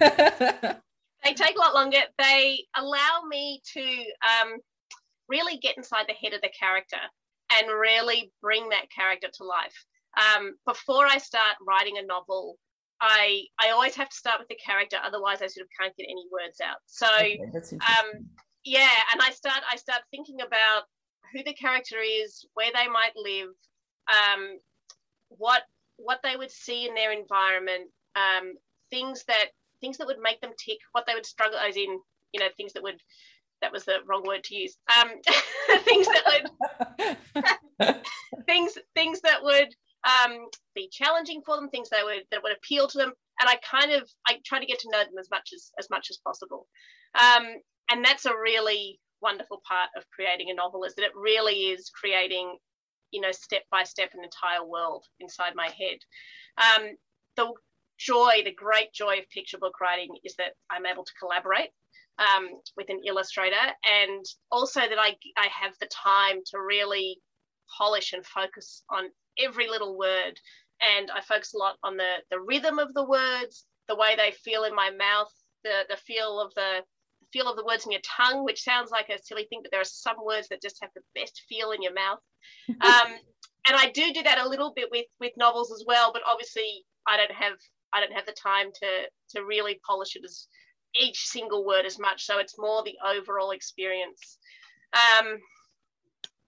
okay. 0.00 0.76
they 1.24 1.34
take 1.34 1.56
a 1.56 1.58
lot 1.58 1.74
longer. 1.74 1.98
They 2.18 2.64
allow 2.76 3.22
me 3.28 3.60
to 3.74 3.80
um, 3.82 4.58
really 5.28 5.58
get 5.58 5.76
inside 5.76 6.06
the 6.08 6.14
head 6.14 6.34
of 6.34 6.40
the 6.40 6.50
character 6.58 7.00
and 7.52 7.68
really 7.68 8.32
bring 8.40 8.68
that 8.70 8.90
character 8.94 9.28
to 9.34 9.44
life. 9.44 9.84
Um, 10.18 10.54
before 10.66 11.06
I 11.06 11.18
start 11.18 11.56
writing 11.66 11.98
a 11.98 12.06
novel, 12.06 12.56
I 13.00 13.44
I 13.58 13.70
always 13.70 13.94
have 13.94 14.08
to 14.08 14.16
start 14.16 14.40
with 14.40 14.48
the 14.48 14.58
character, 14.64 14.98
otherwise 15.02 15.40
I 15.42 15.46
sort 15.46 15.66
of 15.66 15.70
can't 15.78 15.96
get 15.96 16.04
any 16.04 16.26
words 16.30 16.60
out. 16.60 16.78
So 16.86 17.06
okay, 17.14 17.40
um, 17.40 18.26
yeah, 18.64 18.90
and 19.12 19.22
I 19.22 19.30
start 19.30 19.62
I 19.70 19.76
start 19.76 20.02
thinking 20.10 20.40
about 20.40 20.82
who 21.32 21.42
the 21.44 21.54
character 21.54 21.96
is, 21.98 22.44
where 22.54 22.70
they 22.74 22.88
might 22.88 23.12
live, 23.16 23.48
um, 24.08 24.58
what 25.28 25.62
what 25.96 26.20
they 26.22 26.36
would 26.36 26.50
see 26.50 26.86
in 26.86 26.94
their 26.94 27.12
environment, 27.12 27.90
um, 28.16 28.54
things 28.90 29.24
that 29.28 29.50
things 29.80 29.98
that 29.98 30.06
would 30.06 30.20
make 30.22 30.40
them 30.40 30.52
tick, 30.58 30.78
what 30.92 31.04
they 31.06 31.14
would 31.14 31.26
struggle 31.26 31.58
as 31.58 31.76
in, 31.76 31.98
you 32.32 32.40
know, 32.40 32.48
things 32.56 32.72
that 32.74 32.82
would 32.82 33.00
that 33.60 33.72
was 33.72 33.84
the 33.84 33.98
wrong 34.06 34.22
word 34.26 34.44
to 34.44 34.54
use. 34.54 34.76
Um, 34.98 35.10
things 35.84 36.06
that 36.06 36.46
would 37.78 37.96
things 38.46 38.78
things 38.94 39.20
that 39.22 39.42
would 39.42 39.74
um, 40.04 40.46
be 40.74 40.88
challenging 40.90 41.42
for 41.44 41.56
them, 41.56 41.68
things 41.68 41.90
that 41.90 42.04
would 42.04 42.22
that 42.30 42.42
would 42.42 42.56
appeal 42.56 42.88
to 42.88 42.98
them, 42.98 43.12
and 43.40 43.48
I 43.48 43.56
kind 43.56 43.92
of 43.92 44.08
I 44.26 44.38
try 44.44 44.60
to 44.60 44.66
get 44.66 44.78
to 44.80 44.90
know 44.90 45.00
them 45.00 45.18
as 45.18 45.28
much 45.30 45.50
as 45.54 45.70
as 45.78 45.88
much 45.90 46.08
as 46.10 46.18
possible, 46.18 46.66
um, 47.14 47.46
and 47.90 48.04
that's 48.04 48.26
a 48.26 48.36
really 48.36 48.98
wonderful 49.22 49.60
part 49.66 49.90
of 49.96 50.04
creating 50.10 50.50
a 50.50 50.54
novel 50.54 50.84
is 50.84 50.94
that 50.94 51.04
it 51.04 51.12
really 51.14 51.54
is 51.54 51.90
creating, 51.90 52.56
you 53.10 53.20
know, 53.20 53.32
step 53.32 53.62
by 53.70 53.84
step 53.84 54.10
an 54.14 54.24
entire 54.24 54.64
world 54.64 55.04
inside 55.20 55.54
my 55.54 55.66
head. 55.66 55.98
Um, 56.56 56.96
the 57.36 57.52
joy, 58.00 58.42
the 58.44 58.54
great 58.54 58.92
joy 58.92 59.18
of 59.18 59.28
picture 59.30 59.58
book 59.58 59.80
writing 59.80 60.08
is 60.24 60.34
that 60.36 60.54
I'm 60.70 60.86
able 60.86 61.04
to 61.04 61.12
collaborate 61.20 61.70
um, 62.18 62.48
with 62.76 62.88
an 62.88 63.00
illustrator 63.06 63.54
and 63.84 64.24
also 64.50 64.80
that 64.80 64.98
I, 64.98 65.14
I 65.36 65.48
have 65.48 65.74
the 65.80 65.88
time 65.88 66.38
to 66.46 66.60
really 66.60 67.18
polish 67.78 68.12
and 68.12 68.24
focus 68.24 68.82
on 68.90 69.04
every 69.38 69.68
little 69.68 69.98
word. 69.98 70.34
And 70.80 71.10
I 71.10 71.20
focus 71.20 71.52
a 71.54 71.58
lot 71.58 71.76
on 71.84 71.98
the, 71.98 72.14
the 72.30 72.40
rhythm 72.40 72.78
of 72.78 72.94
the 72.94 73.04
words, 73.04 73.66
the 73.86 73.96
way 73.96 74.16
they 74.16 74.32
feel 74.32 74.64
in 74.64 74.74
my 74.74 74.90
mouth, 74.90 75.32
the, 75.62 75.82
the 75.90 75.96
feel 75.96 76.40
of 76.40 76.54
the 76.54 76.80
feel 77.32 77.48
of 77.48 77.56
the 77.56 77.64
words 77.64 77.84
in 77.84 77.92
your 77.92 78.00
tongue, 78.02 78.44
which 78.44 78.62
sounds 78.62 78.90
like 78.90 79.08
a 79.08 79.22
silly 79.22 79.46
thing, 79.48 79.60
but 79.62 79.70
there 79.70 79.80
are 79.80 79.84
some 79.84 80.16
words 80.24 80.48
that 80.48 80.62
just 80.62 80.78
have 80.80 80.90
the 80.96 81.02
best 81.14 81.42
feel 81.48 81.72
in 81.72 81.82
your 81.82 81.94
mouth. 81.94 82.18
Um, 82.80 83.12
and 83.66 83.76
I 83.76 83.90
do 83.90 84.12
do 84.12 84.22
that 84.22 84.38
a 84.38 84.48
little 84.48 84.72
bit 84.74 84.88
with 84.90 85.04
with 85.20 85.32
novels 85.36 85.70
as 85.70 85.84
well, 85.86 86.12
but 86.14 86.22
obviously 86.26 86.84
I 87.06 87.18
don't 87.18 87.32
have 87.32 87.52
I 87.92 88.00
don't 88.00 88.12
have 88.12 88.26
the 88.26 88.32
time 88.32 88.70
to 88.72 89.38
to 89.38 89.44
really 89.44 89.80
polish 89.86 90.16
it 90.16 90.24
as 90.24 90.46
each 90.98 91.26
single 91.26 91.64
word 91.64 91.86
as 91.86 91.98
much. 91.98 92.24
So 92.24 92.38
it's 92.38 92.58
more 92.58 92.82
the 92.82 92.96
overall 93.04 93.52
experience. 93.52 94.38
Um, 94.92 95.38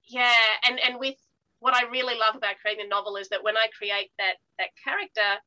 yeah, 0.09 0.34
and 0.66 0.80
and 0.80 0.99
with 0.99 1.16
what 1.61 1.74
I 1.74 1.88
really 1.90 2.18
love 2.18 2.34
about 2.34 2.59
creating 2.61 2.86
a 2.86 2.88
novel 2.88 3.16
is 3.16 3.28
that 3.28 3.45
when 3.45 3.57
I 3.57 3.68
create 3.76 4.11
that 4.18 4.34
that 4.59 4.70
character, 4.82 5.40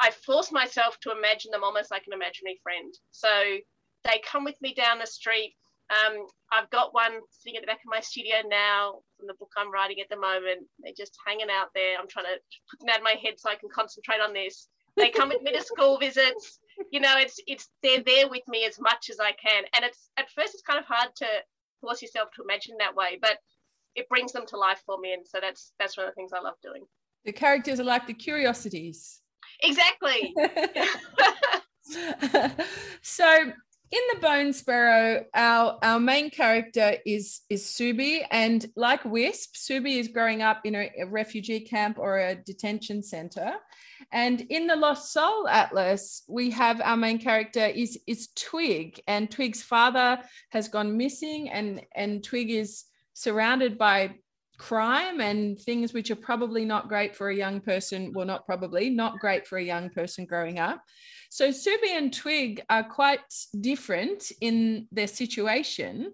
I 0.00 0.10
force 0.10 0.52
myself 0.52 0.98
to 1.00 1.10
imagine 1.10 1.50
them 1.50 1.64
almost 1.64 1.90
like 1.90 2.04
an 2.06 2.12
imaginary 2.12 2.60
friend. 2.62 2.94
So 3.10 3.28
they 4.04 4.22
come 4.24 4.44
with 4.44 4.60
me 4.62 4.74
down 4.74 4.98
the 4.98 5.06
street. 5.06 5.56
Um, 5.90 6.26
I've 6.52 6.70
got 6.70 6.94
one 6.94 7.12
sitting 7.30 7.56
at 7.56 7.62
the 7.62 7.66
back 7.66 7.80
of 7.80 7.90
my 7.90 8.00
studio 8.00 8.36
now 8.46 9.00
from 9.16 9.26
the 9.26 9.34
book 9.34 9.50
I'm 9.56 9.72
writing 9.72 10.00
at 10.00 10.08
the 10.10 10.20
moment. 10.20 10.68
They're 10.78 10.92
just 10.96 11.16
hanging 11.26 11.48
out 11.50 11.68
there. 11.74 11.98
I'm 11.98 12.08
trying 12.08 12.26
to 12.26 12.38
put 12.70 12.80
them 12.80 12.90
out 12.90 12.98
of 12.98 13.04
my 13.04 13.16
head 13.22 13.34
so 13.40 13.50
I 13.50 13.56
can 13.56 13.70
concentrate 13.74 14.20
on 14.20 14.32
this. 14.32 14.68
They 14.98 15.10
come 15.10 15.28
with 15.30 15.42
me 15.42 15.52
to 15.52 15.62
school 15.62 15.98
visits. 15.98 16.58
You 16.90 17.00
know, 17.00 17.14
it's 17.16 17.40
it's 17.46 17.68
they're 17.82 18.02
there 18.02 18.28
with 18.28 18.46
me 18.48 18.64
as 18.64 18.80
much 18.80 19.10
as 19.10 19.18
I 19.20 19.32
can. 19.32 19.64
And 19.74 19.84
it's 19.84 20.10
at 20.16 20.30
first 20.30 20.54
it's 20.54 20.62
kind 20.62 20.78
of 20.78 20.84
hard 20.84 21.08
to 21.16 21.26
force 21.80 22.02
yourself 22.02 22.30
to 22.36 22.42
imagine 22.42 22.76
that 22.78 22.94
way, 22.94 23.18
but 23.20 23.38
it 23.94 24.08
brings 24.08 24.32
them 24.32 24.46
to 24.46 24.56
life 24.56 24.82
for 24.84 24.98
me. 24.98 25.12
And 25.12 25.26
so 25.26 25.38
that's 25.40 25.72
that's 25.78 25.96
one 25.96 26.06
of 26.06 26.12
the 26.12 26.14
things 26.14 26.32
i 26.32 26.40
love 26.40 26.54
doing. 26.62 26.84
The 27.24 27.32
characters 27.32 27.80
are 27.80 27.84
like 27.84 28.06
the 28.06 28.14
curiosities. 28.14 29.20
Exactly. 29.62 30.34
So 33.02 33.52
in 33.90 34.00
the 34.12 34.20
bone 34.20 34.52
sparrow 34.52 35.24
our 35.34 35.78
our 35.82 35.98
main 35.98 36.30
character 36.30 36.96
is 37.06 37.40
is 37.48 37.64
subhi. 37.64 38.24
And 38.30 38.66
like 38.76 39.04
wisp 39.04 39.54
subhi 39.54 39.98
is 39.98 40.08
growing 40.08 40.42
up 40.42 40.60
in 40.64 40.74
a, 40.74 40.90
a 41.00 41.06
refugee 41.06 41.60
camp 41.60 41.98
or 41.98 42.18
a 42.18 42.34
detention 42.34 43.02
center 43.02 43.54
and 44.12 44.40
in 44.40 44.66
the 44.66 44.76
lost 44.76 45.12
soul 45.12 45.46
atlas 45.48 46.22
we 46.28 46.50
have 46.50 46.80
our 46.80 46.96
main 46.96 47.18
character 47.18 47.66
is 47.66 47.98
is 48.06 48.28
twig 48.34 49.00
and 49.06 49.30
twig's 49.30 49.62
father 49.62 50.18
has 50.50 50.68
gone 50.68 50.96
missing 50.96 51.48
and 51.50 51.82
and 51.94 52.24
twig 52.24 52.50
is 52.50 52.84
surrounded 53.14 53.76
by 53.76 54.14
crime 54.58 55.20
and 55.20 55.58
things 55.58 55.92
which 55.92 56.10
are 56.10 56.16
probably 56.16 56.64
not 56.64 56.88
great 56.88 57.14
for 57.14 57.30
a 57.30 57.36
young 57.36 57.60
person 57.60 58.12
well 58.12 58.26
not 58.26 58.44
probably 58.44 58.90
not 58.90 59.20
great 59.20 59.46
for 59.46 59.56
a 59.56 59.64
young 59.64 59.88
person 59.88 60.26
growing 60.26 60.58
up. 60.58 60.82
So 61.30 61.50
subhi 61.50 61.90
and 61.94 62.12
twig 62.12 62.62
are 62.68 62.82
quite 62.82 63.20
different 63.60 64.32
in 64.40 64.88
their 64.90 65.06
situation 65.06 66.12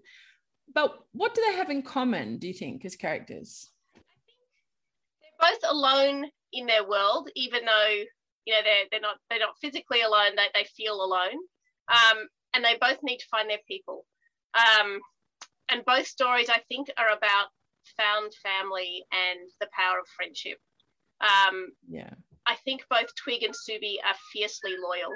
but 0.74 0.94
what 1.12 1.34
do 1.34 1.42
they 1.46 1.56
have 1.56 1.70
in 1.70 1.82
common 1.82 2.38
do 2.38 2.46
you 2.46 2.54
think 2.54 2.84
as 2.84 2.96
characters? 2.96 3.70
I 3.96 4.00
think 4.00 5.60
they're 5.62 5.70
both 5.70 5.70
alone 5.70 6.30
in 6.54 6.66
their 6.66 6.86
world 6.86 7.28
even 7.34 7.64
though 7.64 8.04
you 8.46 8.54
know 8.54 8.60
they're 8.62 8.84
they're 8.90 9.00
not 9.00 9.16
they're 9.28 9.38
not 9.38 9.58
physically 9.60 10.02
alone 10.02 10.36
they, 10.36 10.48
they 10.54 10.66
feel 10.76 11.02
alone. 11.02 11.38
Um, 11.88 12.28
and 12.54 12.64
they 12.64 12.76
both 12.80 12.98
need 13.02 13.18
to 13.18 13.26
find 13.30 13.50
their 13.50 13.58
people. 13.68 14.06
Um, 14.54 15.00
and 15.70 15.84
both 15.84 16.06
stories 16.06 16.48
i 16.50 16.60
think 16.68 16.88
are 16.96 17.16
about 17.16 17.48
found 17.96 18.32
family 18.42 19.04
and 19.12 19.48
the 19.60 19.68
power 19.76 19.98
of 19.98 20.06
friendship. 20.16 20.58
Um, 21.20 21.68
yeah. 21.88 22.10
I 22.46 22.56
think 22.64 22.84
both 22.90 23.14
twig 23.14 23.42
and 23.42 23.54
subhi 23.54 23.96
are 24.04 24.16
fiercely 24.32 24.74
loyal. 24.76 25.12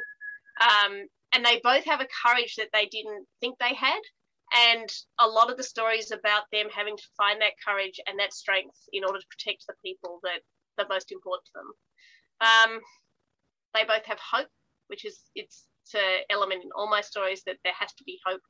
Um, 0.61 1.07
and 1.33 1.45
they 1.45 1.61
both 1.63 1.85
have 1.85 2.01
a 2.01 2.09
courage 2.25 2.57
that 2.57 2.71
they 2.73 2.87
didn't 2.87 3.27
think 3.41 3.59
they 3.59 3.75
had. 3.75 4.01
And 4.55 4.89
a 5.21 5.29
lot 5.29 5.51
of 5.51 5.59
the 5.59 5.63
stories 5.63 6.11
about 6.11 6.45
them 6.53 6.69
having 6.75 6.97
to 6.97 7.03
find 7.17 7.41
that 7.43 7.61
courage 7.67 8.01
and 8.07 8.19
that 8.19 8.33
strength 8.33 8.79
in 8.93 9.05
order 9.05 9.19
to 9.19 9.27
protect 9.29 9.67
the 9.67 9.75
people 9.85 10.21
that 10.23 10.41
are 10.79 10.87
most 10.89 11.13
important 11.13 11.45
to 11.47 11.53
them 11.55 11.73
um, 12.41 12.81
they 13.75 13.85
both 13.85 14.05
have 14.07 14.19
hope, 14.19 14.49
which 14.89 15.05
is 15.05 15.21
it's, 15.35 15.67
it's 15.85 15.95
an 15.95 16.25
element 16.31 16.65
in 16.65 16.71
all 16.77 16.89
my 16.89 17.01
stories 17.01 17.43
that 17.45 17.57
there 17.65 17.73
has 17.79 17.93
to 17.95 18.05
be 18.05 18.19
hope. 18.25 18.43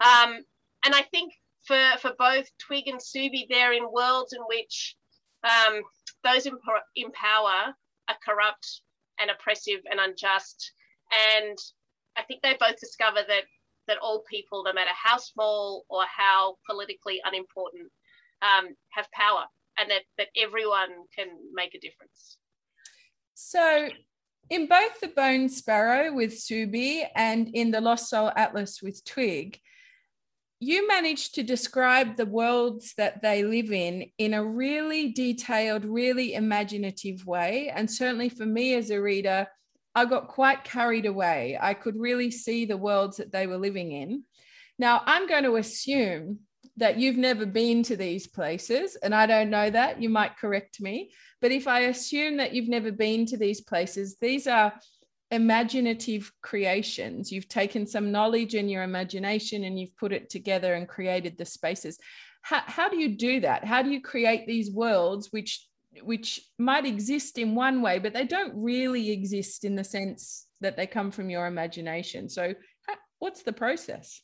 Um, 0.00 0.44
and 0.84 0.94
I 0.94 1.02
think 1.02 1.32
for 1.66 1.80
for 2.00 2.12
both 2.18 2.46
Twig 2.58 2.88
and 2.88 3.00
Subhi, 3.00 3.46
they're 3.48 3.72
in 3.72 3.92
worlds 3.92 4.32
in 4.32 4.40
which 4.48 4.96
um, 5.44 5.82
those 6.24 6.46
in, 6.46 6.54
in 6.96 7.10
power 7.12 7.74
are 8.08 8.16
corrupt 8.24 8.82
and 9.18 9.30
oppressive 9.30 9.80
and 9.90 10.00
unjust. 10.00 10.72
And 11.36 11.58
I 12.16 12.22
think 12.22 12.42
they 12.42 12.56
both 12.58 12.76
discover 12.80 13.20
that 13.28 13.44
that 13.88 13.98
all 13.98 14.22
people, 14.30 14.62
no 14.64 14.72
matter 14.72 14.90
how 14.94 15.16
small 15.18 15.84
or 15.88 16.02
how 16.04 16.56
politically 16.68 17.20
unimportant, 17.24 17.90
um, 18.42 18.68
have 18.90 19.10
power, 19.12 19.44
and 19.80 19.90
that 19.90 20.02
that 20.18 20.28
everyone 20.36 20.90
can 21.16 21.28
make 21.54 21.74
a 21.74 21.80
difference. 21.80 22.38
So 23.34 23.88
in 24.50 24.66
both 24.66 25.00
the 25.00 25.08
Bone 25.08 25.48
Sparrow 25.48 26.12
with 26.12 26.32
Subhi 26.32 27.04
and 27.14 27.48
in 27.54 27.70
the 27.70 27.80
Lost 27.80 28.10
Soul 28.10 28.30
Atlas 28.36 28.82
with 28.82 29.04
Twig, 29.04 29.58
you 30.58 30.86
managed 30.86 31.36
to 31.36 31.42
describe 31.42 32.16
the 32.16 32.26
worlds 32.26 32.92
that 32.98 33.22
they 33.22 33.42
live 33.44 33.72
in 33.72 34.10
in 34.18 34.34
a 34.34 34.44
really 34.44 35.12
detailed, 35.12 35.86
really 35.86 36.34
imaginative 36.34 37.24
way. 37.24 37.72
And 37.74 37.90
certainly 37.90 38.28
for 38.28 38.44
me 38.44 38.74
as 38.74 38.90
a 38.90 39.00
reader, 39.00 39.46
I 39.94 40.04
got 40.04 40.28
quite 40.28 40.64
carried 40.64 41.06
away. 41.06 41.58
I 41.60 41.72
could 41.72 41.96
really 41.96 42.30
see 42.30 42.66
the 42.66 42.76
worlds 42.76 43.16
that 43.16 43.32
they 43.32 43.46
were 43.46 43.56
living 43.56 43.92
in. 43.92 44.24
Now, 44.78 45.02
I'm 45.06 45.26
going 45.26 45.44
to 45.44 45.56
assume 45.56 46.40
that 46.80 46.98
you've 46.98 47.16
never 47.16 47.46
been 47.46 47.82
to 47.84 47.96
these 47.96 48.26
places, 48.26 48.96
and 48.96 49.14
I 49.14 49.26
don't 49.26 49.50
know 49.50 49.70
that, 49.70 50.02
you 50.02 50.08
might 50.08 50.36
correct 50.36 50.80
me. 50.80 51.12
But 51.40 51.52
if 51.52 51.68
I 51.68 51.80
assume 51.80 52.36
that 52.38 52.52
you've 52.52 52.68
never 52.68 52.90
been 52.90 53.24
to 53.26 53.36
these 53.36 53.60
places, 53.60 54.16
these 54.20 54.46
are 54.46 54.72
imaginative 55.30 56.32
creations. 56.42 57.30
You've 57.30 57.48
taken 57.48 57.86
some 57.86 58.10
knowledge 58.10 58.54
in 58.54 58.68
your 58.68 58.82
imagination 58.82 59.64
and 59.64 59.78
you've 59.78 59.96
put 59.96 60.12
it 60.12 60.28
together 60.28 60.74
and 60.74 60.88
created 60.88 61.38
the 61.38 61.44
spaces. 61.44 61.98
How, 62.42 62.62
how 62.66 62.88
do 62.88 62.98
you 62.98 63.16
do 63.16 63.40
that? 63.40 63.64
How 63.64 63.82
do 63.82 63.90
you 63.90 64.00
create 64.02 64.46
these 64.46 64.72
worlds 64.72 65.28
which 65.30 65.66
which 66.02 66.40
might 66.58 66.86
exist 66.86 67.36
in 67.36 67.54
one 67.54 67.82
way, 67.82 67.98
but 67.98 68.14
they 68.14 68.24
don't 68.24 68.52
really 68.54 69.10
exist 69.10 69.64
in 69.64 69.74
the 69.74 69.84
sense 69.84 70.46
that 70.60 70.76
they 70.76 70.86
come 70.86 71.10
from 71.10 71.30
your 71.30 71.46
imagination. 71.46 72.28
So, 72.28 72.54
what's 73.18 73.42
the 73.42 73.52
process? 73.52 74.22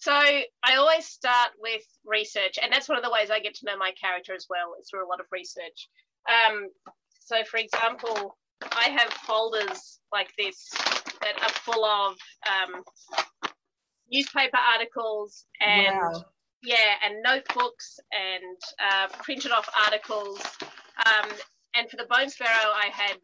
So 0.00 0.12
I 0.12 0.76
always 0.76 1.04
start 1.04 1.50
with 1.58 1.82
research, 2.06 2.58
and 2.60 2.72
that's 2.72 2.88
one 2.88 2.96
of 2.96 3.04
the 3.04 3.10
ways 3.10 3.30
I 3.30 3.38
get 3.38 3.54
to 3.56 3.66
know 3.66 3.76
my 3.76 3.92
character 4.00 4.34
as 4.34 4.46
well, 4.48 4.74
is 4.80 4.88
through 4.88 5.06
a 5.06 5.08
lot 5.08 5.20
of 5.20 5.26
research. 5.30 5.88
Um, 6.26 6.70
so, 7.20 7.44
for 7.44 7.58
example, 7.58 8.38
I 8.62 8.88
have 8.88 9.12
folders 9.12 10.00
like 10.10 10.32
this 10.38 10.70
that 11.20 11.42
are 11.42 11.50
full 11.50 11.84
of 11.84 12.16
um, 12.48 12.82
newspaper 14.10 14.56
articles 14.56 15.44
and 15.60 15.96
wow. 15.96 16.24
yeah, 16.62 16.94
and 17.04 17.22
notebooks 17.22 18.00
and 18.10 18.58
uh, 18.82 19.08
printed 19.22 19.52
off 19.52 19.68
articles. 19.84 20.40
Um, 21.04 21.30
and 21.76 21.90
for 21.90 21.98
the 21.98 22.06
Bone 22.08 22.30
Sparrow, 22.30 22.72
I 22.72 22.88
had 22.90 23.18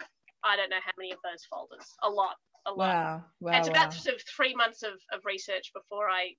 I 0.45 0.57
don't 0.57 0.69
know 0.69 0.77
how 0.85 0.93
many 0.99 1.13
of 1.13 1.19
those 1.25 1.43
folders. 1.51 1.87
A 2.03 2.11
lot, 2.11 2.37
a 2.67 2.71
lot. 2.71 2.79
Wow, 2.79 3.25
wow. 3.41 3.59
it's 3.59 3.69
about 3.69 3.89
wow. 3.89 3.97
sort 3.97 4.17
of 4.17 4.23
three 4.37 4.55
months 4.55 4.83
of, 4.83 4.93
of 5.11 5.21
research 5.25 5.73
before 5.75 6.11
I 6.11 6.35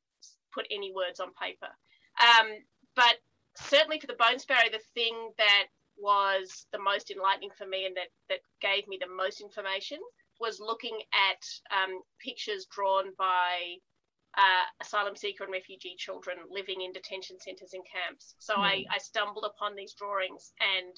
put 0.57 0.67
any 0.71 0.91
words 0.91 1.19
on 1.19 1.29
paper. 1.39 1.69
Um, 2.17 2.47
but 2.95 3.17
certainly 3.55 3.99
for 3.99 4.07
the 4.07 4.17
Bone 4.17 4.39
Sparrow, 4.39 4.69
the 4.71 4.81
thing 4.95 5.15
that 5.37 5.67
was 5.97 6.65
the 6.71 6.79
most 6.79 7.11
enlightening 7.11 7.51
for 7.57 7.67
me 7.67 7.85
and 7.85 7.95
that, 7.95 8.09
that 8.29 8.39
gave 8.61 8.87
me 8.87 8.97
the 8.99 9.13
most 9.13 9.41
information 9.41 9.99
was 10.39 10.59
looking 10.59 10.97
at 11.13 11.43
um, 11.75 12.01
pictures 12.23 12.67
drawn 12.73 13.05
by 13.17 13.77
uh, 14.37 14.65
asylum 14.81 15.15
seeker 15.15 15.43
and 15.43 15.53
refugee 15.53 15.95
children 15.97 16.37
living 16.49 16.81
in 16.81 16.91
detention 16.91 17.37
centres 17.39 17.73
and 17.73 17.83
camps. 17.91 18.35
So 18.37 18.53
mm. 18.53 18.59
I, 18.59 18.85
I 18.93 18.97
stumbled 18.99 19.45
upon 19.45 19.75
these 19.75 19.93
drawings, 19.93 20.53
and 20.61 20.93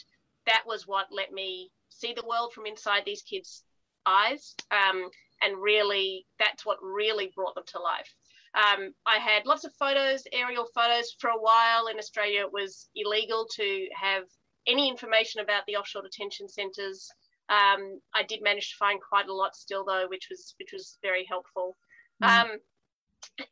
that 0.45 0.63
was 0.65 0.87
what 0.87 1.07
let 1.11 1.31
me 1.31 1.71
see 1.89 2.13
the 2.13 2.27
world 2.27 2.53
from 2.53 2.65
inside 2.65 3.03
these 3.05 3.21
kids' 3.21 3.63
eyes. 4.05 4.55
Um, 4.71 5.09
and 5.41 5.61
really, 5.61 6.25
that's 6.37 6.65
what 6.65 6.77
really 6.81 7.31
brought 7.33 7.55
them 7.55 7.63
to 7.67 7.79
life. 7.79 8.13
Um, 8.55 8.93
I 9.05 9.17
had 9.17 9.45
lots 9.45 9.63
of 9.63 9.73
photos, 9.77 10.23
aerial 10.33 10.67
photos. 10.73 11.15
For 11.19 11.29
a 11.29 11.39
while 11.39 11.87
in 11.87 11.97
Australia, 11.97 12.41
it 12.41 12.51
was 12.51 12.89
illegal 12.95 13.47
to 13.55 13.87
have 13.99 14.23
any 14.67 14.89
information 14.89 15.41
about 15.41 15.63
the 15.67 15.75
offshore 15.75 16.03
detention 16.03 16.49
centres. 16.49 17.07
Um, 17.49 17.99
I 18.13 18.23
did 18.27 18.41
manage 18.43 18.71
to 18.71 18.77
find 18.77 18.99
quite 19.01 19.27
a 19.27 19.33
lot 19.33 19.55
still, 19.55 19.83
though, 19.85 20.07
which 20.07 20.27
was 20.29 20.55
which 20.59 20.71
was 20.73 20.97
very 21.01 21.25
helpful. 21.27 21.77
Mm. 22.23 22.27
Um, 22.27 22.49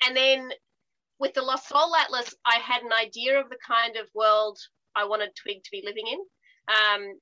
and 0.05 0.15
then 0.15 0.49
with 1.19 1.33
the 1.33 1.41
Lost 1.41 1.67
Soul 1.67 1.95
Atlas, 1.95 2.35
I 2.45 2.55
had 2.55 2.83
an 2.83 2.93
idea 2.93 3.39
of 3.39 3.49
the 3.49 3.57
kind 3.65 3.97
of 3.97 4.07
world 4.13 4.59
I 4.95 5.05
wanted 5.05 5.29
Twig 5.35 5.63
to 5.63 5.71
be 5.71 5.83
living 5.85 6.05
in. 6.07 6.19
Um, 6.69 7.19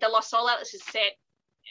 the 0.00 0.08
Lost 0.08 0.30
Soul 0.30 0.48
Atlas 0.48 0.74
is 0.74 0.84
set 0.84 1.12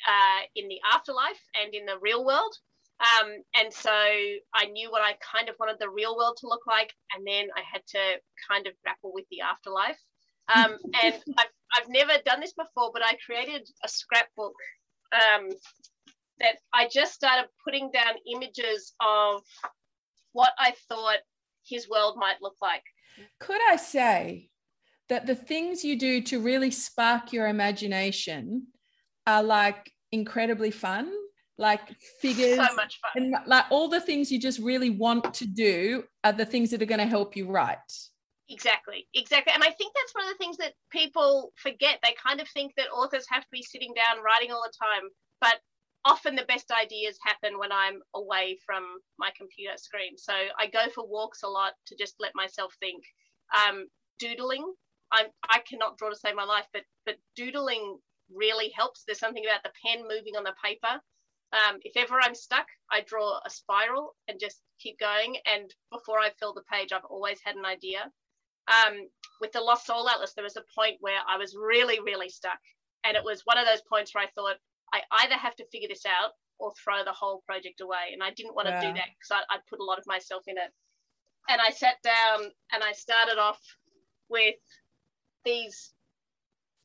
uh, 0.07 0.41
in 0.55 0.67
the 0.67 0.79
afterlife 0.91 1.41
and 1.61 1.73
in 1.73 1.85
the 1.85 1.97
real 1.99 2.25
world. 2.25 2.55
Um, 2.99 3.31
and 3.55 3.73
so 3.73 3.91
I 3.91 4.65
knew 4.71 4.89
what 4.91 5.01
I 5.01 5.15
kind 5.19 5.49
of 5.49 5.55
wanted 5.59 5.77
the 5.79 5.89
real 5.89 6.15
world 6.15 6.37
to 6.39 6.47
look 6.47 6.65
like, 6.67 6.93
and 7.15 7.25
then 7.25 7.47
I 7.55 7.61
had 7.71 7.81
to 7.87 7.99
kind 8.49 8.67
of 8.67 8.73
grapple 8.83 9.11
with 9.13 9.25
the 9.29 9.41
afterlife. 9.41 9.99
Um, 10.53 10.77
and 11.03 11.15
I've, 11.37 11.53
I've 11.77 11.89
never 11.89 12.13
done 12.25 12.39
this 12.39 12.53
before, 12.53 12.91
but 12.93 13.03
I 13.03 13.17
created 13.25 13.67
a 13.83 13.89
scrapbook 13.89 14.55
um, 15.13 15.49
that 16.39 16.55
I 16.73 16.87
just 16.91 17.13
started 17.13 17.47
putting 17.63 17.91
down 17.91 18.13
images 18.33 18.93
of 19.01 19.43
what 20.31 20.53
I 20.57 20.73
thought 20.89 21.19
his 21.65 21.89
world 21.89 22.15
might 22.17 22.41
look 22.41 22.55
like. 22.61 22.83
Could 23.39 23.61
I 23.69 23.75
say 23.75 24.49
that 25.09 25.25
the 25.25 25.35
things 25.35 25.83
you 25.83 25.97
do 25.97 26.21
to 26.21 26.39
really 26.39 26.71
spark 26.71 27.31
your 27.31 27.47
imagination 27.47 28.67
are 29.27 29.43
like 29.43 29.91
incredibly 30.11 30.71
fun? 30.71 31.11
Like 31.63 31.95
figures 32.21 32.57
so 32.57 32.75
much 32.75 32.99
fun. 33.01 33.11
and 33.15 33.35
like 33.47 33.65
all 33.71 33.87
the 33.87 34.01
things 34.01 34.31
you 34.31 34.39
just 34.39 34.59
really 34.59 34.91
want 34.91 35.33
to 35.33 35.47
do 35.47 36.03
are 36.23 36.33
the 36.33 36.45
things 36.45 36.69
that 36.69 36.81
are 36.81 36.91
going 36.93 36.99
to 36.99 37.07
help 37.17 37.35
you 37.35 37.49
write. 37.49 37.91
Exactly 38.49 39.07
exactly. 39.15 39.53
And 39.55 39.63
i 39.63 39.71
think 39.71 39.93
that's 39.95 40.13
one 40.13 40.25
of 40.25 40.31
the 40.33 40.37
things 40.37 40.57
that 40.57 40.73
people 40.91 41.53
forget. 41.55 41.99
They 42.03 42.13
kind 42.27 42.39
of 42.41 42.47
think 42.49 42.73
that 42.77 42.91
authors 42.93 43.25
have 43.29 43.43
to 43.43 43.49
be 43.51 43.63
sitting 43.63 43.93
down 43.95 44.23
writing 44.23 44.51
all 44.51 44.63
the 44.63 44.77
time 44.77 45.09
but 45.41 45.57
often 46.05 46.35
the 46.35 46.51
best 46.53 46.69
ideas 46.71 47.17
happen 47.25 47.57
when 47.57 47.71
i'm 47.71 47.99
away 48.13 48.57
from 48.65 48.83
my 49.17 49.31
computer 49.35 49.77
screen. 49.77 50.17
So 50.17 50.33
i 50.59 50.67
go 50.67 50.85
for 50.93 51.07
walks 51.07 51.43
a 51.43 51.47
lot 51.47 51.73
to 51.87 51.95
just 51.95 52.15
let 52.19 52.33
myself 52.35 52.75
think. 52.79 53.01
Um, 53.59 53.87
doodling 54.19 54.65
I'm, 55.11 55.27
i 55.49 55.59
cannot 55.69 55.97
draw 55.97 56.09
to 56.09 56.15
save 56.15 56.35
my 56.35 56.43
life 56.43 56.67
but 56.73 56.83
but 57.05 57.15
doodling 57.35 57.97
really 58.31 58.69
helps. 58.75 59.03
There's 59.05 59.19
something 59.19 59.45
about 59.45 59.63
the 59.63 59.71
pen 59.83 60.03
moving 60.03 60.35
on 60.35 60.43
the 60.43 60.55
paper 60.63 61.01
um, 61.53 61.77
if 61.83 61.95
ever 61.95 62.19
I'm 62.19 62.33
stuck, 62.33 62.65
I 62.91 63.01
draw 63.01 63.39
a 63.45 63.49
spiral 63.49 64.15
and 64.27 64.39
just 64.39 64.61
keep 64.79 64.99
going. 64.99 65.37
And 65.45 65.71
before 65.91 66.19
I 66.19 66.31
fill 66.39 66.53
the 66.53 66.63
page, 66.71 66.91
I've 66.91 67.05
always 67.05 67.39
had 67.43 67.55
an 67.55 67.65
idea. 67.65 68.11
Um, 68.67 69.07
with 69.39 69.51
the 69.51 69.61
Lost 69.61 69.85
Soul 69.85 70.09
Atlas, 70.09 70.33
there 70.33 70.43
was 70.43 70.57
a 70.57 70.63
point 70.75 70.97
where 70.99 71.19
I 71.29 71.37
was 71.37 71.55
really, 71.55 71.99
really 71.99 72.29
stuck. 72.29 72.59
And 73.05 73.15
it 73.15 73.23
was 73.23 73.41
one 73.43 73.59
of 73.59 73.65
those 73.65 73.81
points 73.87 74.15
where 74.15 74.23
I 74.23 74.29
thought, 74.33 74.55
I 74.93 75.01
either 75.23 75.35
have 75.35 75.55
to 75.57 75.67
figure 75.71 75.89
this 75.89 76.05
out 76.05 76.31
or 76.59 76.71
throw 76.73 77.03
the 77.03 77.13
whole 77.13 77.43
project 77.45 77.81
away. 77.81 78.13
And 78.13 78.23
I 78.23 78.31
didn't 78.31 78.55
want 78.55 78.67
to 78.67 78.81
do 78.81 78.93
that 78.93 79.09
because 79.19 79.43
I'd 79.49 79.67
put 79.69 79.79
a 79.79 79.83
lot 79.83 79.99
of 79.99 80.05
myself 80.07 80.43
in 80.47 80.57
it. 80.57 80.71
And 81.49 81.61
I 81.61 81.71
sat 81.71 81.97
down 82.03 82.49
and 82.71 82.83
I 82.83 82.93
started 82.93 83.37
off 83.37 83.59
with 84.29 84.55
these 85.45 85.91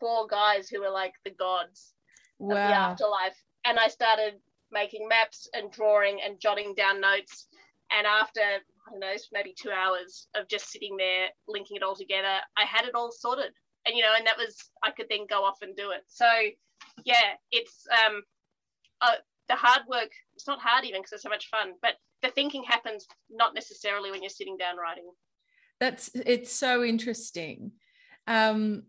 four 0.01 0.27
guys 0.27 0.69
who 0.69 0.81
were 0.81 0.91
like 0.91 1.13
the 1.25 1.31
gods 1.31 1.95
wow. 2.39 2.51
of 2.51 2.57
the 2.57 2.75
afterlife. 2.75 3.37
And 3.65 3.79
I 3.79 3.89
started 3.89 4.41
making 4.73 5.09
maps 5.09 5.49
and 5.55 5.71
drawing 5.71 6.21
and 6.25 6.41
jotting 6.41 6.75
down 6.75 7.01
notes. 7.01 7.49
And 7.91 8.07
after, 8.07 8.41
I 8.41 8.91
don't 8.91 9.01
know, 9.01 9.15
maybe 9.33 9.55
two 9.59 9.71
hours 9.71 10.29
of 10.37 10.49
just 10.49 10.71
sitting 10.71 10.97
there 10.97 11.29
linking 11.47 11.77
it 11.77 11.83
all 11.83 11.97
together, 11.97 12.39
I 12.57 12.65
had 12.65 12.85
it 12.85 12.95
all 12.95 13.11
sorted. 13.11 13.53
And, 13.87 13.97
you 13.97 14.03
know, 14.03 14.13
and 14.17 14.27
that 14.27 14.37
was, 14.37 14.57
I 14.83 14.91
could 14.91 15.07
then 15.09 15.27
go 15.29 15.45
off 15.45 15.59
and 15.63 15.75
do 15.75 15.91
it. 15.91 16.03
So, 16.09 16.27
yeah, 17.05 17.35
it's, 17.51 17.87
um, 18.07 18.23
uh, 19.01 19.17
the 19.49 19.55
hard 19.55 19.83
work, 19.89 20.11
it's 20.35 20.47
not 20.47 20.61
hard 20.61 20.85
even 20.85 21.01
because 21.01 21.13
it's 21.13 21.23
so 21.23 21.31
much 21.31 21.49
fun, 21.49 21.73
but 21.81 21.95
the 22.21 22.29
thinking 22.31 22.65
happens 22.65 23.07
not 23.31 23.55
necessarily 23.55 24.11
when 24.11 24.23
you're 24.23 24.29
sitting 24.29 24.59
down 24.59 24.77
writing. 24.77 25.09
That's, 25.81 26.11
it's 26.15 26.53
so 26.53 26.85
interesting. 26.85 27.73
Um, 28.27 28.83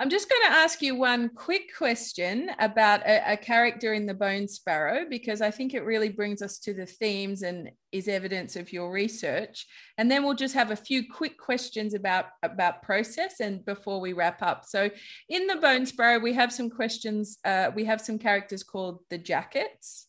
I'm 0.00 0.10
just 0.10 0.28
going 0.28 0.42
to 0.42 0.56
ask 0.58 0.80
you 0.80 0.94
one 0.94 1.28
quick 1.30 1.74
question 1.76 2.52
about 2.60 3.00
a, 3.00 3.32
a, 3.32 3.36
character 3.36 3.94
in 3.94 4.06
the 4.06 4.14
Bone 4.14 4.46
Sparrow 4.46 5.06
because 5.10 5.40
I 5.40 5.50
think 5.50 5.74
it 5.74 5.82
really 5.82 6.08
brings 6.08 6.40
us 6.40 6.60
to 6.60 6.72
the 6.72 6.86
themes 6.86 7.42
and 7.42 7.72
is 7.90 8.06
evidence 8.06 8.54
of 8.54 8.72
your 8.72 8.92
research. 8.92 9.66
And 9.96 10.08
then 10.08 10.22
we'll 10.22 10.34
just 10.34 10.54
have 10.54 10.70
a 10.70 10.76
few 10.76 11.02
quick 11.12 11.36
questions 11.36 11.94
about 11.94 12.26
about 12.44 12.82
process 12.82 13.40
and 13.40 13.64
before 13.64 14.00
we 14.00 14.12
wrap 14.12 14.40
up. 14.40 14.64
So 14.66 14.88
in 15.28 15.48
the 15.48 15.56
Bone 15.56 15.84
Sparrow, 15.84 16.20
we 16.20 16.32
have 16.34 16.52
some 16.52 16.70
questions. 16.70 17.38
Uh, 17.44 17.72
we 17.74 17.84
have 17.86 18.00
some 18.00 18.20
characters 18.20 18.62
called 18.62 19.00
the 19.10 19.18
Jackets. 19.18 20.06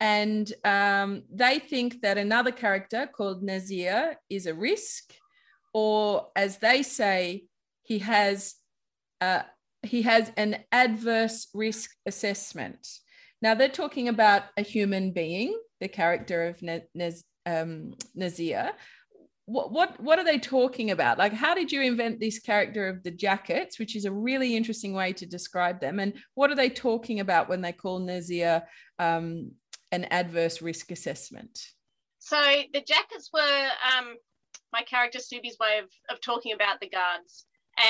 And 0.00 0.52
um, 0.64 1.22
they 1.32 1.60
think 1.60 2.02
that 2.02 2.18
another 2.18 2.52
character 2.52 3.08
called 3.10 3.42
Nazir 3.42 4.16
is 4.28 4.44
a 4.44 4.54
risk, 4.54 5.14
or 5.72 6.28
as 6.36 6.58
they 6.58 6.82
say, 6.82 7.44
he 7.84 7.98
has 8.00 8.54
uh, 9.20 9.42
he 9.82 10.02
has 10.02 10.30
an 10.36 10.58
adverse 10.72 11.48
risk 11.54 11.90
assessment. 12.06 12.86
Now 13.42 13.54
they're 13.54 13.68
talking 13.68 14.08
about 14.08 14.42
a 14.56 14.62
human 14.62 15.12
being, 15.12 15.58
the 15.80 15.88
character 15.88 16.46
of 16.48 16.62
Naz, 16.62 17.24
um, 17.46 17.94
Nazir. 18.14 18.72
What, 19.46 19.72
what 19.72 19.98
what 20.00 20.18
are 20.18 20.24
they 20.24 20.38
talking 20.38 20.90
about? 20.90 21.18
Like, 21.18 21.32
how 21.32 21.54
did 21.54 21.72
you 21.72 21.82
invent 21.82 22.20
this 22.20 22.38
character 22.38 22.88
of 22.88 23.02
the 23.02 23.10
jackets, 23.10 23.78
which 23.78 23.96
is 23.96 24.04
a 24.04 24.12
really 24.12 24.54
interesting 24.54 24.92
way 24.92 25.12
to 25.14 25.26
describe 25.26 25.80
them? 25.80 25.98
And 25.98 26.12
what 26.34 26.50
are 26.50 26.54
they 26.54 26.68
talking 26.68 27.18
about 27.18 27.48
when 27.48 27.60
they 27.60 27.72
call 27.72 27.98
Nazir 27.98 28.62
um, 28.98 29.52
an 29.90 30.04
adverse 30.04 30.62
risk 30.62 30.92
assessment? 30.92 31.58
So 32.20 32.36
the 32.72 32.82
jackets 32.82 33.30
were 33.32 33.68
um, 33.98 34.14
my 34.72 34.82
character 34.82 35.18
Subhi's 35.18 35.56
way 35.58 35.78
of, 35.78 35.88
of 36.14 36.20
talking 36.20 36.52
about 36.52 36.78
the 36.80 36.88
guards. 36.88 37.46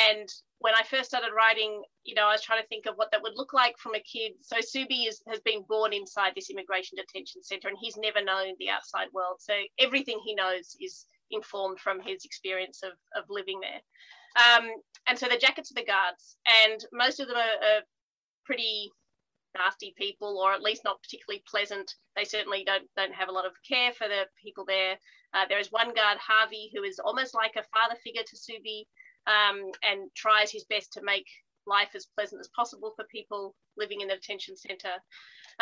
And 0.09 0.29
when 0.61 0.75
I 0.75 0.83
first 0.83 1.09
started 1.09 1.33
writing, 1.35 1.83
you 2.05 2.15
know, 2.15 2.29
I 2.29 2.33
was 2.33 2.43
trying 2.43 2.63
to 2.63 2.69
think 2.69 2.87
of 2.87 2.95
what 2.97 3.11
that 3.13 3.23
would 3.23 3.33
look 3.37 3.53
like 3.55 3.77
from 3.79 3.95
a 3.95 4.01
kid. 4.01 4.33
So 4.43 4.57
Subhi 4.57 5.09
is, 5.09 5.23
has 5.27 5.41
been 5.41 5.65
born 5.69 5.93
inside 5.93 6.33
this 6.37 6.51
immigration 6.51 6.97
detention 6.97 7.43
center 7.43 7.69
and 7.69 7.79
he's 7.81 7.97
never 7.97 8.23
known 8.23 8.55
the 8.59 8.69
outside 8.69 9.09
world. 9.13 9.37
So 9.41 9.55
everything 9.79 10.21
he 10.25 10.35
knows 10.35 10.77
is 10.81 11.07
informed 11.31 11.81
from 11.81 12.01
his 12.01 12.27
experience 12.27 12.83
of, 12.83 12.93
of 13.17 13.25
living 13.31 13.61
there. 13.61 13.81
Um, 14.37 14.69
and 15.09 15.19
so 15.19 15.29
the 15.29 15.39
jackets 15.39 15.73
are 15.73 15.81
the 15.81 15.87
guards, 15.87 16.37
and 16.65 16.85
most 16.93 17.19
of 17.19 17.27
them 17.27 17.37
are, 17.37 17.41
are 17.41 17.83
pretty 18.45 18.91
nasty 19.59 19.95
people, 19.99 20.39
or 20.39 20.53
at 20.53 20.63
least 20.63 20.85
not 20.85 21.03
particularly 21.03 21.43
pleasant. 21.51 21.93
They 22.15 22.25
certainly 22.25 22.63
don't 22.65 22.87
don't 22.97 23.15
have 23.15 23.29
a 23.29 23.33
lot 23.33 23.47
of 23.47 23.53
care 23.69 23.93
for 23.93 24.07
the 24.07 24.27
people 24.41 24.65
there. 24.65 24.99
Uh, 25.35 25.47
there 25.49 25.59
is 25.59 25.73
one 25.73 25.95
guard, 25.95 26.19
Harvey, 26.19 26.71
who 26.75 26.85
is 26.85 27.01
almost 27.01 27.35
like 27.35 27.57
a 27.57 27.67
father 27.75 27.99
figure 28.05 28.23
to 28.23 28.37
Subhi 28.37 28.85
um, 29.27 29.71
and 29.83 30.11
tries 30.15 30.51
his 30.51 30.65
best 30.65 30.93
to 30.95 31.03
make 31.03 31.27
life 31.67 31.91
as 31.95 32.07
pleasant 32.17 32.41
as 32.41 32.49
possible 32.57 32.93
for 32.97 33.05
people 33.05 33.55
living 33.77 34.01
in 34.01 34.09
the 34.09 34.15
detention 34.15 34.57
centre. 34.57 34.99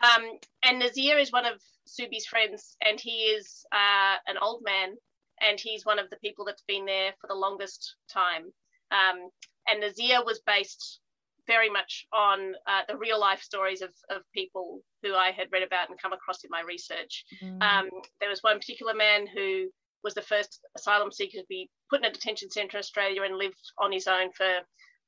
Um, 0.02 0.38
and 0.64 0.78
Nazir 0.78 1.18
is 1.18 1.32
one 1.32 1.46
of 1.46 1.60
Subhi's 1.86 2.26
friends, 2.26 2.76
and 2.84 3.00
he 3.00 3.24
is 3.36 3.64
uh, 3.72 4.16
an 4.26 4.36
old 4.40 4.62
man, 4.64 4.94
and 5.40 5.58
he's 5.58 5.84
one 5.84 5.98
of 5.98 6.10
the 6.10 6.16
people 6.16 6.44
that's 6.44 6.64
been 6.66 6.86
there 6.86 7.12
for 7.20 7.26
the 7.26 7.34
longest 7.34 7.96
time. 8.12 8.44
Um, 8.90 9.28
and 9.66 9.80
Nazir 9.80 10.24
was 10.24 10.40
based 10.46 11.00
very 11.46 11.70
much 11.70 12.06
on 12.12 12.52
uh, 12.66 12.82
the 12.88 12.96
real 12.96 13.18
life 13.18 13.42
stories 13.42 13.80
of, 13.80 13.90
of 14.10 14.22
people 14.34 14.82
who 15.02 15.14
I 15.14 15.30
had 15.30 15.48
read 15.50 15.62
about 15.62 15.88
and 15.88 16.00
come 16.00 16.12
across 16.12 16.44
in 16.44 16.50
my 16.50 16.62
research. 16.62 17.24
Mm. 17.42 17.62
Um, 17.62 17.88
there 18.20 18.28
was 18.28 18.42
one 18.42 18.58
particular 18.58 18.94
man 18.94 19.26
who 19.26 19.68
was 20.04 20.14
the 20.14 20.22
first 20.22 20.60
asylum 20.76 21.10
seeker 21.10 21.38
to 21.38 21.46
be 21.48 21.68
put 21.90 22.00
in 22.00 22.06
a 22.06 22.12
detention 22.12 22.50
centre 22.50 22.76
in 22.76 22.80
Australia 22.80 23.22
and 23.22 23.36
lived 23.36 23.56
on 23.78 23.92
his 23.92 24.06
own 24.06 24.30
for, 24.32 24.46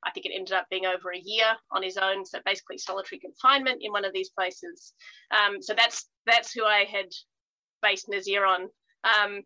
I 0.03 0.11
think 0.11 0.25
it 0.25 0.33
ended 0.35 0.53
up 0.53 0.67
being 0.69 0.85
over 0.85 1.11
a 1.11 1.21
year 1.23 1.45
on 1.71 1.83
his 1.83 1.97
own. 1.97 2.25
So 2.25 2.39
basically 2.45 2.77
solitary 2.77 3.19
confinement 3.19 3.81
in 3.81 3.91
one 3.91 4.05
of 4.05 4.13
these 4.13 4.29
places. 4.29 4.93
Um, 5.31 5.61
so 5.61 5.73
that's 5.73 6.09
that's 6.25 6.53
who 6.53 6.65
I 6.65 6.85
had 6.91 7.07
based 7.81 8.09
Nazir 8.09 8.45
on. 8.45 8.67
Um, 9.03 9.41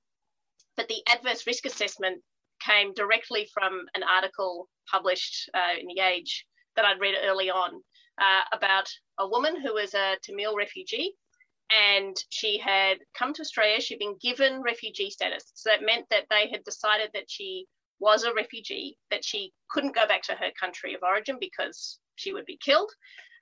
but 0.75 0.87
the 0.87 1.01
adverse 1.09 1.47
risk 1.47 1.65
assessment 1.65 2.21
came 2.59 2.93
directly 2.93 3.47
from 3.53 3.85
an 3.95 4.03
article 4.03 4.67
published 4.91 5.49
uh, 5.53 5.79
in 5.79 5.87
The 5.87 6.01
Age 6.01 6.45
that 6.75 6.85
I'd 6.85 6.99
read 6.99 7.15
early 7.23 7.49
on 7.49 7.81
uh, 8.19 8.41
about 8.51 8.89
a 9.19 9.27
woman 9.27 9.59
who 9.61 9.73
was 9.73 9.93
a 9.93 10.17
Tamil 10.21 10.55
refugee 10.55 11.13
and 11.71 12.15
she 12.29 12.57
had 12.57 12.97
come 13.17 13.33
to 13.33 13.41
Australia. 13.41 13.81
She'd 13.81 13.99
been 13.99 14.17
given 14.21 14.61
refugee 14.61 15.09
status. 15.09 15.51
So 15.55 15.69
that 15.69 15.85
meant 15.85 16.05
that 16.09 16.25
they 16.29 16.49
had 16.51 16.63
decided 16.63 17.09
that 17.13 17.29
she 17.29 17.65
was 17.99 18.23
a 18.23 18.33
refugee, 18.33 18.97
that 19.09 19.25
she 19.25 19.51
couldn't 19.69 19.95
go 19.95 20.07
back 20.07 20.21
to 20.23 20.33
her 20.33 20.51
country 20.59 20.93
of 20.93 21.03
origin 21.03 21.37
because 21.39 21.99
she 22.15 22.33
would 22.33 22.45
be 22.45 22.59
killed. 22.63 22.91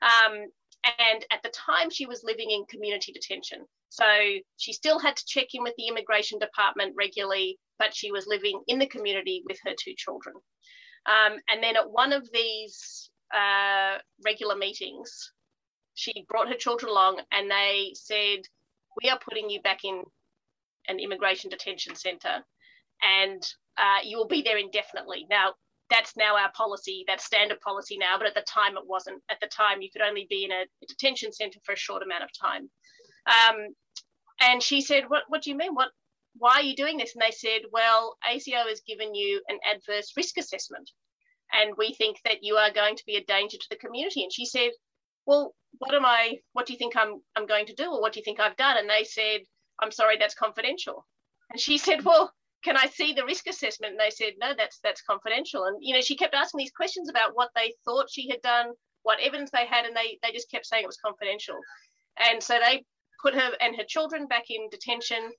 Um, 0.01 0.45
and 0.83 1.25
at 1.31 1.41
the 1.43 1.49
time, 1.49 1.89
she 1.89 2.05
was 2.05 2.23
living 2.23 2.51
in 2.51 2.65
community 2.69 3.11
detention. 3.11 3.65
So 3.89 4.05
she 4.57 4.73
still 4.73 4.99
had 4.99 5.15
to 5.15 5.25
check 5.27 5.47
in 5.53 5.63
with 5.63 5.75
the 5.77 5.87
immigration 5.87 6.39
department 6.39 6.95
regularly, 6.97 7.59
but 7.79 7.95
she 7.95 8.11
was 8.11 8.27
living 8.27 8.61
in 8.67 8.79
the 8.79 8.87
community 8.87 9.43
with 9.47 9.57
her 9.63 9.73
two 9.77 9.93
children. 9.95 10.35
Um, 11.05 11.37
and 11.51 11.61
then 11.61 11.75
at 11.75 11.89
one 11.89 12.13
of 12.13 12.27
these 12.33 13.09
uh, 13.33 13.97
regular 14.25 14.55
meetings, 14.55 15.32
she 15.93 16.25
brought 16.27 16.47
her 16.47 16.55
children 16.55 16.91
along 16.91 17.21
and 17.31 17.49
they 17.49 17.91
said, 17.95 18.39
We 19.01 19.09
are 19.09 19.19
putting 19.19 19.49
you 19.49 19.61
back 19.61 19.83
in 19.83 20.03
an 20.87 20.99
immigration 20.99 21.49
detention 21.49 21.95
centre 21.95 22.43
and 23.03 23.43
uh, 23.77 23.99
you 24.03 24.17
will 24.17 24.27
be 24.27 24.41
there 24.41 24.57
indefinitely. 24.57 25.25
Now, 25.29 25.53
that's 25.89 26.15
now 26.17 26.35
our 26.37 26.51
policy, 26.53 27.03
that's 27.07 27.25
standard 27.25 27.59
policy 27.61 27.97
now, 27.97 28.17
but 28.17 28.27
at 28.27 28.35
the 28.35 28.41
time 28.41 28.77
it 28.77 28.87
wasn't. 28.87 29.21
At 29.29 29.37
the 29.41 29.47
time, 29.47 29.81
you 29.81 29.89
could 29.91 30.01
only 30.01 30.25
be 30.29 30.45
in 30.45 30.51
a, 30.51 30.65
detention 30.87 31.31
centre 31.31 31.59
for 31.63 31.73
a 31.73 31.77
short 31.77 32.03
amount 32.03 32.23
of 32.23 32.29
time. 32.39 32.69
Um, 33.27 33.67
and 34.41 34.61
she 34.61 34.81
said, 34.81 35.03
what, 35.07 35.23
what 35.27 35.43
do 35.43 35.49
you 35.49 35.57
mean? 35.57 35.75
What, 35.75 35.89
why 36.37 36.55
are 36.55 36.63
you 36.63 36.75
doing 36.75 36.97
this? 36.97 37.13
And 37.13 37.21
they 37.21 37.31
said, 37.31 37.61
Well, 37.71 38.17
ASIO 38.27 38.67
has 38.67 38.81
given 38.81 39.13
you 39.13 39.41
an 39.47 39.59
adverse 39.69 40.13
risk 40.17 40.37
assessment, 40.37 40.89
and 41.51 41.75
we 41.77 41.93
think 41.93 42.17
that 42.25 42.41
you 42.43 42.55
are 42.55 42.71
going 42.71 42.95
to 42.95 43.05
be 43.05 43.15
a 43.15 43.23
danger 43.23 43.57
to 43.57 43.67
the 43.69 43.75
community. 43.75 44.23
And 44.23 44.33
she 44.33 44.45
said, 44.45 44.71
Well, 45.25 45.53
what 45.79 45.93
am 45.93 46.05
I, 46.05 46.37
what 46.53 46.65
do 46.65 46.73
you 46.73 46.79
think 46.79 46.95
I'm, 46.95 47.21
I'm 47.35 47.45
going 47.45 47.65
to 47.67 47.73
do? 47.73 47.91
Or 47.91 48.01
what 48.01 48.13
do 48.13 48.19
you 48.19 48.23
think 48.23 48.39
I've 48.39 48.57
done? 48.57 48.77
And 48.77 48.89
they 48.89 49.03
said, 49.03 49.41
I'm 49.81 49.91
sorry, 49.91 50.17
that's 50.17 50.35
confidential. 50.35 51.05
And 51.49 51.59
she 51.59 51.77
said, 51.77 52.03
well, 52.05 52.31
can 52.63 52.77
I 52.77 52.87
see 52.87 53.13
the 53.13 53.25
risk 53.25 53.47
assessment? 53.47 53.93
And 53.93 53.99
they 53.99 54.09
said, 54.09 54.33
no, 54.39 54.53
that's, 54.57 54.79
that's 54.83 55.01
confidential. 55.01 55.65
And, 55.65 55.77
you 55.81 55.93
know, 55.93 56.01
she 56.01 56.15
kept 56.15 56.35
asking 56.35 56.59
these 56.59 56.71
questions 56.71 57.09
about 57.09 57.31
what 57.33 57.49
they 57.55 57.73
thought 57.85 58.09
she 58.09 58.29
had 58.29 58.41
done, 58.41 58.67
what 59.03 59.19
evidence 59.19 59.51
they 59.51 59.65
had, 59.65 59.85
and 59.85 59.95
they, 59.95 60.19
they 60.23 60.31
just 60.31 60.49
kept 60.49 60.65
saying 60.65 60.83
it 60.83 60.87
was 60.87 60.99
confidential. 61.03 61.55
And 62.17 62.41
so 62.41 62.57
they 62.59 62.85
put 63.21 63.33
her 63.33 63.51
and 63.59 63.75
her 63.75 63.83
children 63.87 64.27
back 64.27 64.45
in 64.49 64.69
detention. 64.69 65.31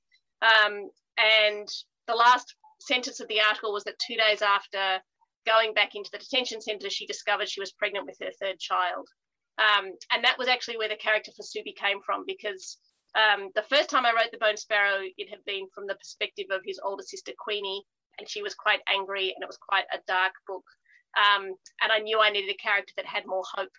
Um, 0.43 0.91
and 1.17 1.69
the 2.07 2.15
last 2.15 2.55
sentence 2.81 3.21
of 3.21 3.29
the 3.29 3.41
article 3.41 3.73
was 3.73 3.85
that 3.85 3.99
two 4.07 4.17
days 4.17 4.43
after 4.43 5.01
going 5.47 5.73
back 5.75 5.95
into 5.95 6.11
the 6.11 6.19
detention 6.19 6.61
center, 6.61 6.91
she 6.91 7.07
discovered 7.07 7.49
she 7.49 7.61
was 7.61 7.73
pregnant 7.73 8.07
with 8.07 8.17
her 8.21 8.33
third 8.41 8.59
child. 8.59 9.09
Um, 9.59 9.93
and 10.13 10.25
that 10.25 10.39
was 10.39 10.49
actually 10.49 10.79
where 10.79 10.89
the 10.89 10.97
character 10.97 11.31
for 11.37 11.43
Subhi 11.43 11.77
came 11.77 11.99
from 12.05 12.25
because 12.27 12.79
um, 13.15 13.51
the 13.55 13.63
first 13.63 13.89
time 13.89 14.05
I 14.05 14.13
wrote 14.13 14.33
The 14.33 14.39
Bone 14.39 14.57
Sparrow, 14.57 15.03
it 15.17 15.31
had 15.31 15.45
been 15.47 15.69
from 15.75 15.87
the 15.87 15.95
perspective 15.95 16.47
of 16.51 16.63
his 16.67 16.81
older 16.85 17.05
sister 17.07 17.33
Queenie, 17.39 17.85
and 18.19 18.29
she 18.29 18.43
was 18.43 18.55
quite 18.55 18.81
angry 18.89 19.33
and 19.35 19.43
it 19.43 19.47
was 19.47 19.59
quite 19.59 19.85
a 19.93 19.99
dark 20.07 20.33
book. 20.49 20.65
Um, 21.17 21.55
and 21.81 21.93
I 21.93 21.99
knew 22.01 22.19
I 22.21 22.31
needed 22.31 22.51
a 22.51 22.63
character 22.63 22.93
that 22.97 23.07
had 23.07 23.27
more 23.27 23.45
hope. 23.55 23.71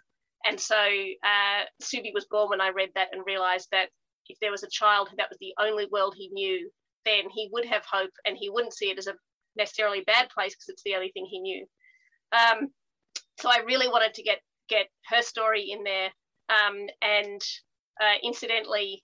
And 0.45 0.59
so 0.59 0.75
uh, 0.77 1.63
Subhi 1.81 2.13
was 2.13 2.27
born 2.29 2.49
when 2.49 2.61
I 2.61 2.69
read 2.69 2.89
that 2.95 3.09
and 3.11 3.25
realized 3.25 3.67
that 3.71 3.89
if 4.27 4.37
there 4.39 4.51
was 4.51 4.63
a 4.63 4.69
child 4.69 5.09
that 5.17 5.29
was 5.29 5.37
the 5.39 5.53
only 5.59 5.87
world 5.91 6.15
he 6.15 6.29
knew, 6.31 6.69
then 7.03 7.29
he 7.29 7.49
would 7.51 7.65
have 7.65 7.83
hope 7.89 8.11
and 8.25 8.37
he 8.39 8.49
wouldn't 8.49 8.73
see 8.73 8.89
it 8.89 8.97
as 8.97 9.07
a 9.07 9.15
necessarily 9.57 10.01
bad 10.05 10.29
place 10.29 10.53
because 10.53 10.69
it's 10.69 10.83
the 10.83 10.95
only 10.95 11.11
thing 11.11 11.25
he 11.29 11.39
knew. 11.39 11.65
Um, 12.31 12.69
so 13.39 13.49
I 13.49 13.59
really 13.65 13.87
wanted 13.87 14.13
to 14.15 14.23
get 14.23 14.39
get 14.69 14.87
her 15.09 15.21
story 15.21 15.71
in 15.71 15.83
there. 15.83 16.09
Um, 16.49 16.87
and 17.01 17.41
uh, 18.01 18.15
incidentally, 18.23 19.03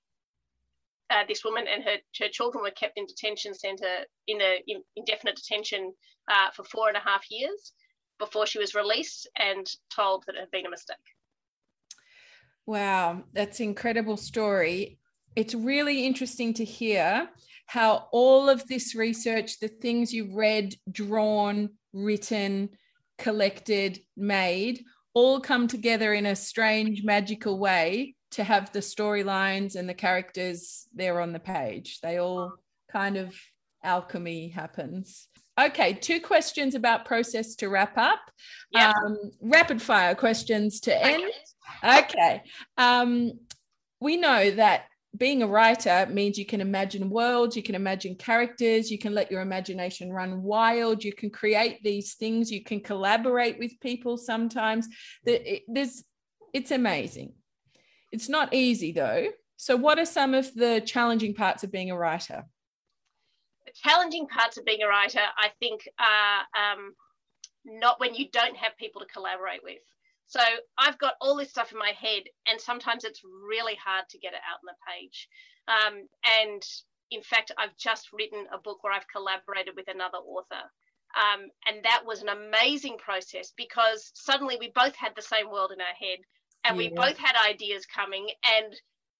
uh, 1.10 1.24
this 1.28 1.44
woman 1.44 1.66
and 1.68 1.84
her, 1.84 1.98
her 2.20 2.30
children 2.30 2.64
were 2.64 2.72
kept 2.72 2.98
in 2.98 3.06
detention 3.06 3.54
centre 3.54 4.06
in 4.28 4.42
a 4.42 4.64
in 4.68 4.82
indefinite 4.96 5.36
detention 5.36 5.94
uh, 6.32 6.52
for 6.56 6.64
four 6.64 6.88
and 6.88 6.98
a 6.98 7.02
half 7.02 7.26
years 7.30 7.74
before 8.20 8.46
she 8.46 8.60
was 8.60 8.76
released 8.76 9.30
and 9.38 9.68
told 9.94 10.24
that 10.26 10.36
it 10.36 10.40
had 10.40 10.52
been 10.52 10.66
a 10.66 10.70
mistake. 10.70 10.98
Wow, 12.66 13.24
that's 13.34 13.60
incredible 13.60 14.18
story. 14.18 15.00
It's 15.36 15.56
really 15.56 16.06
interesting 16.06 16.54
to 16.56 16.66
hear 16.66 17.30
how 17.66 18.08
all 18.12 18.50
of 18.50 18.68
this 18.68 18.96
research, 18.96 19.60
the 19.60 19.68
things 19.68 20.14
you've 20.14 20.34
read, 20.34 20.76
drawn, 20.92 21.70
written, 21.94 22.70
collected, 23.18 24.00
made, 24.16 24.84
all 25.14 25.40
come 25.40 25.68
together 25.68 26.14
in 26.14 26.26
a 26.26 26.36
strange, 26.36 27.04
magical 27.04 27.60
way 27.60 28.16
to 28.32 28.44
have 28.44 28.72
the 28.72 28.80
storylines 28.80 29.76
and 29.76 29.88
the 29.88 29.94
characters 29.94 30.88
there 30.94 31.20
on 31.20 31.34
the 31.34 31.40
page. 31.40 32.00
They 32.02 32.18
all 32.18 32.54
kind 32.92 33.18
of 33.18 33.36
alchemy 33.84 34.50
happens. 34.50 35.28
Okay, 35.60 35.94
two 35.94 36.22
questions 36.22 36.76
about 36.76 37.06
process 37.06 37.56
to 37.56 37.68
wrap 37.68 37.98
up. 37.98 38.20
Yep. 38.72 38.96
Um, 38.96 39.18
rapid 39.42 39.82
fire 39.82 40.16
questions 40.16 40.80
to 40.82 41.06
end. 41.06 41.32
Okay. 41.84 42.42
Um, 42.78 43.34
we 44.00 44.18
know 44.18 44.52
that 44.52 44.86
being 45.18 45.44
a 45.44 45.48
writer 45.48 46.08
means 46.10 46.38
you 46.38 46.46
can 46.46 46.62
imagine 46.62 47.10
worlds, 47.10 47.56
you 47.56 47.64
can 47.64 47.76
imagine 47.76 48.16
characters, 48.16 48.90
you 48.90 48.98
can 48.98 49.14
let 49.14 49.30
your 49.30 49.42
imagination 49.42 50.12
run 50.12 50.42
wild, 50.42 51.04
you 51.04 51.14
can 51.14 51.30
create 51.30 51.84
these 51.84 52.14
things, 52.14 52.50
you 52.50 52.64
can 52.64 52.80
collaborate 52.80 53.60
with 53.60 53.80
people 53.82 54.18
sometimes. 54.18 54.88
There's, 55.26 56.04
it's 56.54 56.72
amazing. 56.72 57.34
It's 58.12 58.30
not 58.30 58.54
easy 58.54 58.92
though. 58.92 59.28
So, 59.58 59.76
what 59.76 60.00
are 60.00 60.06
some 60.06 60.34
of 60.34 60.54
the 60.56 60.82
challenging 60.82 61.34
parts 61.34 61.64
of 61.64 61.72
being 61.72 61.92
a 61.92 61.98
writer? 61.98 62.46
The 63.66 63.74
challenging 63.76 64.28
parts 64.28 64.58
of 64.58 64.66
being 64.66 64.82
a 64.82 64.88
writer, 64.88 65.20
I 65.38 65.50
think, 65.60 65.88
are 66.00 66.74
um, 66.74 66.94
not 67.64 68.00
when 68.00 68.16
you 68.16 68.28
don't 68.32 68.58
have 68.58 68.76
people 68.78 69.02
to 69.02 69.08
collaborate 69.08 69.64
with. 69.64 69.84
So 70.32 70.40
I've 70.78 70.98
got 70.98 71.16
all 71.20 71.36
this 71.36 71.50
stuff 71.50 71.74
in 71.74 71.78
my 71.78 71.92
head, 72.00 72.24
and 72.48 72.60
sometimes 72.60 73.04
it's 73.04 73.20
really 73.22 73.76
hard 73.76 74.06
to 74.12 74.18
get 74.18 74.32
it 74.32 74.40
out 74.50 74.64
on 74.64 74.72
the 74.72 74.80
page. 74.88 75.28
Um, 75.68 76.08
and 76.40 76.64
in 77.12 77.22
fact, 77.22 77.52
I've 77.58 77.76
just 77.76 78.14
written 78.14 78.46
a 78.54 78.58
book 78.58 78.82
where 78.82 78.94
I've 78.94 79.12
collaborated 79.14 79.74
with 79.76 79.90
another 79.90 80.20
author. 80.20 80.72
Um, 81.20 81.50
and 81.68 81.84
that 81.84 82.04
was 82.06 82.22
an 82.22 82.30
amazing 82.30 82.98
process 82.98 83.52
because 83.58 84.10
suddenly 84.16 84.56
we 84.58 84.72
both 84.74 84.96
had 84.96 85.12
the 85.18 85.22
same 85.22 85.52
world 85.52 85.74
in 85.74 85.82
our 85.82 86.00
head 86.00 86.20
and 86.64 86.80
yeah. 86.80 86.88
we 86.88 86.96
both 86.96 87.18
had 87.18 87.36
ideas 87.46 87.86
coming 87.86 88.30
and 88.46 88.74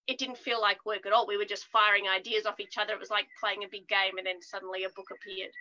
it 0.08 0.18
didn't 0.18 0.38
feel 0.38 0.62
like 0.62 0.86
work 0.86 1.06
at 1.06 1.14
all. 1.14 1.28
We 1.28 1.38
were 1.38 1.46
just 1.46 1.66
firing 1.66 2.08
ideas 2.08 2.46
off 2.46 2.60
each 2.60 2.78
other. 2.78 2.94
It 2.94 3.00
was 3.00 3.10
like 3.10 3.28
playing 3.40 3.64
a 3.64 3.72
big 3.72 3.88
game 3.88 4.18
and 4.18 4.26
then 4.26 4.42
suddenly 4.42 4.84
a 4.84 4.90
book 4.90 5.08
appeared. 5.12 5.52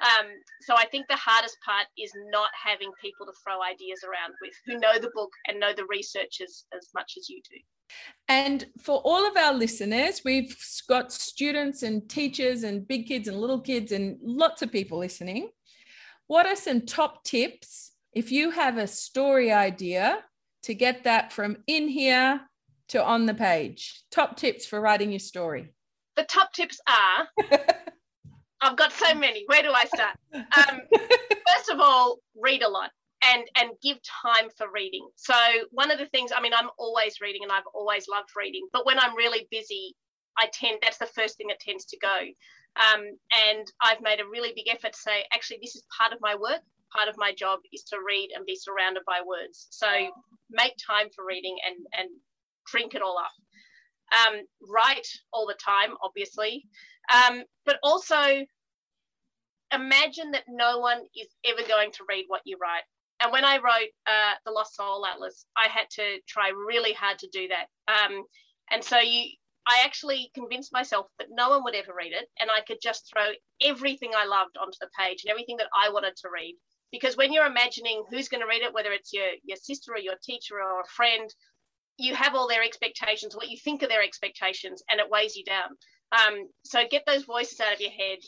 Um, 0.00 0.26
so 0.60 0.74
I 0.76 0.86
think 0.86 1.08
the 1.08 1.16
hardest 1.16 1.58
part 1.64 1.86
is 1.98 2.12
not 2.30 2.50
having 2.54 2.92
people 3.00 3.26
to 3.26 3.32
throw 3.42 3.62
ideas 3.62 4.04
around 4.04 4.34
with 4.40 4.52
who 4.64 4.78
know 4.78 4.98
the 5.00 5.10
book 5.14 5.32
and 5.48 5.58
know 5.58 5.72
the 5.74 5.86
researchers 5.86 6.64
as 6.76 6.88
much 6.94 7.14
as 7.18 7.28
you 7.28 7.40
do. 7.50 7.56
And 8.28 8.66
for 8.78 8.98
all 8.98 9.26
of 9.26 9.36
our 9.36 9.52
listeners, 9.54 10.22
we've 10.24 10.56
got 10.88 11.12
students 11.12 11.82
and 11.82 12.08
teachers 12.08 12.62
and 12.62 12.86
big 12.86 13.06
kids 13.06 13.26
and 13.26 13.40
little 13.40 13.60
kids 13.60 13.92
and 13.92 14.18
lots 14.22 14.62
of 14.62 14.70
people 14.70 14.98
listening. 14.98 15.48
What 16.28 16.46
are 16.46 16.56
some 16.56 16.82
top 16.82 17.24
tips 17.24 17.92
if 18.12 18.30
you 18.30 18.50
have 18.50 18.78
a 18.78 18.86
story 18.86 19.50
idea 19.50 20.18
to 20.62 20.74
get 20.74 21.04
that 21.04 21.32
from 21.32 21.56
in 21.66 21.88
here 21.88 22.40
to 22.88 23.04
on 23.04 23.26
the 23.26 23.34
page? 23.34 24.02
Top 24.10 24.36
tips 24.36 24.66
for 24.66 24.80
writing 24.80 25.10
your 25.10 25.20
story. 25.20 25.72
The 26.16 26.24
top 26.24 26.52
tips 26.52 26.80
are 26.88 27.48
I've 28.60 28.76
got 28.76 28.92
so 28.92 29.14
many. 29.14 29.44
Where 29.46 29.62
do 29.62 29.72
I 29.72 29.84
start? 29.84 30.16
Um, 30.34 30.80
first 31.46 31.70
of 31.70 31.80
all, 31.80 32.18
read 32.34 32.62
a 32.62 32.68
lot 32.68 32.90
and 33.22 33.44
and 33.56 33.70
give 33.82 33.98
time 34.02 34.48
for 34.56 34.66
reading. 34.72 35.08
So 35.16 35.34
one 35.70 35.90
of 35.90 35.98
the 35.98 36.06
things, 36.06 36.32
I 36.34 36.40
mean, 36.40 36.54
I'm 36.54 36.70
always 36.78 37.20
reading 37.20 37.42
and 37.42 37.52
I've 37.52 37.68
always 37.74 38.06
loved 38.08 38.30
reading, 38.36 38.66
but 38.72 38.86
when 38.86 38.98
I'm 38.98 39.16
really 39.16 39.46
busy, 39.50 39.94
I 40.38 40.48
tend 40.52 40.78
that's 40.82 40.98
the 40.98 41.06
first 41.06 41.36
thing 41.36 41.48
that 41.48 41.60
tends 41.60 41.84
to 41.86 41.98
go. 41.98 42.18
Um, 42.76 43.02
and 43.48 43.66
I've 43.80 44.00
made 44.02 44.20
a 44.20 44.28
really 44.30 44.52
big 44.54 44.68
effort 44.68 44.92
to 44.92 44.98
say, 44.98 45.24
actually, 45.32 45.58
this 45.60 45.74
is 45.74 45.82
part 45.96 46.12
of 46.12 46.20
my 46.20 46.34
work. 46.34 46.60
Part 46.94 47.08
of 47.08 47.16
my 47.18 47.34
job 47.34 47.60
is 47.72 47.82
to 47.90 47.98
read 48.06 48.30
and 48.34 48.46
be 48.46 48.56
surrounded 48.56 49.02
by 49.06 49.20
words. 49.26 49.66
So 49.70 49.86
make 50.50 50.74
time 50.78 51.08
for 51.14 51.24
reading 51.24 51.56
and 51.66 51.76
and 51.98 52.08
drink 52.70 52.94
it 52.94 53.02
all 53.02 53.18
up. 53.18 53.32
Um, 54.12 54.40
write 54.68 55.06
all 55.32 55.46
the 55.46 55.56
time, 55.62 55.90
obviously. 56.02 56.64
Um, 57.12 57.42
but 57.64 57.76
also 57.82 58.44
imagine 59.72 60.30
that 60.32 60.44
no 60.48 60.78
one 60.78 61.02
is 61.16 61.28
ever 61.44 61.66
going 61.66 61.90
to 61.92 62.04
read 62.08 62.24
what 62.28 62.42
you 62.44 62.56
write. 62.60 62.84
And 63.20 63.32
when 63.32 63.44
I 63.44 63.56
wrote 63.56 63.90
uh, 64.06 64.34
the 64.46 64.52
Lost 64.52 64.76
Soul 64.76 65.04
Atlas, 65.04 65.44
I 65.56 65.68
had 65.68 65.90
to 65.92 66.18
try 66.28 66.50
really 66.50 66.92
hard 66.92 67.18
to 67.18 67.28
do 67.32 67.48
that. 67.48 67.66
Um, 67.92 68.22
and 68.70 68.82
so 68.82 68.98
you, 68.98 69.24
I 69.66 69.82
actually 69.84 70.30
convinced 70.34 70.72
myself 70.72 71.06
that 71.18 71.28
no 71.30 71.50
one 71.50 71.64
would 71.64 71.74
ever 71.74 71.92
read 71.96 72.12
it, 72.12 72.28
and 72.40 72.48
I 72.50 72.62
could 72.66 72.78
just 72.82 73.10
throw 73.12 73.26
everything 73.62 74.12
I 74.16 74.26
loved 74.26 74.56
onto 74.60 74.78
the 74.80 74.88
page 74.98 75.24
and 75.24 75.30
everything 75.30 75.56
that 75.58 75.68
I 75.76 75.90
wanted 75.90 76.14
to 76.22 76.28
read. 76.32 76.56
Because 76.90 77.18
when 77.18 77.32
you're 77.32 77.44
imagining 77.44 78.04
who's 78.08 78.28
going 78.28 78.40
to 78.40 78.46
read 78.48 78.62
it, 78.62 78.72
whether 78.72 78.92
it's 78.92 79.12
your 79.12 79.26
your 79.44 79.58
sister 79.58 79.92
or 79.92 79.98
your 79.98 80.14
teacher 80.22 80.54
or 80.54 80.80
a 80.80 80.94
friend, 80.96 81.28
you 81.98 82.14
have 82.14 82.34
all 82.34 82.48
their 82.48 82.62
expectations, 82.62 83.34
what 83.34 83.50
you 83.50 83.58
think 83.58 83.82
of 83.82 83.88
their 83.88 84.02
expectations, 84.02 84.82
and 84.88 85.00
it 85.00 85.10
weighs 85.10 85.36
you 85.36 85.44
down. 85.44 85.76
Um, 86.12 86.48
so 86.64 86.84
get 86.88 87.04
those 87.06 87.24
voices 87.24 87.60
out 87.60 87.74
of 87.74 87.80
your 87.80 87.90
head. 87.90 88.18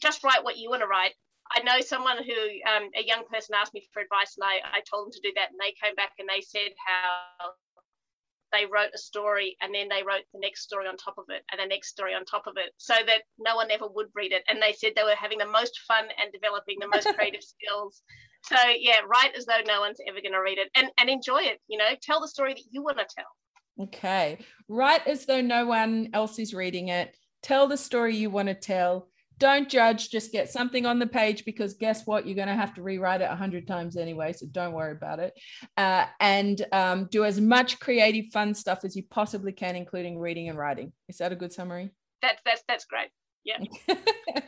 Just 0.00 0.24
write 0.24 0.44
what 0.44 0.56
you 0.56 0.70
want 0.70 0.82
to 0.82 0.88
write. 0.88 1.12
I 1.50 1.62
know 1.62 1.80
someone 1.80 2.18
who, 2.18 2.38
um, 2.70 2.90
a 2.96 3.04
young 3.04 3.24
person 3.30 3.54
asked 3.54 3.74
me 3.74 3.86
for 3.92 4.00
advice, 4.00 4.36
and 4.38 4.44
I, 4.44 4.78
I 4.78 4.80
told 4.88 5.06
them 5.06 5.12
to 5.12 5.20
do 5.22 5.32
that. 5.36 5.50
And 5.50 5.58
they 5.60 5.74
came 5.82 5.94
back 5.94 6.12
and 6.18 6.28
they 6.28 6.40
said 6.40 6.72
how 6.86 7.50
they 8.52 8.66
wrote 8.66 8.94
a 8.94 8.98
story 8.98 9.56
and 9.60 9.74
then 9.74 9.88
they 9.88 10.02
wrote 10.02 10.22
the 10.32 10.40
next 10.40 10.62
story 10.62 10.86
on 10.86 10.96
top 10.96 11.18
of 11.18 11.24
it 11.28 11.42
and 11.50 11.60
the 11.60 11.66
next 11.66 11.88
story 11.88 12.14
on 12.14 12.24
top 12.24 12.46
of 12.46 12.54
it 12.56 12.72
so 12.76 12.94
that 12.94 13.22
no 13.38 13.56
one 13.56 13.70
ever 13.70 13.86
would 13.88 14.06
read 14.14 14.32
it. 14.32 14.44
And 14.48 14.62
they 14.62 14.72
said 14.72 14.92
they 14.94 15.02
were 15.02 15.18
having 15.18 15.38
the 15.38 15.46
most 15.46 15.80
fun 15.86 16.04
and 16.22 16.32
developing 16.32 16.78
the 16.80 16.88
most 16.88 17.08
creative 17.16 17.42
skills. 17.42 18.02
So, 18.48 18.56
yeah, 18.78 18.98
write 19.08 19.34
as 19.36 19.46
though 19.46 19.60
no 19.66 19.80
one's 19.80 19.98
ever 20.06 20.20
going 20.20 20.32
to 20.32 20.40
read 20.40 20.58
it 20.58 20.68
and, 20.74 20.88
and 20.98 21.08
enjoy 21.08 21.42
it. 21.42 21.58
You 21.68 21.78
know, 21.78 21.88
tell 22.00 22.20
the 22.20 22.28
story 22.28 22.54
that 22.54 22.64
you 22.70 22.82
want 22.82 22.98
to 22.98 23.04
tell. 23.04 23.86
Okay. 23.86 24.38
Write 24.68 25.06
as 25.06 25.26
though 25.26 25.40
no 25.40 25.66
one 25.66 26.10
else 26.12 26.38
is 26.38 26.54
reading 26.54 26.88
it. 26.88 27.14
Tell 27.42 27.66
the 27.66 27.76
story 27.76 28.16
you 28.16 28.30
want 28.30 28.48
to 28.48 28.54
tell. 28.54 29.08
Don't 29.38 29.68
judge, 29.68 30.08
just 30.08 30.32
get 30.32 30.48
something 30.48 30.86
on 30.86 30.98
the 30.98 31.06
page 31.06 31.44
because 31.44 31.74
guess 31.74 32.06
what? 32.06 32.26
You're 32.26 32.36
going 32.36 32.48
to 32.48 32.54
have 32.54 32.72
to 32.74 32.82
rewrite 32.82 33.20
it 33.20 33.28
a 33.30 33.36
hundred 33.36 33.66
times 33.66 33.98
anyway. 33.98 34.32
So 34.32 34.46
don't 34.46 34.72
worry 34.72 34.92
about 34.92 35.18
it. 35.18 35.34
Uh, 35.76 36.06
and 36.20 36.64
um, 36.72 37.08
do 37.10 37.24
as 37.24 37.38
much 37.38 37.78
creative, 37.78 38.32
fun 38.32 38.54
stuff 38.54 38.78
as 38.82 38.96
you 38.96 39.02
possibly 39.10 39.52
can, 39.52 39.76
including 39.76 40.18
reading 40.18 40.48
and 40.48 40.56
writing. 40.56 40.92
Is 41.08 41.18
that 41.18 41.32
a 41.32 41.36
good 41.36 41.52
summary? 41.52 41.90
That's, 42.22 42.40
that's, 42.46 42.62
that's 42.66 42.86
great. 42.86 43.10
Yeah. 43.44 43.58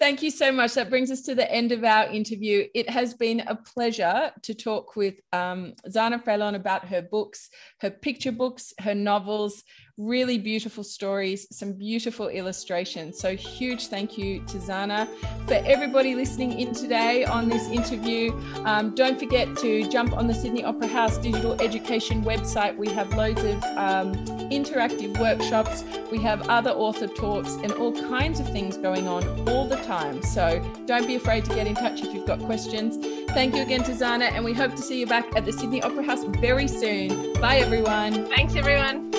Thank 0.00 0.22
you 0.22 0.30
so 0.30 0.50
much. 0.50 0.72
That 0.74 0.88
brings 0.88 1.10
us 1.10 1.20
to 1.22 1.34
the 1.34 1.50
end 1.52 1.72
of 1.72 1.84
our 1.84 2.06
interview. 2.06 2.66
It 2.74 2.88
has 2.88 3.12
been 3.12 3.40
a 3.40 3.54
pleasure 3.54 4.32
to 4.40 4.54
talk 4.54 4.96
with 4.96 5.16
um, 5.34 5.74
Zana 5.88 6.24
Fraillon 6.24 6.54
about 6.54 6.86
her 6.86 7.02
books, 7.02 7.50
her 7.80 7.90
picture 7.90 8.32
books, 8.32 8.72
her 8.78 8.94
novels, 8.94 9.62
really 9.98 10.38
beautiful 10.38 10.82
stories, 10.82 11.46
some 11.54 11.74
beautiful 11.74 12.28
illustrations. 12.28 13.18
So, 13.18 13.36
huge 13.36 13.88
thank 13.88 14.16
you 14.16 14.40
to 14.46 14.56
Zana. 14.56 15.06
For 15.46 15.60
everybody 15.66 16.14
listening 16.14 16.58
in 16.58 16.72
today 16.72 17.26
on 17.26 17.50
this 17.50 17.68
interview, 17.68 18.32
um, 18.64 18.94
don't 18.94 19.18
forget 19.18 19.54
to 19.58 19.86
jump 19.90 20.14
on 20.14 20.26
the 20.26 20.34
Sydney 20.34 20.64
Opera 20.64 20.86
House 20.86 21.18
digital 21.18 21.60
education 21.60 22.24
website. 22.24 22.74
We 22.74 22.88
have 22.88 23.12
loads 23.12 23.44
of 23.44 23.62
um, 23.76 24.14
interactive 24.50 25.18
workshops, 25.20 25.84
we 26.10 26.18
have 26.22 26.48
other 26.48 26.70
author 26.70 27.06
talks, 27.06 27.52
and 27.56 27.72
all 27.72 27.92
kinds 28.08 28.40
of 28.40 28.50
things 28.50 28.78
going 28.78 29.06
on 29.06 29.22
all 29.48 29.66
the 29.66 29.76
time. 29.76 30.22
So, 30.22 30.62
don't 30.86 31.06
be 31.06 31.16
afraid 31.16 31.44
to 31.46 31.54
get 31.54 31.66
in 31.66 31.74
touch 31.74 32.02
if 32.02 32.12
you've 32.14 32.26
got 32.26 32.40
questions. 32.40 32.96
Thank 33.30 33.54
you 33.54 33.62
again 33.62 33.82
to 33.84 33.92
Zana, 33.92 34.30
and 34.32 34.44
we 34.44 34.52
hope 34.52 34.74
to 34.76 34.82
see 34.82 35.00
you 35.00 35.06
back 35.06 35.24
at 35.36 35.44
the 35.44 35.52
Sydney 35.52 35.82
Opera 35.82 36.02
House 36.02 36.24
very 36.24 36.68
soon. 36.68 37.32
Bye, 37.40 37.58
everyone. 37.58 38.26
Thanks, 38.26 38.54
everyone. 38.56 39.10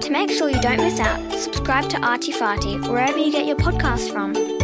To 0.00 0.10
make 0.10 0.30
sure 0.30 0.48
you 0.48 0.60
don't 0.60 0.78
miss 0.78 1.00
out, 1.00 1.32
subscribe 1.32 1.88
to 1.90 1.98
Arty 2.00 2.32
Farty 2.32 2.88
wherever 2.88 3.18
you 3.18 3.30
get 3.30 3.46
your 3.46 3.56
podcasts 3.56 4.10
from. 4.10 4.57